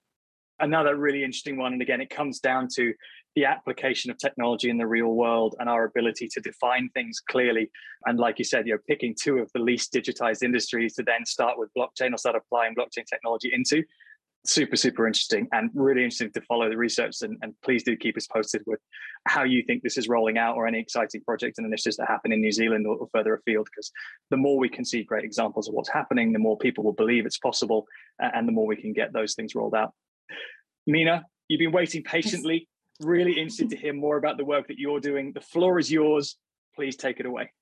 Another 0.59 0.97
really 0.97 1.23
interesting 1.23 1.59
one, 1.59 1.75
and 1.75 1.83
again, 1.83 2.01
it 2.01 2.09
comes 2.09 2.41
down 2.41 2.69
to 2.77 2.95
the 3.35 3.45
application 3.45 4.11
of 4.11 4.17
technology 4.17 4.71
in 4.71 4.79
the 4.79 4.87
real 4.87 5.13
world 5.13 5.55
and 5.59 5.69
our 5.69 5.85
ability 5.85 6.29
to 6.33 6.41
define 6.41 6.89
things 6.95 7.21
clearly. 7.21 7.71
And 8.07 8.19
like 8.19 8.39
you 8.39 8.47
said, 8.47 8.67
you're 8.67 8.79
picking 8.79 9.15
two 9.15 9.37
of 9.37 9.53
the 9.53 9.61
least 9.61 9.93
digitized 9.93 10.43
industries 10.43 10.95
to 10.95 11.03
then 11.03 11.27
start 11.27 11.59
with 11.59 11.69
blockchain 11.77 12.15
or 12.15 12.17
start 12.17 12.37
applying 12.37 12.75
blockchain 12.75 13.05
technology 13.07 13.51
into 13.53 13.85
super 14.47 14.77
super 14.77 15.07
interesting 15.07 15.49
and 15.53 15.71
really 15.75 16.03
interesting 16.03 16.33
to 16.33 16.41
follow 16.43 16.69
the 16.69 16.77
research. 16.77 17.17
And, 17.23 17.37
and, 17.43 17.55
please 17.63 17.83
do 17.83 17.97
keep 17.97 18.17
us 18.17 18.27
posted 18.27 18.63
with 18.67 18.81
how 19.27 19.45
you 19.45 19.63
think 19.67 19.83
this 19.83 19.99
is 19.99 20.09
rolling 20.09 20.39
out 20.39 20.57
or 20.57 20.67
any 20.67 20.79
exciting 20.79 21.21
projects 21.23 21.59
and 21.59 21.67
initiatives 21.67 21.97
that 21.97 22.09
happen 22.09 22.33
in 22.33 22.41
new 22.41 22.53
zealand 22.53 22.87
or, 22.87 22.97
or 22.97 23.09
further 23.13 23.35
afield 23.35 23.67
because 23.71 23.91
the 24.31 24.37
more 24.37 24.59
we 24.59 24.69
can 24.69 24.85
see 24.85 25.03
great 25.03 25.25
examples 25.25 25.69
of 25.69 25.75
what's 25.75 25.89
happening 25.89 26.33
the 26.33 26.39
more 26.39 26.57
people 26.59 26.85
will 26.85 26.93
believe 26.93 27.27
it's 27.27 27.39
possible 27.39 27.87
and 28.21 28.47
the 28.47 28.53
more 28.53 28.67
we 28.67 28.77
can 28.77 28.93
get 28.93 29.13
those 29.13 29.35
things 29.35 29.55
rolled 29.55 29.75
out. 29.75 29.93
Mina 30.87 31.25
you've 31.49 31.59
been 31.59 31.73
waiting 31.73 32.03
patiently. 32.03 32.69
Really 33.01 33.33
interested 33.33 33.71
to 33.71 33.77
hear 33.77 33.93
more 33.93 34.17
about 34.17 34.37
the 34.37 34.45
work 34.45 34.69
that 34.69 34.79
you're 34.79 35.01
doing. 35.01 35.33
The 35.33 35.41
floor 35.41 35.79
is 35.79 35.91
yours. 35.91 36.37
Please 36.75 36.97
take 36.97 37.21
it 37.21 37.27
away. 37.27 37.53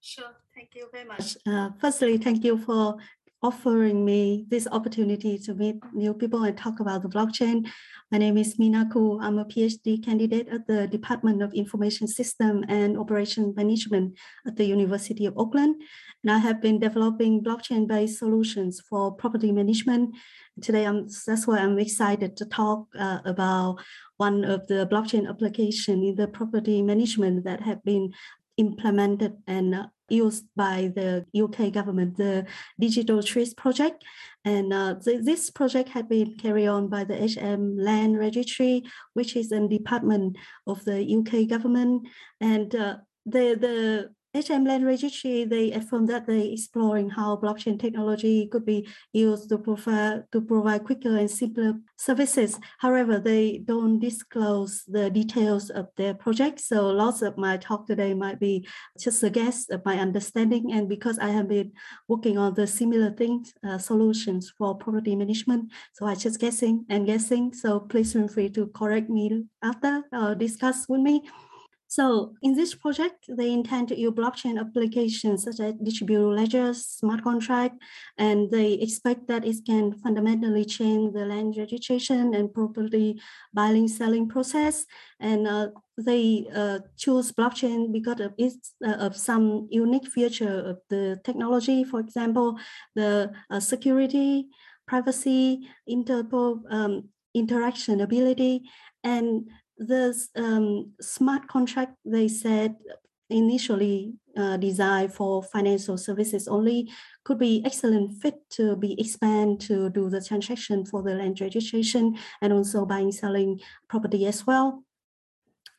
Sure. 0.00 0.34
Thank 0.54 0.70
you 0.74 0.88
very 0.90 1.04
much. 1.04 1.36
Uh, 1.46 1.70
firstly 1.80 2.18
thank 2.18 2.42
you 2.42 2.58
for 2.58 2.96
offering 3.42 4.04
me 4.04 4.46
this 4.48 4.68
opportunity 4.70 5.36
to 5.36 5.52
meet 5.54 5.76
new 5.92 6.14
people 6.14 6.44
and 6.44 6.56
talk 6.56 6.78
about 6.78 7.02
the 7.02 7.08
blockchain. 7.08 7.68
My 8.12 8.18
name 8.18 8.38
is 8.38 8.58
Mina 8.58 8.88
Ku. 8.92 9.18
I'm 9.20 9.38
a 9.38 9.44
PhD 9.44 10.04
candidate 10.04 10.48
at 10.48 10.66
the 10.68 10.86
Department 10.86 11.42
of 11.42 11.52
Information 11.52 12.06
System 12.06 12.64
and 12.68 12.96
Operation 12.96 13.52
Management 13.56 14.16
at 14.46 14.54
the 14.56 14.64
University 14.64 15.26
of 15.26 15.36
Auckland. 15.36 15.82
And 16.22 16.30
I 16.30 16.38
have 16.38 16.62
been 16.62 16.78
developing 16.78 17.42
blockchain-based 17.42 18.18
solutions 18.18 18.80
for 18.88 19.10
property 19.10 19.50
management. 19.50 20.14
Today, 20.60 20.86
I'm, 20.86 21.08
that's 21.26 21.46
why 21.46 21.58
I'm 21.58 21.78
excited 21.80 22.36
to 22.36 22.44
talk 22.44 22.86
uh, 22.96 23.18
about 23.24 23.78
one 24.18 24.44
of 24.44 24.68
the 24.68 24.86
blockchain 24.86 25.28
application 25.28 26.04
in 26.04 26.14
the 26.14 26.28
property 26.28 26.80
management 26.80 27.42
that 27.44 27.62
have 27.62 27.82
been 27.82 28.12
implemented 28.56 29.34
and 29.48 29.88
used 30.12 30.44
by 30.54 30.92
the 30.94 31.24
UK 31.34 31.72
government, 31.72 32.16
the 32.16 32.46
Digital 32.78 33.22
Street 33.22 33.56
project. 33.56 34.04
And 34.44 34.72
uh, 34.72 34.96
this 35.00 35.50
project 35.50 35.88
had 35.88 36.08
been 36.08 36.36
carried 36.36 36.66
on 36.66 36.88
by 36.88 37.04
the 37.04 37.16
HM 37.16 37.78
Land 37.78 38.18
Registry, 38.18 38.82
which 39.14 39.36
is 39.36 39.52
a 39.52 39.66
department 39.68 40.36
of 40.66 40.84
the 40.84 40.98
UK 41.02 41.48
government. 41.48 42.08
And 42.40 42.74
uh, 42.74 42.96
the, 43.24 43.56
the 43.58 44.10
HM 44.34 44.64
Land 44.64 44.86
Registry, 44.86 45.44
they 45.44 45.72
affirm 45.72 46.06
that 46.06 46.26
they 46.26 46.48
are 46.48 46.52
exploring 46.52 47.10
how 47.10 47.36
blockchain 47.36 47.78
technology 47.78 48.46
could 48.46 48.64
be 48.64 48.88
used 49.12 49.50
to 49.50 49.58
provide 49.58 50.24
to 50.32 50.40
provide 50.40 50.84
quicker 50.84 51.18
and 51.18 51.30
simpler 51.30 51.74
services. 51.98 52.58
However, 52.78 53.18
they 53.18 53.58
don't 53.58 53.98
disclose 53.98 54.84
the 54.88 55.10
details 55.10 55.68
of 55.68 55.88
their 55.98 56.14
project. 56.14 56.60
So 56.60 56.88
lots 56.88 57.20
of 57.20 57.36
my 57.36 57.58
talk 57.58 57.86
today 57.86 58.14
might 58.14 58.40
be 58.40 58.66
just 58.98 59.22
a 59.22 59.28
guess 59.28 59.68
of 59.68 59.84
my 59.84 59.98
understanding. 59.98 60.72
And 60.72 60.88
because 60.88 61.18
I 61.18 61.28
have 61.28 61.48
been 61.48 61.72
working 62.08 62.38
on 62.38 62.54
the 62.54 62.66
similar 62.66 63.10
things, 63.10 63.52
uh, 63.68 63.76
solutions 63.76 64.50
for 64.56 64.74
property 64.74 65.14
management, 65.14 65.70
so 65.92 66.06
I'm 66.06 66.18
just 66.18 66.40
guessing 66.40 66.86
and 66.88 67.04
guessing. 67.04 67.52
So 67.52 67.80
please 67.80 68.14
feel 68.14 68.28
free 68.28 68.48
to 68.50 68.68
correct 68.68 69.10
me 69.10 69.44
after 69.62 70.04
or 70.10 70.34
discuss 70.34 70.88
with 70.88 71.02
me. 71.02 71.28
So 71.92 72.32
in 72.40 72.54
this 72.54 72.74
project, 72.74 73.26
they 73.28 73.52
intend 73.52 73.88
to 73.88 74.00
use 74.00 74.14
blockchain 74.14 74.58
applications 74.58 75.44
such 75.44 75.60
as 75.60 75.74
distributed 75.74 76.24
ledgers, 76.24 76.86
smart 76.86 77.22
contract, 77.22 77.74
and 78.16 78.50
they 78.50 78.72
expect 78.80 79.28
that 79.28 79.44
it 79.44 79.56
can 79.66 79.92
fundamentally 79.98 80.64
change 80.64 81.12
the 81.12 81.26
land 81.26 81.54
registration 81.58 82.32
and 82.32 82.54
property 82.54 83.20
buying 83.52 83.88
selling 83.88 84.26
process. 84.26 84.86
And 85.20 85.46
uh, 85.46 85.68
they 85.98 86.46
uh, 86.56 86.78
choose 86.96 87.30
blockchain 87.30 87.92
because 87.92 88.20
of 88.20 88.32
its 88.38 88.72
uh, 88.82 88.96
of 89.06 89.14
some 89.14 89.68
unique 89.70 90.08
feature 90.08 90.60
of 90.70 90.78
the 90.88 91.20
technology. 91.24 91.84
For 91.84 92.00
example, 92.00 92.58
the 92.94 93.32
uh, 93.50 93.60
security, 93.60 94.46
privacy, 94.88 95.68
interpol, 95.86 96.62
um, 96.70 97.10
interaction 97.34 98.00
ability, 98.00 98.62
and 99.04 99.50
the 99.82 100.14
um, 100.36 100.92
smart 101.00 101.48
contract 101.48 101.96
they 102.04 102.28
said 102.28 102.76
initially 103.32 104.14
uh, 104.36 104.56
designed 104.56 105.12
for 105.12 105.42
financial 105.42 105.98
services 105.98 106.48
only 106.48 106.90
could 107.24 107.38
be 107.38 107.62
excellent 107.64 108.20
fit 108.20 108.34
to 108.50 108.76
be 108.76 108.98
expand 109.00 109.60
to 109.60 109.90
do 109.90 110.08
the 110.08 110.20
transaction 110.20 110.84
for 110.84 111.02
the 111.02 111.14
land 111.14 111.40
registration 111.40 112.16
and 112.40 112.52
also 112.52 112.84
buying 112.86 113.12
selling 113.12 113.60
property 113.88 114.26
as 114.26 114.46
well. 114.46 114.84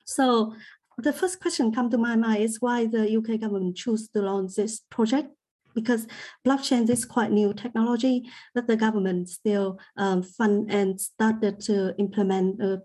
So 0.06 0.54
the 0.98 1.14
first 1.14 1.40
question 1.40 1.72
come 1.72 1.90
to 1.90 1.98
my 1.98 2.16
mind 2.16 2.44
is 2.44 2.62
why 2.62 2.86
the 2.86 3.18
uk 3.18 3.40
government 3.40 3.78
choose 3.78 4.08
to 4.10 4.22
launch 4.22 4.56
this 4.56 4.82
project? 4.90 5.30
Because 5.74 6.06
blockchain 6.46 6.88
is 6.88 7.04
quite 7.04 7.32
new 7.32 7.52
technology 7.52 8.30
that 8.54 8.68
the 8.68 8.76
government 8.76 9.30
still 9.30 9.80
um, 9.98 10.22
fund 10.22 10.72
and 10.72 11.02
started 11.02 11.60
to 11.62 11.96
implement 11.98 12.62
uh, 12.62 12.78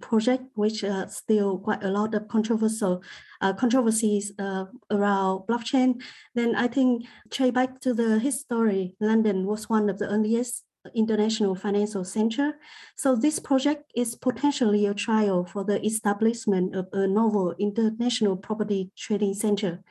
project, 0.00 0.44
which 0.54 0.84
uh, 0.84 1.06
still 1.06 1.58
quite 1.58 1.82
a 1.82 1.90
lot 1.90 2.14
of 2.14 2.28
controversial 2.28 3.02
uh, 3.40 3.52
controversies 3.52 4.32
uh, 4.38 4.66
around 4.90 5.46
blockchain. 5.48 6.00
Then 6.34 6.54
I 6.54 6.68
think, 6.68 7.06
try 7.30 7.50
back 7.50 7.80
to 7.80 7.94
the 7.94 8.18
history, 8.18 8.94
London 9.00 9.46
was 9.46 9.68
one 9.68 9.90
of 9.90 9.98
the 9.98 10.08
earliest 10.08 10.64
international 10.94 11.54
financial 11.54 12.04
center. 12.04 12.58
So 12.96 13.16
this 13.16 13.38
project 13.38 13.90
is 13.94 14.14
potentially 14.14 14.86
a 14.86 14.94
trial 14.94 15.44
for 15.44 15.64
the 15.64 15.84
establishment 15.84 16.74
of 16.74 16.88
a 16.92 17.06
novel 17.06 17.54
international 17.58 18.36
property 18.36 18.90
trading 18.96 19.34
center. 19.34 19.82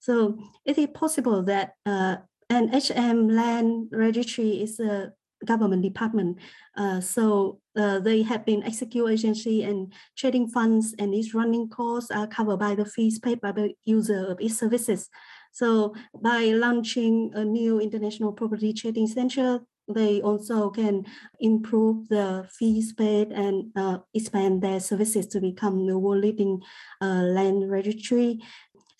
So 0.00 0.38
it 0.64 0.78
is 0.78 0.88
possible 0.94 1.42
that 1.44 1.74
uh, 1.86 2.16
an 2.48 2.70
HM 2.72 3.28
land 3.28 3.88
registry 3.92 4.62
is 4.62 4.80
a 4.80 5.12
government 5.44 5.82
department. 5.82 6.38
Uh, 6.76 7.00
so 7.00 7.60
uh, 7.76 7.98
they 7.98 8.22
have 8.22 8.44
been 8.44 8.62
execute 8.62 9.10
agency 9.10 9.62
and 9.62 9.92
trading 10.16 10.48
funds 10.48 10.94
and 10.98 11.14
its 11.14 11.34
running 11.34 11.68
costs 11.68 12.10
are 12.10 12.26
covered 12.26 12.58
by 12.58 12.74
the 12.74 12.84
fees 12.84 13.18
paid 13.18 13.40
by 13.40 13.52
the 13.52 13.72
user 13.84 14.26
of 14.26 14.40
its 14.40 14.58
services. 14.58 15.08
So 15.52 15.94
by 16.22 16.44
launching 16.46 17.32
a 17.34 17.44
new 17.44 17.80
international 17.80 18.32
property 18.32 18.72
trading 18.72 19.08
center, 19.08 19.60
they 19.94 20.20
also 20.22 20.70
can 20.70 21.04
improve 21.40 22.08
the 22.08 22.46
fees 22.50 22.92
paid 22.92 23.32
and 23.32 23.72
uh, 23.76 23.98
expand 24.14 24.62
their 24.62 24.80
services 24.80 25.26
to 25.28 25.40
become 25.40 25.86
the 25.86 25.98
world 25.98 26.22
leading 26.22 26.60
uh, 27.00 27.22
land 27.22 27.68
registry 27.70 28.40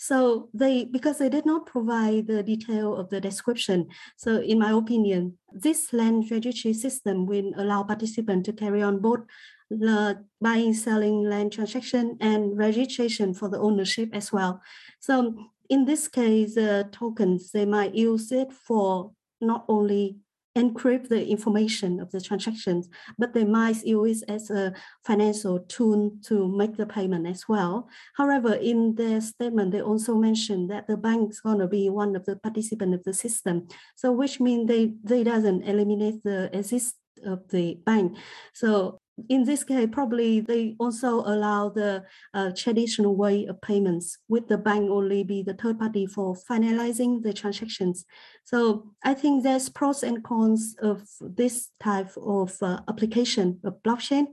so 0.03 0.49
they, 0.55 0.87
because 0.87 1.19
they 1.19 1.29
did 1.29 1.45
not 1.45 1.67
provide 1.67 2.27
the 2.27 2.43
detail 2.43 2.97
of 2.97 3.11
the 3.11 3.21
description. 3.21 3.87
So 4.17 4.41
in 4.41 4.59
my 4.59 4.71
opinion, 4.71 5.37
this 5.53 5.93
land 5.93 6.31
registry 6.31 6.73
system 6.73 7.27
will 7.27 7.53
allow 7.59 7.83
participants 7.83 8.47
to 8.47 8.55
carry 8.55 8.83
on 8.83 9.01
both 9.01 9.21
the 9.69 10.25
buying, 10.41 10.73
selling 10.73 11.25
land 11.25 11.53
transaction 11.53 12.17
and 12.19 12.57
registration 12.57 13.35
for 13.35 13.51
the 13.51 13.59
ownership 13.59 14.09
as 14.15 14.33
well. 14.33 14.63
So 15.01 15.35
in 15.69 15.85
this 15.85 16.09
case, 16.09 16.57
uh, 16.57 16.85
tokens, 16.91 17.53
they 17.53 17.67
might 17.67 17.95
use 17.95 18.33
it 18.33 18.55
for 18.55 19.13
not 19.43 19.67
only 19.69 20.17
encrypt 20.57 21.09
the 21.09 21.27
information 21.27 22.01
of 22.01 22.11
the 22.11 22.21
transactions, 22.21 22.89
but 23.19 23.35
they 23.35 23.45
might 23.45 23.85
use 23.85 24.23
as 24.23 24.51
a 24.51 24.73
financial 25.05 25.61
tool 25.61 26.13
to 26.25 26.49
make 26.49 26.77
the 26.77 26.87
payment 26.87 27.27
as 27.27 27.49
well. 27.49 27.89
However, 28.17 28.55
in 28.55 28.95
their 28.97 29.21
statement, 29.21 29.73
they 29.73 29.83
also 29.83 30.15
mentioned 30.17 30.71
that 30.71 30.87
the 30.87 30.97
bank 30.97 31.31
is 31.31 31.41
going 31.41 31.59
to 31.59 31.69
be 31.69 31.89
one 31.89 32.17
of 32.17 32.25
the 32.25 32.37
participants 32.37 32.95
of 32.97 33.05
the 33.05 33.15
system. 33.15 33.69
So 33.97 34.13
which 34.13 34.41
means 34.41 34.69
they, 34.69 34.95
they 35.05 35.25
doesn't 35.25 35.63
eliminate 35.63 36.23
the 36.25 36.51
exist 36.57 36.97
of 37.25 37.49
the 37.49 37.75
bank. 37.85 38.17
So 38.55 39.00
in 39.29 39.45
this 39.45 39.65
case, 39.65 39.89
probably 39.91 40.41
they 40.41 40.77
also 40.79 41.21
allow 41.21 41.69
the 41.69 42.05
uh, 42.35 42.51
traditional 42.57 43.17
way 43.17 43.47
of 43.47 43.61
payments 43.61 44.19
with 44.29 44.49
the 44.49 44.59
bank 44.59 44.91
only 44.91 45.25
be 45.25 45.43
the 45.43 45.55
third 45.55 45.79
party 45.79 46.07
for 46.07 46.35
finalizing 46.35 47.23
the 47.23 47.33
transactions. 47.33 48.05
So 48.45 48.93
I 49.05 49.15
think 49.15 49.43
there's 49.43 49.69
pros 49.69 50.03
and 50.03 50.25
cons 50.25 50.77
of 50.81 51.03
this 51.21 51.71
type 51.81 52.11
of 52.17 52.57
uh, 52.63 52.81
application 52.89 53.61
of 53.65 53.83
blockchain. 53.83 54.27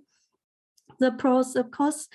The 0.99 1.11
pros, 1.11 1.55
of 1.55 1.71
course, 1.71 2.07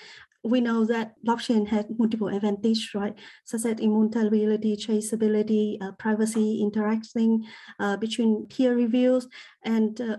we 0.45 0.61
know 0.61 0.85
that 0.87 1.15
blockchain 1.25 1.69
has 1.69 1.85
multiple 1.97 2.29
advantages, 2.29 2.95
right? 2.95 3.17
Such 3.45 3.65
as 3.65 3.79
immutability, 3.79 4.77
traceability, 4.77 5.81
uh, 5.81 5.93
privacy, 5.93 6.61
interacting 6.61 7.45
uh, 7.79 7.97
between 7.97 8.47
peer 8.47 8.75
reviews, 8.75 9.29
and 9.65 10.01
uh, 10.01 10.17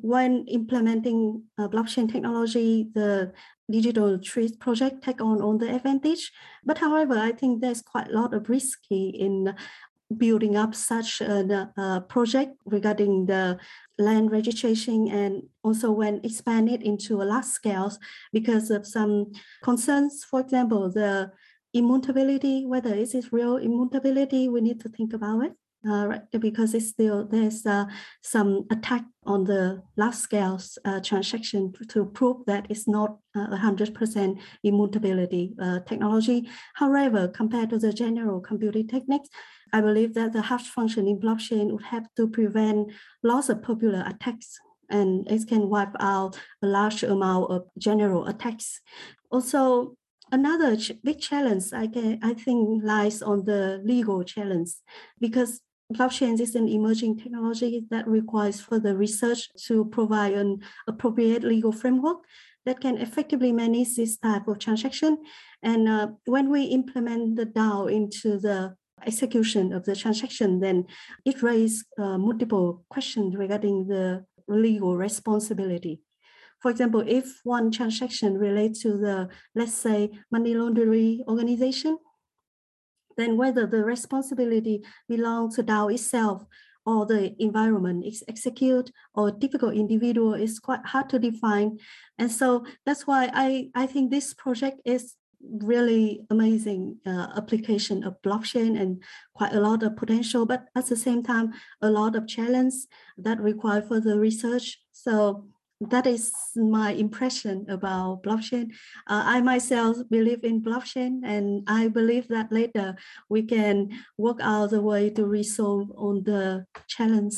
when 0.00 0.44
implementing 0.46 1.42
uh, 1.58 1.68
blockchain 1.68 2.10
technology, 2.10 2.88
the 2.94 3.32
Digital 3.70 4.22
Street 4.22 4.58
project 4.60 5.02
take 5.02 5.20
on 5.20 5.40
all 5.40 5.58
the 5.58 5.74
advantage. 5.74 6.32
But 6.64 6.78
however, 6.78 7.18
I 7.18 7.32
think 7.32 7.60
there's 7.60 7.82
quite 7.82 8.08
a 8.08 8.12
lot 8.12 8.34
of 8.34 8.48
risky 8.48 9.08
in 9.08 9.54
building 10.18 10.56
up 10.56 10.74
such 10.74 11.20
a 11.20 11.72
uh, 11.76 12.00
project 12.00 12.52
regarding 12.66 13.26
the 13.26 13.58
land 13.98 14.30
registration 14.30 15.08
and 15.08 15.42
also 15.62 15.90
when 15.90 16.20
expanded 16.22 16.82
into 16.82 17.22
a 17.22 17.24
large 17.24 17.46
scale 17.46 17.90
because 18.32 18.70
of 18.70 18.86
some 18.86 19.32
concerns. 19.62 20.24
For 20.24 20.40
example, 20.40 20.90
the 20.90 21.32
immutability, 21.72 22.66
whether 22.66 22.94
it 22.94 23.14
is 23.14 23.32
real 23.32 23.56
immutability, 23.56 24.48
we 24.48 24.60
need 24.60 24.80
to 24.80 24.88
think 24.88 25.14
about 25.14 25.44
it 25.44 25.52
uh, 25.88 26.18
because 26.38 26.74
it's 26.74 26.88
still 26.88 27.26
there's 27.26 27.66
uh, 27.66 27.86
some 28.22 28.66
attack 28.70 29.04
on 29.24 29.44
the 29.44 29.82
large 29.96 30.14
scale 30.14 30.60
uh, 30.84 31.00
transaction 31.00 31.72
to 31.88 32.04
prove 32.06 32.44
that 32.46 32.66
it's 32.68 32.88
not 32.88 33.18
uh, 33.36 33.48
a 33.50 33.56
hundred 33.56 33.94
percent 33.94 34.38
immutability 34.62 35.54
uh, 35.60 35.80
technology. 35.80 36.48
However, 36.74 37.28
compared 37.28 37.70
to 37.70 37.78
the 37.78 37.92
general 37.92 38.40
computing 38.40 38.88
techniques, 38.88 39.28
I 39.72 39.80
believe 39.80 40.14
that 40.14 40.32
the 40.32 40.42
hash 40.42 40.68
function 40.68 41.06
in 41.08 41.20
blockchain 41.20 41.72
would 41.72 41.84
have 41.84 42.06
to 42.16 42.28
prevent 42.28 42.92
lots 43.22 43.48
of 43.48 43.62
popular 43.62 44.04
attacks 44.06 44.58
and 44.90 45.28
it 45.30 45.48
can 45.48 45.68
wipe 45.68 45.94
out 45.98 46.38
a 46.62 46.66
large 46.66 47.02
amount 47.02 47.50
of 47.50 47.64
general 47.78 48.26
attacks. 48.26 48.80
Also, 49.30 49.96
another 50.30 50.76
big 51.02 51.20
challenge 51.20 51.72
I, 51.72 51.86
can, 51.86 52.18
I 52.22 52.34
think 52.34 52.82
lies 52.84 53.22
on 53.22 53.44
the 53.44 53.80
legal 53.84 54.22
challenge 54.22 54.70
because 55.18 55.60
blockchain 55.92 56.40
is 56.40 56.54
an 56.54 56.68
emerging 56.68 57.18
technology 57.18 57.86
that 57.90 58.06
requires 58.06 58.60
further 58.60 58.96
research 58.96 59.48
to 59.66 59.84
provide 59.86 60.32
an 60.32 60.60
appropriate 60.86 61.44
legal 61.44 61.72
framework 61.72 62.18
that 62.64 62.80
can 62.80 62.98
effectively 62.98 63.52
manage 63.52 63.96
this 63.96 64.16
type 64.16 64.46
of 64.48 64.58
transaction. 64.58 65.18
And 65.62 65.88
uh, 65.88 66.08
when 66.26 66.50
we 66.50 66.64
implement 66.64 67.36
the 67.36 67.46
DAO 67.46 67.92
into 67.92 68.38
the 68.38 68.76
execution 69.06 69.72
of 69.72 69.84
the 69.84 69.96
transaction, 69.96 70.60
then 70.60 70.86
it 71.24 71.42
raises 71.42 71.84
uh, 71.98 72.18
multiple 72.18 72.84
questions 72.88 73.36
regarding 73.36 73.88
the 73.88 74.24
legal 74.48 74.96
responsibility. 74.96 76.02
For 76.60 76.70
example, 76.70 77.02
if 77.06 77.40
one 77.42 77.72
transaction 77.72 78.38
relates 78.38 78.82
to 78.82 78.96
the, 78.96 79.28
let's 79.56 79.74
say, 79.74 80.10
money 80.30 80.54
laundering 80.54 81.24
organization, 81.26 81.98
then 83.16 83.36
whether 83.36 83.66
the 83.66 83.84
responsibility 83.84 84.82
belongs 85.08 85.56
to 85.56 85.62
DAO 85.62 85.92
itself 85.92 86.44
or 86.84 87.06
the 87.06 87.34
environment 87.38 88.04
is 88.04 88.24
execute 88.28 88.90
or 89.14 89.30
typical 89.30 89.70
individual 89.70 90.34
is 90.34 90.58
quite 90.58 90.84
hard 90.84 91.08
to 91.10 91.18
define. 91.18 91.78
And 92.18 92.30
so 92.30 92.64
that's 92.84 93.06
why 93.06 93.30
I, 93.32 93.68
I 93.74 93.86
think 93.86 94.10
this 94.10 94.34
project 94.34 94.80
is 94.84 95.14
really 95.42 96.20
amazing 96.30 96.98
uh, 97.06 97.28
application 97.36 98.04
of 98.04 98.20
blockchain 98.22 98.80
and 98.80 99.02
quite 99.34 99.52
a 99.52 99.60
lot 99.60 99.82
of 99.82 99.96
potential, 99.96 100.46
but 100.46 100.66
at 100.76 100.86
the 100.86 100.96
same 100.96 101.22
time, 101.22 101.52
a 101.80 101.90
lot 101.90 102.16
of 102.16 102.28
challenge 102.28 102.74
that 103.18 103.40
require 103.40 103.82
further 103.82 104.18
research. 104.18 104.80
So 104.92 105.46
that 105.90 106.06
is 106.06 106.32
my 106.56 106.92
impression 106.92 107.66
about 107.68 108.22
blockchain. 108.22 108.70
Uh, 109.06 109.22
I 109.24 109.40
myself 109.40 109.96
believe 110.10 110.44
in 110.44 110.62
blockchain, 110.62 111.20
and 111.24 111.64
I 111.66 111.88
believe 111.88 112.28
that 112.28 112.52
later 112.52 112.96
we 113.28 113.42
can 113.42 113.90
work 114.18 114.38
out 114.40 114.70
the 114.70 114.80
way 114.80 115.10
to 115.10 115.26
resolve 115.26 115.90
on 115.96 116.22
the 116.24 116.66
challenge 116.86 117.34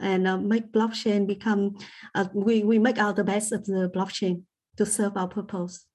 and 0.00 0.26
uh, 0.26 0.38
make 0.38 0.72
blockchain 0.72 1.26
become. 1.26 1.76
Uh, 2.14 2.26
we 2.32 2.62
we 2.62 2.78
make 2.78 2.98
out 2.98 3.16
the 3.16 3.24
best 3.24 3.52
of 3.52 3.64
the 3.66 3.90
blockchain 3.94 4.42
to 4.76 4.86
serve 4.86 5.16
our 5.16 5.28
purpose. 5.28 5.86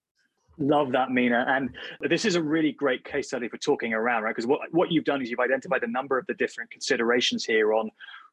Love 0.60 0.92
that, 0.92 1.12
Mina. 1.12 1.46
And 1.48 1.70
this 2.10 2.26
is 2.26 2.36
a 2.36 2.42
really 2.42 2.72
great 2.72 3.06
case 3.06 3.28
study 3.28 3.48
for 3.48 3.58
talking 3.58 3.94
around, 3.94 4.24
right? 4.24 4.32
Because 4.32 4.48
what, 4.48 4.62
what 4.72 4.92
you've 4.92 5.06
done 5.06 5.22
is 5.22 5.30
you've 5.30 5.40
identified 5.40 5.84
a 5.84 5.92
number 5.92 6.18
of 6.18 6.26
the 6.26 6.34
different 6.34 6.72
considerations 6.72 7.46
here 7.46 7.74
on 7.74 7.92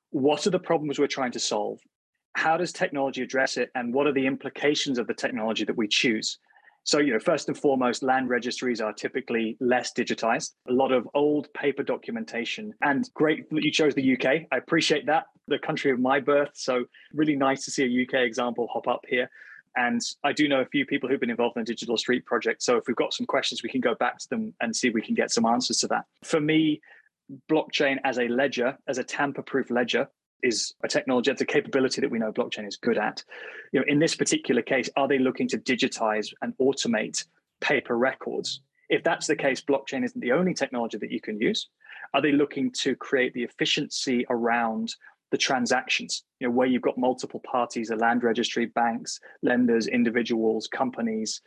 what 0.09 0.47
are 0.47 0.51
the 0.51 0.59
problems 0.59 0.99
we're 0.99 1.07
trying 1.07 1.33
to 1.33 1.39
solve 1.39 1.81
how 2.35 2.57
does 2.57 2.72
technology 2.72 3.22
address 3.22 3.57
it 3.57 3.70
and 3.74 3.93
what 3.95 4.07
are 4.07 4.12
the 4.12 4.26
implications 4.26 4.99
of 4.99 5.07
the 5.07 5.14
technology 5.14 5.64
that 5.64 5.76
we 5.76 5.89
choose 5.89 6.39
so 6.85 6.99
you 6.99 7.12
know 7.12 7.18
first 7.18 7.49
and 7.49 7.57
foremost 7.57 8.03
land 8.03 8.28
registries 8.28 8.80
are 8.80 8.93
typically 8.93 9.57
less 9.61 9.93
digitized 9.93 10.53
a 10.68 10.72
lot 10.72 10.93
of 10.93 11.09
old 11.14 11.53
paper 11.55 11.82
documentation 11.82 12.72
and 12.82 13.09
great 13.14 13.49
that 13.51 13.64
you 13.64 13.72
chose 13.72 13.95
the 13.95 14.14
uk 14.14 14.26
i 14.26 14.57
appreciate 14.57 15.07
that 15.07 15.24
the 15.49 15.59
country 15.59 15.91
of 15.91 15.99
my 15.99 16.20
birth 16.20 16.51
so 16.55 16.85
really 17.12 17.37
nice 17.37 17.64
to 17.64 17.70
see 17.70 17.85
a 17.85 18.03
uk 18.05 18.14
example 18.14 18.68
hop 18.72 18.87
up 18.89 19.05
here 19.09 19.28
and 19.76 20.01
I 20.22 20.32
do 20.32 20.47
know 20.47 20.61
a 20.61 20.66
few 20.66 20.87
people 20.87 21.09
who've 21.09 21.18
been 21.18 21.30
involved 21.30 21.57
in 21.57 21.62
the 21.62 21.66
Digital 21.66 21.97
Street 21.97 22.24
project. 22.26 22.62
So 22.62 22.76
if 22.76 22.85
we've 22.87 22.97
got 22.97 23.12
some 23.12 23.26
questions, 23.26 23.62
we 23.62 23.68
can 23.68 23.80
go 23.80 23.95
back 23.97 24.18
to 24.18 24.28
them 24.28 24.55
and 24.61 24.74
see 24.74 24.87
if 24.87 24.95
we 24.95 25.03
can 25.03 25.14
get 25.14 25.32
some 25.32 25.45
answers 25.45 25.78
to 25.78 25.89
that. 25.89 26.05
For 26.22 26.41
me, 26.41 26.80
blockchain 27.51 27.97
as 28.05 28.18
a 28.18 28.28
ledger, 28.28 28.78
as 28.87 28.99
a 28.99 29.05
tamper 29.05 29.43
proof 29.43 29.70
ledger, 29.70 30.09
is 30.45 30.74
a 30.84 30.88
technology, 30.88 31.30
it's 31.30 31.40
a 31.40 31.47
capability 31.47 32.01
that 32.01 32.11
we 32.11 32.18
know 32.18 32.32
blockchain 32.32 32.68
is 32.68 32.76
good 32.76 32.99
at. 32.99 33.24
You 33.72 33.80
know, 33.80 33.86
in 33.88 33.99
this 33.99 34.14
particular 34.14 34.62
case, 34.62 34.90
are 34.97 35.09
they 35.09 35.18
looking 35.18 35.49
to 35.49 35.59
digitize 35.59 36.32
and 36.42 36.55
automate 36.59 37.24
paper 37.61 37.97
records? 37.97 38.61
If 38.90 39.03
that's 39.03 39.26
the 39.26 39.36
case, 39.36 39.62
blockchain 39.62 40.05
isn't 40.05 40.20
the 40.20 40.32
only 40.32 40.55
technology 40.55 40.99
that 40.99 41.11
you 41.11 41.20
can 41.20 41.40
use. 41.40 41.68
Are 42.12 42.20
they 42.20 42.32
looking 42.32 42.70
to 42.82 42.95
create 42.95 43.32
the 43.32 43.42
efficiency 43.42 44.26
around 44.28 44.95
the 45.35 45.39
transactions, 45.39 46.22
you 46.39 46.47
know, 46.47 46.53
where 46.53 46.68
you've 46.68 46.80
got 46.80 46.97
multiple 46.97 47.41
parties, 47.41 47.91
a 47.91 47.97
land 47.97 48.22
registry, 48.22 48.66
banks, 48.66 49.18
lenders, 49.43 49.89
individuals, 49.89 50.68
companies, 50.68 51.43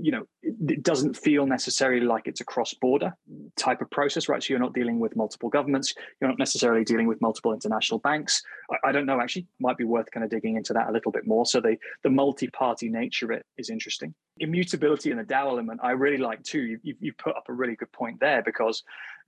you 0.00 0.10
know, 0.10 0.26
it 0.42 0.82
doesn't 0.82 1.14
feel 1.14 1.46
necessarily 1.46 2.00
like 2.00 2.22
it's 2.26 2.40
a 2.40 2.46
cross-border 2.46 3.14
type 3.58 3.82
of 3.82 3.90
process, 3.90 4.26
right? 4.26 4.42
So 4.42 4.54
you're 4.54 4.58
not 4.58 4.72
dealing 4.72 4.98
with 5.00 5.14
multiple 5.16 5.50
governments, 5.50 5.92
you're 6.18 6.30
not 6.30 6.38
necessarily 6.38 6.82
dealing 6.82 7.06
with 7.06 7.20
multiple 7.20 7.52
international 7.52 8.00
banks. 8.00 8.42
I, 8.70 8.88
I 8.88 8.92
don't 8.92 9.04
know, 9.04 9.20
actually, 9.20 9.46
might 9.60 9.76
be 9.76 9.84
worth 9.84 10.10
kind 10.12 10.24
of 10.24 10.30
digging 10.30 10.56
into 10.56 10.72
that 10.72 10.88
a 10.88 10.92
little 10.92 11.12
bit 11.12 11.26
more. 11.26 11.44
So 11.44 11.60
the 11.60 11.76
the 12.02 12.08
multi-party 12.08 12.88
nature 12.88 13.26
of 13.26 13.32
it 13.32 13.44
is 13.58 13.68
interesting. 13.68 14.14
Immutability 14.38 15.10
in 15.10 15.18
the 15.18 15.24
DAO 15.24 15.50
element, 15.50 15.80
I 15.82 15.90
really 15.90 16.16
like 16.16 16.42
too. 16.42 16.62
You, 16.62 16.78
you, 16.82 16.94
you 17.00 17.12
put 17.12 17.36
up 17.36 17.44
a 17.50 17.52
really 17.52 17.76
good 17.76 17.92
point 17.92 18.18
there 18.18 18.42
because 18.42 18.82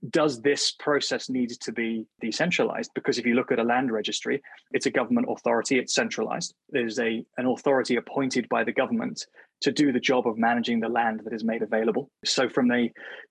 does 0.09 0.41
this 0.41 0.71
process 0.71 1.29
need 1.29 1.49
to 1.49 1.71
be 1.71 2.05
decentralized? 2.21 2.91
Because 2.95 3.17
if 3.17 3.25
you 3.25 3.35
look 3.35 3.51
at 3.51 3.59
a 3.59 3.63
land 3.63 3.91
registry, 3.91 4.41
it's 4.71 4.85
a 4.85 4.91
government 4.91 5.27
authority, 5.29 5.77
it's 5.77 5.93
centralized. 5.93 6.53
There's 6.69 6.99
a 6.99 7.25
an 7.37 7.45
authority 7.45 7.97
appointed 7.97 8.47
by 8.49 8.63
the 8.63 8.71
government 8.71 9.25
to 9.61 9.71
do 9.71 9.91
the 9.91 9.99
job 9.99 10.25
of 10.25 10.37
managing 10.37 10.79
the 10.79 10.87
land 10.87 11.21
that 11.25 11.33
is 11.33 11.43
made 11.43 11.61
available. 11.61 12.09
So 12.23 12.47
from 12.47 12.69
the 12.69 12.89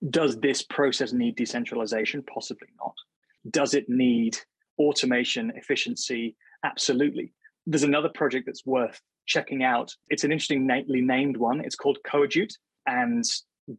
does 0.09 0.39
this 0.39 0.61
process 0.61 1.11
need 1.11 1.35
decentralization? 1.35 2.23
Possibly 2.23 2.67
not. 2.77 2.93
Does 3.49 3.73
it 3.73 3.85
need 3.89 4.37
automation, 4.77 5.51
efficiency? 5.55 6.35
Absolutely. 6.63 7.33
There's 7.65 7.83
another 7.83 8.09
project 8.09 8.45
that's 8.45 8.65
worth 8.65 9.01
checking 9.25 9.63
out. 9.63 9.95
It's 10.09 10.23
an 10.23 10.31
interesting 10.31 10.61
interestingly 10.61 11.01
named 11.01 11.37
one. 11.37 11.61
It's 11.61 11.75
called 11.75 11.97
Coadjute. 12.05 12.53
And 12.85 13.23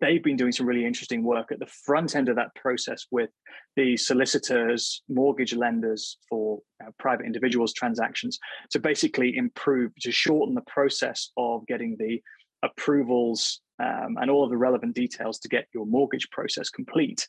they've 0.00 0.22
been 0.22 0.36
doing 0.36 0.52
some 0.52 0.66
really 0.66 0.84
interesting 0.84 1.22
work 1.22 1.50
at 1.50 1.58
the 1.58 1.66
front 1.66 2.14
end 2.14 2.28
of 2.28 2.36
that 2.36 2.54
process 2.54 3.06
with 3.10 3.30
the 3.76 3.96
solicitors, 3.96 5.02
mortgage 5.08 5.54
lenders 5.54 6.18
for 6.28 6.60
uh, 6.84 6.90
private 6.98 7.26
individuals 7.26 7.72
transactions 7.72 8.38
to 8.70 8.78
basically 8.78 9.36
improve, 9.36 9.92
to 10.00 10.12
shorten 10.12 10.54
the 10.54 10.62
process 10.62 11.30
of 11.36 11.66
getting 11.66 11.96
the 11.98 12.20
approvals 12.62 13.60
um, 13.82 14.16
and 14.20 14.30
all 14.30 14.44
of 14.44 14.50
the 14.50 14.56
relevant 14.56 14.94
details 14.94 15.38
to 15.40 15.48
get 15.48 15.66
your 15.74 15.86
mortgage 15.86 16.28
process 16.30 16.68
complete, 16.68 17.26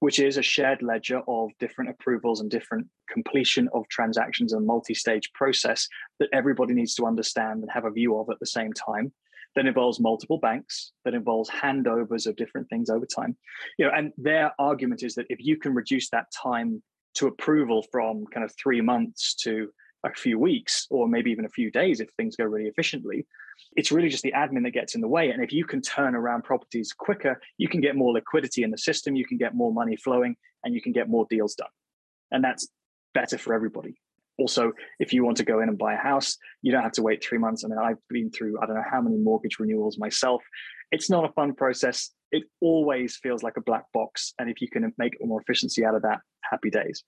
which 0.00 0.20
is 0.20 0.36
a 0.36 0.42
shared 0.42 0.82
ledger 0.82 1.22
of 1.26 1.50
different 1.58 1.90
approvals 1.90 2.40
and 2.40 2.50
different 2.50 2.86
completion 3.10 3.68
of 3.72 3.88
transactions 3.88 4.52
and 4.52 4.66
multi-stage 4.66 5.32
process 5.32 5.88
that 6.20 6.28
everybody 6.32 6.74
needs 6.74 6.94
to 6.94 7.06
understand 7.06 7.62
and 7.62 7.70
have 7.72 7.86
a 7.86 7.90
view 7.90 8.18
of 8.18 8.28
at 8.30 8.38
the 8.38 8.46
same 8.46 8.72
time 8.72 9.10
that 9.56 9.66
involves 9.66 9.98
multiple 9.98 10.38
banks, 10.38 10.92
that 11.04 11.14
involves 11.14 11.50
handovers 11.50 12.26
of 12.26 12.36
different 12.36 12.68
things 12.68 12.90
over 12.90 13.06
time. 13.06 13.36
You 13.78 13.86
know, 13.86 13.92
and 13.96 14.12
their 14.18 14.52
argument 14.58 15.02
is 15.02 15.14
that 15.14 15.26
if 15.30 15.38
you 15.40 15.56
can 15.56 15.74
reduce 15.74 16.10
that 16.10 16.26
time 16.30 16.82
to 17.14 17.26
approval 17.26 17.84
from 17.90 18.26
kind 18.26 18.44
of 18.44 18.52
three 18.62 18.82
months 18.82 19.34
to 19.36 19.70
a 20.04 20.12
few 20.14 20.38
weeks 20.38 20.86
or 20.90 21.08
maybe 21.08 21.30
even 21.30 21.46
a 21.46 21.48
few 21.48 21.70
days 21.70 22.00
if 22.00 22.08
things 22.16 22.36
go 22.36 22.44
really 22.44 22.68
efficiently 22.68 23.26
it's 23.74 23.90
really 23.90 24.10
just 24.10 24.22
the 24.22 24.32
admin 24.32 24.62
that 24.62 24.72
gets 24.72 24.94
in 24.94 25.00
the 25.00 25.08
way. 25.08 25.30
And 25.30 25.42
if 25.42 25.50
you 25.50 25.64
can 25.64 25.80
turn 25.80 26.14
around 26.14 26.44
properties 26.44 26.92
quicker 26.92 27.40
you 27.56 27.68
can 27.68 27.80
get 27.80 27.96
more 27.96 28.12
liquidity 28.12 28.62
in 28.62 28.70
the 28.70 28.78
system 28.78 29.16
you 29.16 29.26
can 29.26 29.38
get 29.38 29.54
more 29.54 29.72
money 29.72 29.96
flowing 29.96 30.36
and 30.62 30.74
you 30.74 30.82
can 30.82 30.92
get 30.92 31.08
more 31.08 31.26
deals 31.30 31.54
done. 31.54 31.68
And 32.30 32.44
that's 32.44 32.68
better 33.14 33.38
for 33.38 33.54
everybody 33.54 33.96
also 34.38 34.72
if 34.98 35.12
you 35.12 35.24
want 35.24 35.36
to 35.38 35.44
go 35.44 35.60
in 35.60 35.68
and 35.68 35.78
buy 35.78 35.94
a 35.94 35.98
house 35.98 36.36
you 36.62 36.72
don't 36.72 36.82
have 36.82 36.92
to 36.92 37.02
wait 37.02 37.24
three 37.24 37.38
months. 37.38 37.64
I 37.64 37.68
mean 37.68 37.78
i've 37.78 37.98
been 38.08 38.30
through 38.30 38.60
i 38.60 38.66
don't 38.66 38.76
know 38.76 38.84
how 38.90 39.00
many 39.00 39.16
mortgage 39.16 39.58
renewals 39.58 39.98
myself. 39.98 40.42
It's 40.92 41.10
not 41.10 41.28
a 41.28 41.32
fun 41.32 41.54
process. 41.54 42.10
It 42.30 42.44
always 42.60 43.16
feels 43.16 43.42
like 43.42 43.56
a 43.56 43.60
black 43.60 43.84
box. 43.92 44.34
And 44.38 44.48
if 44.48 44.60
you 44.60 44.68
can 44.68 44.92
make 44.98 45.16
more 45.20 45.40
efficiency 45.40 45.84
out 45.84 45.96
of 45.96 46.02
that 46.02 46.20
happy 46.48 46.70
days. 46.70 47.02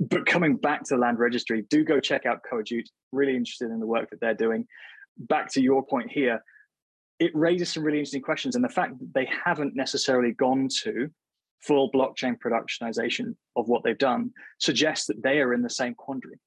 But 0.00 0.26
coming 0.26 0.56
back 0.56 0.82
to 0.84 0.94
the 0.94 1.00
land 1.00 1.18
registry 1.18 1.64
do 1.70 1.84
go 1.84 2.00
check 2.00 2.26
out 2.26 2.40
Coadjute. 2.50 2.88
Really 3.12 3.36
interested 3.36 3.70
in 3.70 3.78
the 3.78 3.86
work 3.86 4.10
that 4.10 4.20
they're 4.20 4.34
doing. 4.34 4.66
Back 5.18 5.52
to 5.52 5.62
your 5.62 5.86
point 5.86 6.10
here 6.10 6.42
it 7.18 7.30
raises 7.34 7.72
some 7.72 7.82
really 7.82 7.98
interesting 7.98 8.22
questions. 8.22 8.56
And 8.56 8.64
the 8.64 8.68
fact 8.68 8.98
that 8.98 9.14
they 9.14 9.28
haven't 9.44 9.74
necessarily 9.74 10.32
gone 10.32 10.68
to 10.82 11.08
full 11.62 11.90
blockchain 11.90 12.36
productionization 12.38 13.34
of 13.56 13.68
what 13.68 13.82
they've 13.82 13.96
done 13.96 14.30
suggests 14.58 15.06
that 15.06 15.22
they 15.22 15.40
are 15.40 15.54
in 15.54 15.62
the 15.62 15.70
same 15.70 15.94
quandary. 15.94 16.38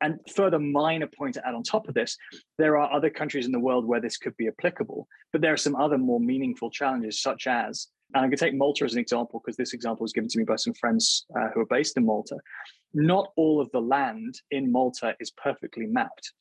And 0.00 0.18
further 0.34 0.58
minor 0.58 1.06
point 1.06 1.34
to 1.34 1.46
add 1.46 1.54
on 1.54 1.62
top 1.62 1.88
of 1.88 1.94
this, 1.94 2.16
there 2.58 2.76
are 2.76 2.92
other 2.92 3.10
countries 3.10 3.46
in 3.46 3.52
the 3.52 3.60
world 3.60 3.86
where 3.86 4.00
this 4.00 4.16
could 4.16 4.36
be 4.36 4.48
applicable, 4.48 5.06
but 5.32 5.40
there 5.40 5.52
are 5.52 5.58
some 5.58 5.76
other 5.76 5.98
more 5.98 6.20
meaningful 6.20 6.70
challenges, 6.70 7.20
such 7.20 7.46
as, 7.46 7.88
and 8.12 8.22
going 8.22 8.30
to 8.30 8.36
take 8.36 8.54
Malta 8.54 8.84
as 8.84 8.92
an 8.92 9.00
example 9.00 9.40
because 9.42 9.56
this 9.56 9.72
example 9.72 10.02
was 10.02 10.12
given 10.12 10.28
to 10.28 10.38
me 10.38 10.44
by 10.44 10.56
some 10.56 10.74
friends 10.74 11.26
uh, 11.38 11.48
who 11.54 11.60
are 11.60 11.66
based 11.66 11.96
in 11.96 12.04
Malta. 12.04 12.36
Not 12.92 13.32
all 13.36 13.60
of 13.60 13.70
the 13.72 13.80
land 13.80 14.40
in 14.50 14.70
Malta 14.70 15.14
is 15.20 15.30
perfectly 15.30 15.86
mapped. 15.86 16.32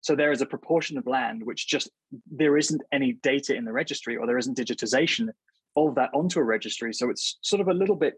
So 0.00 0.14
there 0.14 0.32
is 0.32 0.40
a 0.40 0.46
proportion 0.46 0.98
of 0.98 1.06
land 1.06 1.42
which 1.44 1.66
just 1.66 1.90
there 2.30 2.56
isn't 2.56 2.82
any 2.92 3.14
data 3.22 3.54
in 3.54 3.64
the 3.64 3.72
registry 3.72 4.16
or 4.16 4.26
there 4.26 4.38
isn't 4.38 4.56
digitization 4.56 5.28
of 5.76 5.94
that 5.96 6.10
onto 6.14 6.38
a 6.38 6.44
registry. 6.44 6.92
So 6.92 7.10
it's 7.10 7.38
sort 7.42 7.60
of 7.60 7.68
a 7.68 7.74
little 7.74 7.96
bit 7.96 8.14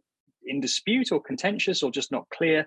in 0.47 0.61
dispute 0.61 1.13
or 1.13 1.21
contentious 1.21 1.83
or 1.83 1.91
just 1.91 2.13
not 2.13 2.29
clear 2.31 2.67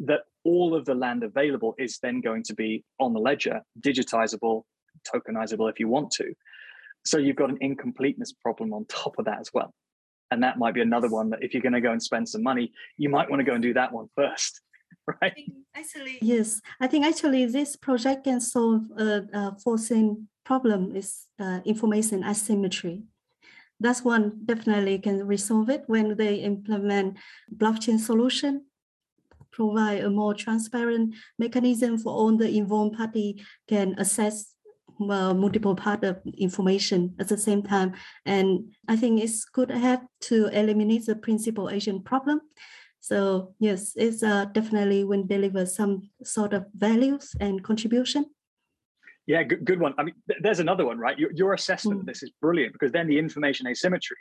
that 0.00 0.20
all 0.44 0.74
of 0.74 0.84
the 0.84 0.94
land 0.94 1.22
available 1.22 1.74
is 1.78 1.98
then 2.02 2.20
going 2.20 2.42
to 2.44 2.54
be 2.54 2.84
on 2.98 3.12
the 3.12 3.20
ledger, 3.20 3.60
digitizable, 3.80 4.62
tokenizable 5.12 5.70
if 5.70 5.80
you 5.80 5.88
want 5.88 6.10
to. 6.12 6.34
So 7.04 7.18
you've 7.18 7.36
got 7.36 7.50
an 7.50 7.58
incompleteness 7.60 8.32
problem 8.32 8.72
on 8.72 8.86
top 8.86 9.18
of 9.18 9.24
that 9.26 9.40
as 9.40 9.50
well. 9.52 9.74
And 10.30 10.42
that 10.42 10.58
might 10.58 10.74
be 10.74 10.82
another 10.82 11.08
one 11.08 11.30
that 11.30 11.42
if 11.42 11.54
you're 11.54 11.62
going 11.62 11.72
to 11.72 11.80
go 11.80 11.92
and 11.92 12.02
spend 12.02 12.28
some 12.28 12.42
money, 12.42 12.72
you 12.96 13.08
might 13.08 13.30
want 13.30 13.40
to 13.40 13.44
go 13.44 13.54
and 13.54 13.62
do 13.62 13.74
that 13.74 13.92
one 13.92 14.08
first. 14.14 14.60
Right? 15.22 15.32
Actually, 15.74 16.18
yes. 16.20 16.60
I 16.82 16.86
think 16.86 17.06
actually 17.06 17.46
this 17.46 17.76
project 17.76 18.24
can 18.24 18.42
solve 18.42 18.82
a, 18.98 19.24
a 19.32 19.56
forcing 19.58 20.28
problem 20.44 20.94
is 20.94 21.24
uh, 21.40 21.60
information 21.64 22.22
asymmetry. 22.24 23.04
That's 23.80 24.04
one 24.04 24.40
definitely 24.44 24.98
can 24.98 25.26
resolve 25.26 25.70
it 25.70 25.84
when 25.86 26.16
they 26.16 26.34
implement 26.36 27.16
blockchain 27.54 27.98
solution 27.98 28.67
provide 29.58 30.04
a 30.04 30.10
more 30.10 30.34
transparent 30.34 31.14
mechanism 31.38 31.98
for 31.98 32.12
all 32.12 32.36
the 32.36 32.48
involved 32.62 32.96
party 32.96 33.28
can 33.68 33.98
access 33.98 34.54
uh, 35.00 35.34
multiple 35.34 35.74
part 35.74 36.04
of 36.04 36.16
information 36.36 37.14
at 37.18 37.28
the 37.28 37.36
same 37.36 37.62
time. 37.62 37.92
And 38.24 38.48
I 38.88 38.96
think 38.96 39.20
it's 39.20 39.44
good 39.44 39.70
have 39.70 40.02
to 40.30 40.46
eliminate 40.60 41.06
the 41.06 41.16
principal 41.16 41.70
agent 41.70 42.04
problem. 42.04 42.40
So 43.00 43.54
yes, 43.58 43.92
it's 43.96 44.22
uh, 44.22 44.46
definitely 44.46 45.04
will 45.04 45.24
deliver 45.24 45.66
some 45.66 46.10
sort 46.22 46.52
of 46.52 46.66
values 46.74 47.34
and 47.40 47.62
contribution. 47.62 48.26
Yeah, 49.26 49.42
good, 49.42 49.64
good 49.64 49.80
one. 49.80 49.94
I 49.98 50.02
mean, 50.04 50.14
th- 50.28 50.40
there's 50.42 50.60
another 50.60 50.86
one, 50.86 50.98
right? 50.98 51.18
Your, 51.18 51.30
your 51.32 51.52
assessment 51.52 51.98
mm. 51.98 52.02
of 52.02 52.06
this 52.06 52.22
is 52.22 52.30
brilliant 52.40 52.72
because 52.72 52.92
then 52.92 53.06
the 53.08 53.18
information 53.18 53.66
asymmetry. 53.66 54.16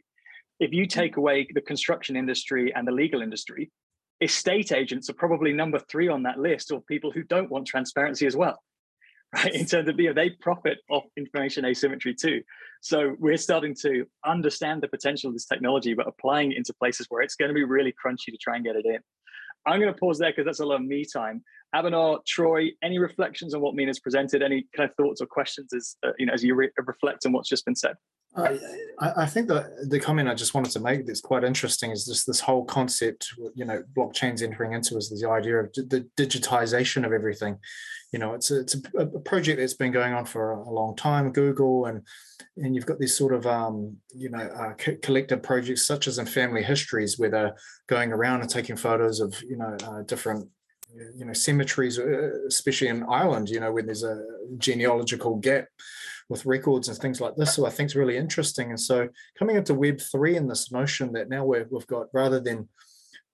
If 0.59 0.73
you 0.73 0.85
take 0.88 1.17
away 1.17 1.47
the 1.53 1.61
construction 1.61 2.15
industry 2.15 2.73
and 2.75 2.88
the 2.88 2.91
legal 2.91 3.21
industry, 3.21 3.71
estate 4.22 4.72
agents 4.72 5.09
are 5.09 5.13
probably 5.13 5.53
number 5.53 5.80
three 5.80 6.07
on 6.07 6.24
that 6.24 6.39
list 6.39 6.72
of 6.72 6.86
people 6.88 7.11
who 7.11 7.24
don't 7.24 7.51
want 7.51 7.68
transparency 7.68 8.26
as 8.26 8.36
well 8.36 8.61
right 9.36 9.53
in 9.53 9.65
terms 9.65 9.88
of 9.88 9.99
you 9.99 10.07
know 10.07 10.13
they 10.13 10.30
profit 10.30 10.80
off 10.89 11.03
information 11.18 11.65
asymmetry 11.65 12.15
too 12.15 12.41
so 12.82 13.15
we're 13.20 13.38
starting 13.38 13.76
to 13.76 14.05
understand 14.26 14.82
the 14.82 14.88
potential 14.88 15.28
of 15.28 15.36
this 15.36 15.45
technology 15.45 15.93
but 15.93 16.07
applying 16.07 16.51
it 16.51 16.57
into 16.57 16.74
places 16.74 17.05
where 17.09 17.22
it's 17.22 17.36
going 17.36 17.49
to 17.49 17.53
be 17.53 17.63
really 17.63 17.93
crunchy 17.93 18.32
to 18.32 18.38
try 18.38 18.55
and 18.55 18.65
get 18.65 18.76
it 18.76 18.86
in 18.86 18.99
i'm 19.65 19.80
going 19.80 19.93
to 19.93 19.99
pause 19.99 20.18
there 20.18 20.32
because 20.32 20.45
that's 20.45 20.61
a 20.61 20.65
lot 20.65 20.76
of 20.76 20.86
me 20.86 21.05
time 21.05 21.43
Abhinav, 21.76 22.26
Troy, 22.26 22.70
any 22.82 22.97
reflections 22.97 23.53
on 23.53 23.59
what 23.59 23.76
Mina's 23.76 23.99
presented? 23.99 24.41
Any 24.41 24.65
kind 24.76 24.89
of 24.89 24.95
thoughts 24.95 25.22
or 25.22 25.26
questions 25.26 25.74
as 25.74 25.97
uh, 26.05 26.11
you 26.18 26.26
know 26.26 26.34
as 26.34 26.41
you 26.41 26.55
re- 26.55 26.72
reflect 26.78 27.26
on 27.26 27.34
what's 27.34 27.49
just 27.49 27.65
been 27.65 27.76
said? 27.76 27.95
I, 28.99 29.25
think 29.25 29.47
that 29.47 29.89
the 29.89 29.99
comment 29.99 30.29
I 30.29 30.33
just 30.33 30.53
wanted 30.53 30.71
to 30.71 30.79
make 30.79 31.05
that's 31.05 31.21
quite 31.21 31.43
interesting 31.43 31.91
is 31.91 32.05
just 32.05 32.25
this 32.25 32.39
whole 32.39 32.65
concept, 32.65 33.31
you 33.53 33.65
know, 33.65 33.83
blockchains 33.95 34.41
entering 34.41 34.73
into 34.73 34.97
is 34.97 35.09
the 35.09 35.29
idea 35.29 35.57
of 35.57 35.73
the 35.73 36.07
digitization 36.17 37.05
of 37.05 37.13
everything. 37.13 37.57
You 38.11 38.19
know, 38.19 38.33
it's 38.33 38.51
a, 38.51 38.59
it's 38.61 38.75
a, 38.75 38.99
a 38.99 39.19
project 39.19 39.59
that's 39.59 39.73
been 39.73 39.91
going 39.91 40.13
on 40.13 40.25
for 40.25 40.51
a 40.51 40.69
long 40.69 40.95
time, 40.95 41.31
Google, 41.31 41.85
and 41.85 42.01
and 42.57 42.73
you've 42.73 42.85
got 42.85 42.99
these 42.99 43.15
sort 43.15 43.33
of 43.33 43.45
um, 43.45 43.97
you 44.15 44.29
know 44.29 44.39
uh, 44.39 44.73
collective 45.01 45.43
projects 45.43 45.85
such 45.85 46.07
as 46.07 46.17
in 46.17 46.25
family 46.25 46.63
histories 46.63 47.19
where 47.19 47.29
they're 47.29 47.55
going 47.88 48.11
around 48.11 48.41
and 48.41 48.49
taking 48.49 48.77
photos 48.77 49.19
of 49.19 49.35
you 49.43 49.57
know 49.57 49.77
uh, 49.83 50.01
different 50.03 50.47
you 51.15 51.25
know 51.25 51.33
cemeteries, 51.33 51.99
uh, 51.99 52.31
especially 52.47 52.88
in 52.88 53.03
Ireland, 53.03 53.49
you 53.49 53.59
know, 53.59 53.71
when 53.71 53.85
there's 53.85 54.03
a 54.03 54.23
genealogical 54.57 55.35
gap 55.35 55.65
with 56.30 56.45
records 56.45 56.88
and 56.88 56.97
things 56.97 57.21
like 57.21 57.36
this. 57.36 57.55
So 57.55 57.65
I 57.65 57.69
think 57.69 57.88
it's 57.88 57.95
really 57.95 58.17
interesting. 58.17 58.69
And 58.69 58.80
so 58.80 59.07
coming 59.38 59.55
into 59.55 59.73
Web 59.73 59.99
three 59.99 60.36
and 60.36 60.49
this 60.49 60.71
notion 60.71 61.13
that 61.13 61.30
now 61.30 61.45
we 61.45 61.59
have 61.59 61.88
got 61.88 62.07
rather 62.13 62.39
than 62.39 62.67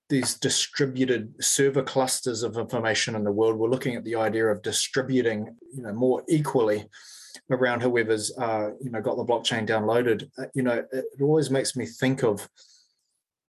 these 0.10 0.36
distributed 0.36 1.34
server 1.44 1.82
clusters 1.82 2.44
of 2.44 2.58
information 2.58 3.16
in 3.16 3.24
the 3.24 3.32
world, 3.32 3.58
we're 3.58 3.70
looking 3.70 3.96
at 3.96 4.04
the 4.04 4.16
idea 4.16 4.46
of 4.46 4.62
distributing, 4.62 5.56
you 5.74 5.82
know, 5.82 5.94
more 5.94 6.24
equally 6.28 6.86
around 7.50 7.82
whoever's 7.82 8.36
uh, 8.38 8.70
you 8.82 8.92
know 8.92 9.02
got 9.02 9.18
the 9.18 9.26
blockchain 9.26 9.68
downloaded. 9.68 10.30
Uh, 10.38 10.46
you 10.54 10.64
know, 10.64 10.84
it 10.92 11.06
always 11.22 11.50
makes 11.50 11.76
me 11.76 11.86
think 11.86 12.24
of 12.24 12.48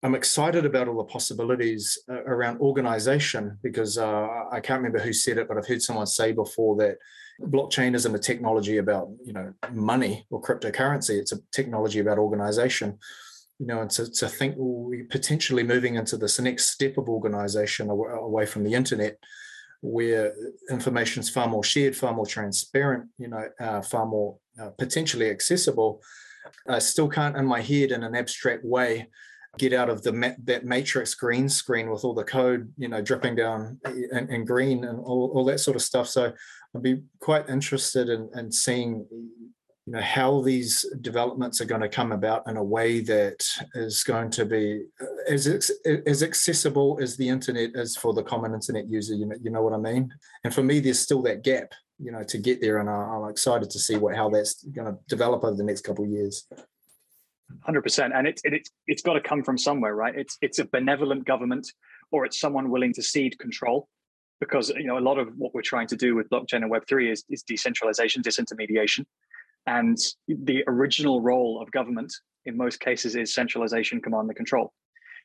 I'm 0.03 0.15
excited 0.15 0.65
about 0.65 0.87
all 0.87 0.97
the 0.97 1.03
possibilities 1.03 1.97
uh, 2.09 2.23
around 2.23 2.59
organization 2.59 3.59
because 3.61 3.97
uh, 3.97 4.27
I 4.51 4.59
can't 4.59 4.79
remember 4.79 4.99
who 4.99 5.13
said 5.13 5.37
it, 5.37 5.47
but 5.47 5.57
I've 5.57 5.67
heard 5.67 5.81
someone 5.81 6.07
say 6.07 6.31
before 6.31 6.75
that 6.77 6.97
blockchain 7.39 7.95
isn't 7.95 8.15
a 8.15 8.19
technology 8.19 8.77
about 8.77 9.09
you 9.23 9.33
know 9.33 9.53
money 9.71 10.25
or 10.29 10.41
cryptocurrency; 10.41 11.19
it's 11.19 11.31
a 11.31 11.39
technology 11.51 11.99
about 11.99 12.17
organization. 12.17 12.97
You 13.59 13.67
know, 13.67 13.81
and 13.81 13.91
to, 13.91 14.11
to 14.11 14.27
think 14.27 14.55
we 14.57 15.03
potentially 15.03 15.61
moving 15.61 15.93
into 15.93 16.17
this 16.17 16.39
next 16.39 16.71
step 16.71 16.97
of 16.97 17.07
organization 17.07 17.91
away 17.91 18.47
from 18.47 18.63
the 18.63 18.73
internet, 18.73 19.19
where 19.81 20.33
information 20.71 21.21
is 21.21 21.29
far 21.29 21.47
more 21.47 21.63
shared, 21.63 21.95
far 21.95 22.13
more 22.13 22.25
transparent, 22.25 23.09
you 23.19 23.27
know, 23.27 23.47
uh, 23.59 23.81
far 23.81 24.07
more 24.07 24.37
uh, 24.59 24.69
potentially 24.79 25.29
accessible. 25.29 26.01
I 26.67 26.79
still 26.79 27.07
can't, 27.07 27.37
in 27.37 27.45
my 27.45 27.61
head, 27.61 27.91
in 27.91 28.03
an 28.03 28.15
abstract 28.15 28.65
way, 28.65 29.09
get 29.57 29.73
out 29.73 29.89
of 29.89 30.01
the 30.03 30.13
ma- 30.13 30.29
that 30.43 30.65
matrix 30.65 31.13
green 31.13 31.49
screen 31.49 31.89
with 31.89 32.05
all 32.05 32.13
the 32.13 32.23
code 32.23 32.71
you 32.77 32.87
know 32.87 33.01
dripping 33.01 33.35
down 33.35 33.79
in 34.29 34.45
green 34.45 34.85
and 34.85 34.99
all, 34.99 35.31
all, 35.33 35.45
that 35.45 35.59
sort 35.59 35.75
of 35.75 35.81
stuff. 35.81 36.07
So 36.07 36.31
i'd 36.75 36.81
be 36.81 37.01
quite 37.19 37.49
interested 37.49 38.09
in, 38.09 38.29
in 38.35 38.51
seeing 38.51 39.05
you 39.11 39.93
know 39.93 40.01
how 40.01 40.41
these 40.41 40.85
developments 41.01 41.59
are 41.59 41.65
going 41.65 41.81
to 41.81 41.89
come 41.89 42.11
about 42.11 42.43
in 42.47 42.55
a 42.55 42.63
way 42.63 43.01
that 43.01 43.43
is 43.73 44.03
going 44.03 44.29
to 44.31 44.45
be 44.45 44.85
uh, 45.01 45.05
as 45.27 45.47
as 46.07 46.23
accessible 46.23 46.99
as 47.01 47.17
the 47.17 47.27
internet 47.27 47.71
is 47.75 47.97
for 47.97 48.13
the 48.13 48.23
common 48.23 48.53
internet 48.53 48.87
user 48.87 49.15
you 49.15 49.25
know, 49.25 49.35
you 49.41 49.49
know 49.49 49.61
what 49.61 49.73
i 49.73 49.77
mean? 49.77 50.09
And 50.43 50.53
for 50.53 50.63
me 50.63 50.79
there's 50.79 50.99
still 50.99 51.21
that 51.23 51.43
gap 51.43 51.73
you 51.99 52.11
know 52.11 52.23
to 52.23 52.37
get 52.37 52.61
there 52.61 52.79
and 52.79 52.89
i'm 52.89 53.29
excited 53.29 53.69
to 53.69 53.79
see 53.79 53.95
what 53.95 54.15
how 54.15 54.29
that's 54.29 54.63
going 54.63 54.91
to 54.91 54.97
develop 55.07 55.43
over 55.43 55.55
the 55.55 55.63
next 55.63 55.81
couple 55.81 56.03
of 56.03 56.09
years 56.09 56.47
Hundred 57.61 57.81
percent, 57.81 58.13
and 58.15 58.27
it's 58.27 58.41
it, 58.43 58.53
it's 58.53 58.71
it's 58.87 59.01
got 59.01 59.13
to 59.13 59.21
come 59.21 59.43
from 59.43 59.57
somewhere, 59.57 59.95
right? 59.95 60.15
It's 60.15 60.37
it's 60.41 60.59
a 60.59 60.65
benevolent 60.65 61.25
government, 61.25 61.67
or 62.11 62.25
it's 62.25 62.39
someone 62.39 62.69
willing 62.69 62.93
to 62.93 63.03
cede 63.03 63.37
control, 63.39 63.87
because 64.39 64.69
you 64.69 64.85
know 64.85 64.97
a 64.97 64.99
lot 65.09 65.17
of 65.17 65.29
what 65.37 65.53
we're 65.53 65.61
trying 65.61 65.87
to 65.87 65.95
do 65.95 66.15
with 66.15 66.29
blockchain 66.29 66.61
and 66.63 66.69
Web 66.69 66.83
three 66.87 67.11
is 67.11 67.23
is 67.29 67.43
decentralization, 67.43 68.21
disintermediation, 68.23 69.05
and 69.67 69.97
the 70.27 70.63
original 70.67 71.21
role 71.21 71.61
of 71.61 71.71
government 71.71 72.13
in 72.45 72.57
most 72.57 72.79
cases 72.79 73.15
is 73.15 73.33
centralization, 73.33 74.01
command 74.01 74.27
and 74.27 74.35
control. 74.35 74.73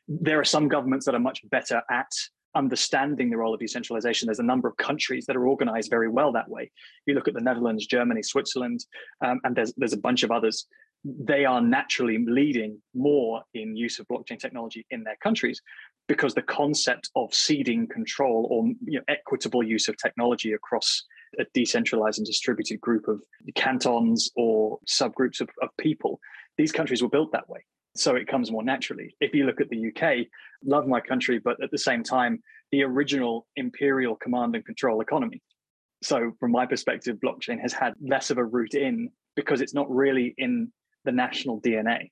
There 0.08 0.38
are 0.38 0.44
some 0.44 0.68
governments 0.68 1.06
that 1.06 1.14
are 1.14 1.20
much 1.20 1.40
better 1.50 1.82
at 1.90 2.10
understanding 2.54 3.28
the 3.30 3.36
role 3.36 3.52
of 3.52 3.60
decentralization. 3.60 4.26
There's 4.26 4.38
a 4.38 4.42
number 4.42 4.68
of 4.68 4.76
countries 4.76 5.26
that 5.26 5.36
are 5.36 5.46
organized 5.46 5.90
very 5.90 6.08
well 6.08 6.32
that 6.32 6.48
way. 6.48 6.70
You 7.06 7.14
look 7.14 7.28
at 7.28 7.34
the 7.34 7.40
Netherlands, 7.40 7.86
Germany, 7.86 8.22
Switzerland, 8.22 8.84
um, 9.24 9.40
and 9.44 9.54
there's 9.54 9.72
there's 9.76 9.92
a 9.92 9.98
bunch 9.98 10.22
of 10.22 10.30
others 10.30 10.66
they 11.06 11.44
are 11.44 11.60
naturally 11.60 12.18
leading 12.26 12.80
more 12.94 13.42
in 13.54 13.76
use 13.76 13.98
of 13.98 14.08
blockchain 14.08 14.38
technology 14.38 14.84
in 14.90 15.04
their 15.04 15.16
countries 15.22 15.60
because 16.08 16.34
the 16.34 16.42
concept 16.42 17.10
of 17.14 17.32
ceding 17.32 17.86
control 17.86 18.48
or 18.50 18.66
you 18.84 18.98
know, 18.98 19.04
equitable 19.08 19.62
use 19.62 19.88
of 19.88 19.96
technology 19.96 20.52
across 20.52 21.04
a 21.38 21.44
decentralized 21.54 22.18
and 22.18 22.26
distributed 22.26 22.80
group 22.80 23.08
of 23.08 23.20
cantons 23.54 24.30
or 24.36 24.78
subgroups 24.88 25.40
of, 25.40 25.48
of 25.62 25.68
people, 25.78 26.18
these 26.56 26.72
countries 26.72 27.02
were 27.02 27.08
built 27.08 27.32
that 27.32 27.48
way. 27.48 27.60
So 27.96 28.14
it 28.14 28.28
comes 28.28 28.50
more 28.50 28.62
naturally. 28.62 29.14
If 29.20 29.34
you 29.34 29.44
look 29.44 29.60
at 29.60 29.68
the 29.68 29.88
UK, 29.88 30.26
love 30.64 30.86
my 30.86 31.00
country, 31.00 31.38
but 31.38 31.62
at 31.62 31.70
the 31.70 31.78
same 31.78 32.02
time, 32.02 32.42
the 32.72 32.82
original 32.82 33.46
imperial 33.56 34.16
command 34.16 34.54
and 34.54 34.64
control 34.64 35.00
economy. 35.00 35.42
So, 36.02 36.32
from 36.38 36.52
my 36.52 36.66
perspective, 36.66 37.16
blockchain 37.24 37.58
has 37.60 37.72
had 37.72 37.94
less 38.00 38.30
of 38.30 38.36
a 38.36 38.44
root 38.44 38.74
in 38.74 39.08
because 39.34 39.62
it's 39.62 39.72
not 39.72 39.90
really 39.90 40.34
in 40.36 40.70
the 41.06 41.12
national 41.12 41.60
DNA. 41.62 42.10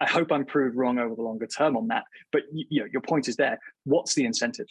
I 0.00 0.06
hope 0.06 0.32
I'm 0.32 0.44
proved 0.44 0.76
wrong 0.76 0.98
over 0.98 1.14
the 1.14 1.22
longer 1.22 1.46
term 1.46 1.76
on 1.76 1.88
that. 1.88 2.04
But 2.32 2.42
you 2.52 2.80
know, 2.80 2.88
your 2.90 3.02
point 3.02 3.28
is 3.28 3.36
there. 3.36 3.58
What's 3.84 4.14
the 4.14 4.24
incentive? 4.24 4.66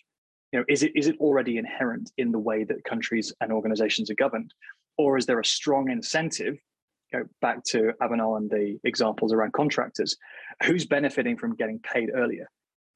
You 0.51 0.59
know, 0.59 0.65
is 0.69 0.83
it 0.83 0.91
is 0.95 1.07
it 1.07 1.17
already 1.19 1.57
inherent 1.57 2.11
in 2.17 2.31
the 2.31 2.39
way 2.39 2.63
that 2.63 2.83
countries 2.83 3.33
and 3.41 3.51
organizations 3.51 4.09
are 4.09 4.15
governed, 4.15 4.53
or 4.97 5.17
is 5.17 5.25
there 5.25 5.39
a 5.39 5.45
strong 5.45 5.89
incentive? 5.89 6.55
You 7.11 7.19
know, 7.19 7.25
back 7.41 7.63
to 7.65 7.93
Abhinav 8.01 8.37
and 8.37 8.49
the 8.49 8.77
examples 8.83 9.33
around 9.33 9.53
contractors, 9.53 10.15
who's 10.63 10.85
benefiting 10.85 11.37
from 11.37 11.55
getting 11.55 11.79
paid 11.79 12.09
earlier? 12.13 12.47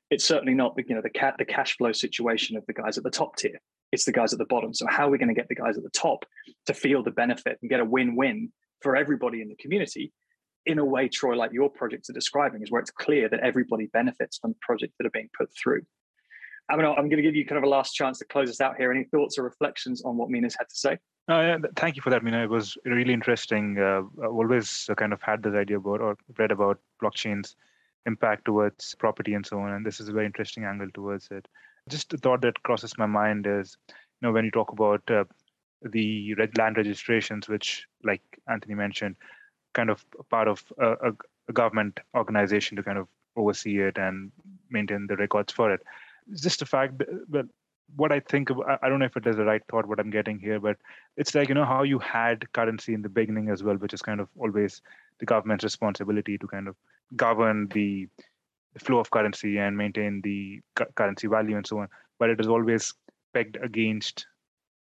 It's 0.09 0.25
certainly 0.25 0.53
not 0.53 0.75
the 0.75 0.83
you 0.87 0.95
know 0.95 1.01
the 1.01 1.09
cat 1.09 1.35
the 1.37 1.45
cash 1.45 1.77
flow 1.77 1.91
situation 1.91 2.57
of 2.57 2.65
the 2.67 2.73
guys 2.73 2.97
at 2.97 3.03
the 3.03 3.11
top 3.11 3.37
tier. 3.37 3.59
It's 3.91 4.05
the 4.05 4.11
guys 4.11 4.33
at 4.33 4.39
the 4.39 4.45
bottom. 4.45 4.73
So 4.73 4.85
how 4.87 5.07
are 5.07 5.09
we 5.09 5.17
going 5.17 5.29
to 5.29 5.33
get 5.33 5.49
the 5.49 5.55
guys 5.55 5.75
at 5.75 5.83
the 5.83 5.89
top 5.89 6.23
to 6.67 6.75
feel 6.75 7.01
the 7.01 7.09
benefit 7.09 7.57
and 7.59 7.71
get 7.71 7.79
a 7.79 7.85
win-win 7.85 8.51
for 8.81 8.95
everybody 8.95 9.41
in 9.41 9.49
the 9.49 9.55
community 9.55 10.13
in 10.69 10.77
a 10.77 10.85
way, 10.85 11.09
Troy, 11.09 11.35
like 11.35 11.51
your 11.51 11.69
projects 11.69 12.09
are 12.09 12.13
describing, 12.13 12.61
is 12.61 12.69
where 12.69 12.79
it's 12.79 12.91
clear 12.91 13.27
that 13.27 13.39
everybody 13.39 13.87
benefits 13.87 14.37
from 14.37 14.55
projects 14.61 14.93
that 14.99 15.07
are 15.07 15.11
being 15.11 15.29
put 15.35 15.49
through. 15.61 15.81
I 16.69 16.75
mean, 16.77 16.85
I'm 16.85 17.09
going 17.09 17.17
to 17.17 17.23
give 17.23 17.35
you 17.35 17.45
kind 17.45 17.57
of 17.57 17.63
a 17.63 17.69
last 17.69 17.93
chance 17.93 18.19
to 18.19 18.25
close 18.25 18.49
us 18.49 18.61
out 18.61 18.77
here. 18.77 18.91
Any 18.91 19.05
thoughts 19.05 19.39
or 19.39 19.43
reflections 19.43 20.03
on 20.03 20.15
what 20.15 20.29
Mina's 20.29 20.55
had 20.57 20.69
to 20.69 20.75
say? 20.75 20.93
Uh, 21.27 21.41
yeah, 21.41 21.57
thank 21.75 21.95
you 21.95 22.03
for 22.03 22.11
that, 22.11 22.23
Mina. 22.23 22.43
It 22.43 22.49
was 22.49 22.77
really 22.85 23.13
interesting. 23.13 23.79
Uh, 23.79 24.01
I've 24.23 24.29
always 24.29 24.87
kind 24.95 25.11
of 25.11 25.21
had 25.23 25.41
this 25.41 25.55
idea 25.55 25.77
about 25.77 26.01
or 26.01 26.17
read 26.37 26.51
about 26.51 26.79
blockchain's 27.01 27.55
impact 28.05 28.45
towards 28.45 28.95
property 28.95 29.33
and 29.33 29.45
so 29.45 29.59
on, 29.59 29.73
and 29.73 29.85
this 29.85 29.99
is 29.99 30.09
a 30.09 30.13
very 30.13 30.27
interesting 30.27 30.63
angle 30.65 30.89
towards 30.93 31.27
it. 31.31 31.47
Just 31.87 32.13
a 32.13 32.17
thought 32.17 32.41
that 32.41 32.61
crosses 32.61 32.97
my 32.99 33.07
mind 33.07 33.47
is, 33.47 33.75
you 33.87 34.27
know, 34.27 34.31
when 34.31 34.45
you 34.45 34.51
talk 34.51 34.71
about 34.71 35.01
uh, 35.09 35.23
the 35.81 36.35
land 36.57 36.77
registrations, 36.77 37.49
which, 37.49 37.87
like 38.03 38.21
Anthony 38.47 38.75
mentioned, 38.75 39.15
kind 39.73 39.89
of 39.89 40.03
part 40.29 40.47
of 40.47 40.63
a, 40.77 41.11
a 41.49 41.53
government 41.53 41.99
organization 42.15 42.77
to 42.77 42.83
kind 42.83 42.97
of 42.97 43.07
oversee 43.35 43.79
it 43.79 43.97
and 43.97 44.31
maintain 44.69 45.07
the 45.07 45.15
records 45.15 45.53
for 45.53 45.73
it. 45.73 45.81
It's 46.31 46.41
just 46.41 46.61
a 46.61 46.65
fact, 46.65 47.01
but 47.29 47.45
what 47.95 48.11
I 48.11 48.19
think 48.19 48.49
of, 48.49 48.59
I 48.59 48.87
don't 48.89 48.99
know 48.99 49.05
if 49.05 49.17
it 49.17 49.25
is 49.25 49.37
the 49.37 49.45
right 49.45 49.61
thought 49.69 49.87
what 49.87 49.99
I'm 49.99 50.11
getting 50.11 50.39
here, 50.39 50.59
but 50.59 50.77
it's 51.17 51.33
like, 51.33 51.49
you 51.49 51.55
know, 51.55 51.65
how 51.65 51.83
you 51.83 51.99
had 51.99 52.51
currency 52.53 52.93
in 52.93 53.01
the 53.01 53.09
beginning 53.09 53.49
as 53.49 53.63
well, 53.63 53.75
which 53.75 53.93
is 53.93 54.01
kind 54.01 54.19
of 54.19 54.27
always 54.37 54.81
the 55.19 55.25
government's 55.25 55.63
responsibility 55.63 56.37
to 56.37 56.47
kind 56.47 56.67
of 56.67 56.75
govern 57.15 57.67
the, 57.69 58.07
flow 58.77 58.99
of 58.99 59.09
currency 59.09 59.57
and 59.57 59.75
maintain 59.75 60.21
the 60.21 60.61
cu- 60.75 60.85
currency 60.95 61.27
value 61.27 61.57
and 61.57 61.65
so 61.65 61.79
on. 61.79 61.87
But 62.19 62.29
it 62.29 62.39
is 62.39 62.47
always 62.47 62.93
pegged 63.33 63.57
against 63.61 64.27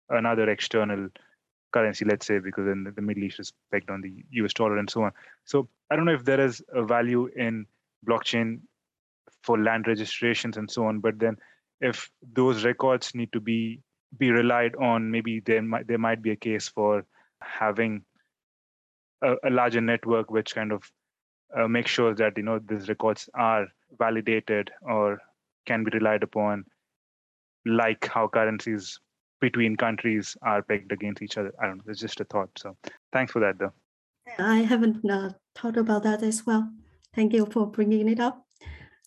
another 0.10 0.50
external 0.50 1.10
currency, 1.72 2.06
let's 2.06 2.26
say, 2.26 2.40
because 2.40 2.66
then 2.66 2.92
the 2.96 3.02
Middle 3.02 3.24
East 3.24 3.40
is 3.40 3.54
pegged 3.72 3.90
on 3.90 4.02
the 4.02 4.24
US 4.44 4.54
dollar 4.54 4.78
and 4.78 4.90
so 4.90 5.04
on. 5.04 5.12
So 5.46 5.68
I 5.90 5.96
don't 5.96 6.06
know 6.06 6.14
if 6.14 6.26
there 6.26 6.40
is 6.40 6.64
a 6.74 6.84
value 6.84 7.28
in 7.36 7.66
blockchain 8.08 8.62
for 9.44 9.60
land 9.60 9.88
registrations 9.88 10.58
and 10.58 10.70
so 10.70 10.86
on, 10.86 11.00
but 11.00 11.20
then 11.20 11.38
if 11.80 12.10
those 12.34 12.64
records 12.64 13.16
need 13.16 13.32
to 13.34 13.40
be 13.40 13.82
be 14.18 14.30
relied 14.30 14.76
on, 14.76 15.10
maybe 15.10 15.40
there 15.40 15.62
might 15.62 15.88
there 15.88 15.98
might 15.98 16.22
be 16.22 16.32
a 16.32 16.36
case 16.36 16.68
for 16.68 17.06
having 17.42 18.04
a, 19.22 19.36
a 19.46 19.50
larger 19.50 19.82
network 19.82 20.30
which 20.30 20.54
kind 20.54 20.72
of 20.72 20.84
uh, 21.58 21.68
makes 21.68 21.92
sure 21.92 22.14
that 22.16 22.38
you 22.38 22.44
know 22.44 22.60
these 22.60 22.90
records 22.90 23.30
are 23.34 23.68
validated 23.98 24.70
or 24.82 25.20
can 25.66 25.84
be 25.84 25.92
relied 25.94 26.24
upon, 26.24 26.66
like 27.66 28.08
how 28.08 28.28
currencies 28.28 29.00
between 29.42 29.76
countries 29.76 30.38
are 30.44 30.62
pegged 30.62 30.92
against 30.92 31.22
each 31.22 31.38
other. 31.38 31.52
I 31.60 31.66
don't 31.68 31.78
know. 31.78 31.84
It's 31.88 32.00
just 32.00 32.22
a 32.22 32.26
thought. 32.26 32.50
So 32.58 32.78
thanks 33.12 33.32
for 33.32 33.40
that, 33.40 33.60
though. 33.60 33.74
I 34.40 34.60
haven't 34.60 35.04
uh, 35.10 35.32
thought 35.56 35.78
about 35.78 36.04
that 36.04 36.24
as 36.24 36.46
well. 36.46 36.72
Thank 37.14 37.34
you 37.34 37.46
for 37.48 37.70
bringing 37.70 38.08
it 38.08 38.20
up. 38.20 38.46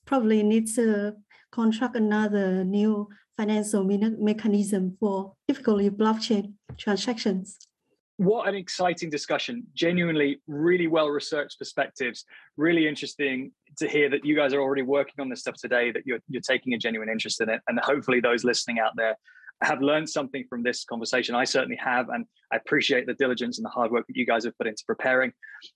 Probably 0.04 0.42
needs 0.42 0.74
to 0.74 1.14
construct 1.50 1.96
another 1.96 2.64
new 2.64 3.08
financial 3.38 3.84
me- 3.84 4.16
mechanism 4.18 4.96
for 5.00 5.32
typically 5.48 5.88
blockchain 5.88 6.54
transactions. 6.76 7.56
What 8.16 8.48
an 8.48 8.54
exciting 8.54 9.10
discussion. 9.10 9.64
Genuinely, 9.74 10.40
really 10.46 10.86
well 10.86 11.08
researched 11.08 11.58
perspectives. 11.58 12.24
Really 12.56 12.86
interesting 12.86 13.50
to 13.78 13.88
hear 13.88 14.08
that 14.10 14.24
you 14.24 14.36
guys 14.36 14.52
are 14.52 14.60
already 14.60 14.82
working 14.82 15.14
on 15.18 15.28
this 15.28 15.40
stuff 15.40 15.56
today, 15.60 15.90
that 15.90 16.06
you're, 16.06 16.20
you're 16.28 16.42
taking 16.42 16.74
a 16.74 16.78
genuine 16.78 17.08
interest 17.08 17.40
in 17.40 17.48
it. 17.48 17.60
And 17.66 17.78
hopefully, 17.80 18.20
those 18.20 18.44
listening 18.44 18.78
out 18.78 18.92
there 18.96 19.16
have 19.64 19.80
learned 19.80 20.08
something 20.08 20.44
from 20.48 20.62
this 20.62 20.84
conversation. 20.84 21.34
I 21.34 21.44
certainly 21.44 21.78
have, 21.82 22.08
and 22.08 22.24
I 22.52 22.56
appreciate 22.56 23.06
the 23.06 23.14
diligence 23.14 23.58
and 23.58 23.64
the 23.64 23.70
hard 23.70 23.90
work 23.90 24.06
that 24.06 24.16
you 24.16 24.26
guys 24.26 24.44
have 24.44 24.56
put 24.58 24.66
into 24.66 24.82
preparing. 24.86 25.32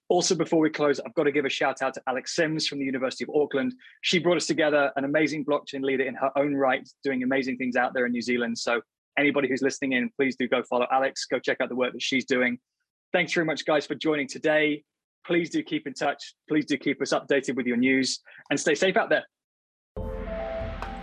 Also, 0.08 0.34
before 0.34 0.60
we 0.60 0.70
close, 0.70 1.00
I've 1.00 1.14
got 1.14 1.24
to 1.24 1.32
give 1.32 1.44
a 1.44 1.50
shout 1.50 1.82
out 1.82 1.94
to 1.94 2.02
Alex 2.06 2.34
Sims 2.34 2.66
from 2.66 2.78
the 2.78 2.84
University 2.84 3.24
of 3.24 3.30
Auckland. 3.34 3.74
She 4.02 4.18
brought 4.18 4.36
us 4.36 4.46
together, 4.46 4.92
an 4.96 5.04
amazing 5.04 5.44
blockchain 5.44 5.82
leader 5.82 6.04
in 6.04 6.14
her 6.14 6.30
own 6.36 6.54
right, 6.54 6.88
doing 7.04 7.22
amazing 7.22 7.56
things 7.56 7.76
out 7.76 7.94
there 7.94 8.06
in 8.06 8.12
New 8.12 8.22
Zealand. 8.22 8.58
So, 8.58 8.80
anybody 9.18 9.48
who's 9.48 9.62
listening 9.62 9.92
in, 9.92 10.10
please 10.16 10.36
do 10.36 10.48
go 10.48 10.62
follow 10.62 10.86
Alex, 10.92 11.26
go 11.26 11.38
check 11.38 11.58
out 11.60 11.68
the 11.68 11.76
work 11.76 11.92
that 11.92 12.02
she's 12.02 12.24
doing. 12.24 12.58
Thanks 13.12 13.32
very 13.32 13.46
much, 13.46 13.64
guys, 13.64 13.86
for 13.86 13.94
joining 13.94 14.28
today. 14.28 14.84
Please 15.26 15.50
do 15.50 15.62
keep 15.62 15.86
in 15.86 15.94
touch. 15.94 16.34
Please 16.48 16.64
do 16.64 16.76
keep 16.76 17.02
us 17.02 17.12
updated 17.12 17.56
with 17.56 17.66
your 17.66 17.76
news 17.76 18.20
and 18.50 18.58
stay 18.58 18.74
safe 18.74 18.96
out 18.96 19.10
there. 19.10 19.24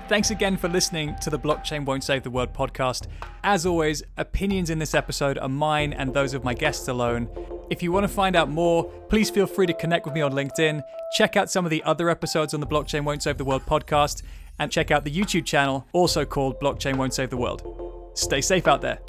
Thanks 0.08 0.30
again 0.30 0.56
for 0.56 0.70
listening 0.70 1.16
to 1.22 1.32
the 1.32 1.40
Blockchain 1.40 1.84
Won't 1.84 2.04
Save 2.04 2.22
the 2.22 2.30
World 2.30 2.54
podcast. 2.54 3.08
As 3.44 3.66
always, 3.66 4.04
opinions 4.18 4.70
in 4.70 4.78
this 4.78 4.94
episode 4.94 5.40
are 5.40 5.50
mine 5.50 5.94
and 5.94 6.14
those 6.14 6.36
of 6.36 6.44
my 6.44 6.54
guests 6.54 6.88
alone. 6.88 7.28
If 7.72 7.82
you 7.82 7.92
want 7.92 8.04
to 8.04 8.08
find 8.08 8.36
out 8.36 8.48
more, 8.48 8.84
please 9.10 9.32
feel 9.32 9.48
free 9.48 9.66
to 9.66 9.74
connect 9.74 10.06
with 10.06 10.14
me 10.14 10.22
on 10.22 10.34
LinkedIn, 10.34 10.84
check 11.14 11.36
out 11.36 11.50
some 11.50 11.66
of 11.66 11.72
the 11.72 11.82
other 11.84 12.12
episodes 12.12 12.54
on 12.54 12.60
the 12.60 12.68
Blockchain 12.68 13.04
Won't 13.04 13.24
Save 13.24 13.40
the 13.40 13.46
World 13.46 13.64
podcast, 13.66 14.22
and 14.60 14.72
check 14.72 14.92
out 14.92 15.06
the 15.06 15.12
YouTube 15.12 15.44
channel, 15.44 15.88
also 15.92 16.24
called 16.24 16.60
Blockchain 16.60 16.98
Won't 16.98 17.16
Save 17.16 17.32
the 17.32 17.38
World. 17.38 18.12
Stay 18.14 18.42
safe 18.42 18.68
out 18.68 18.82
there. 18.82 19.00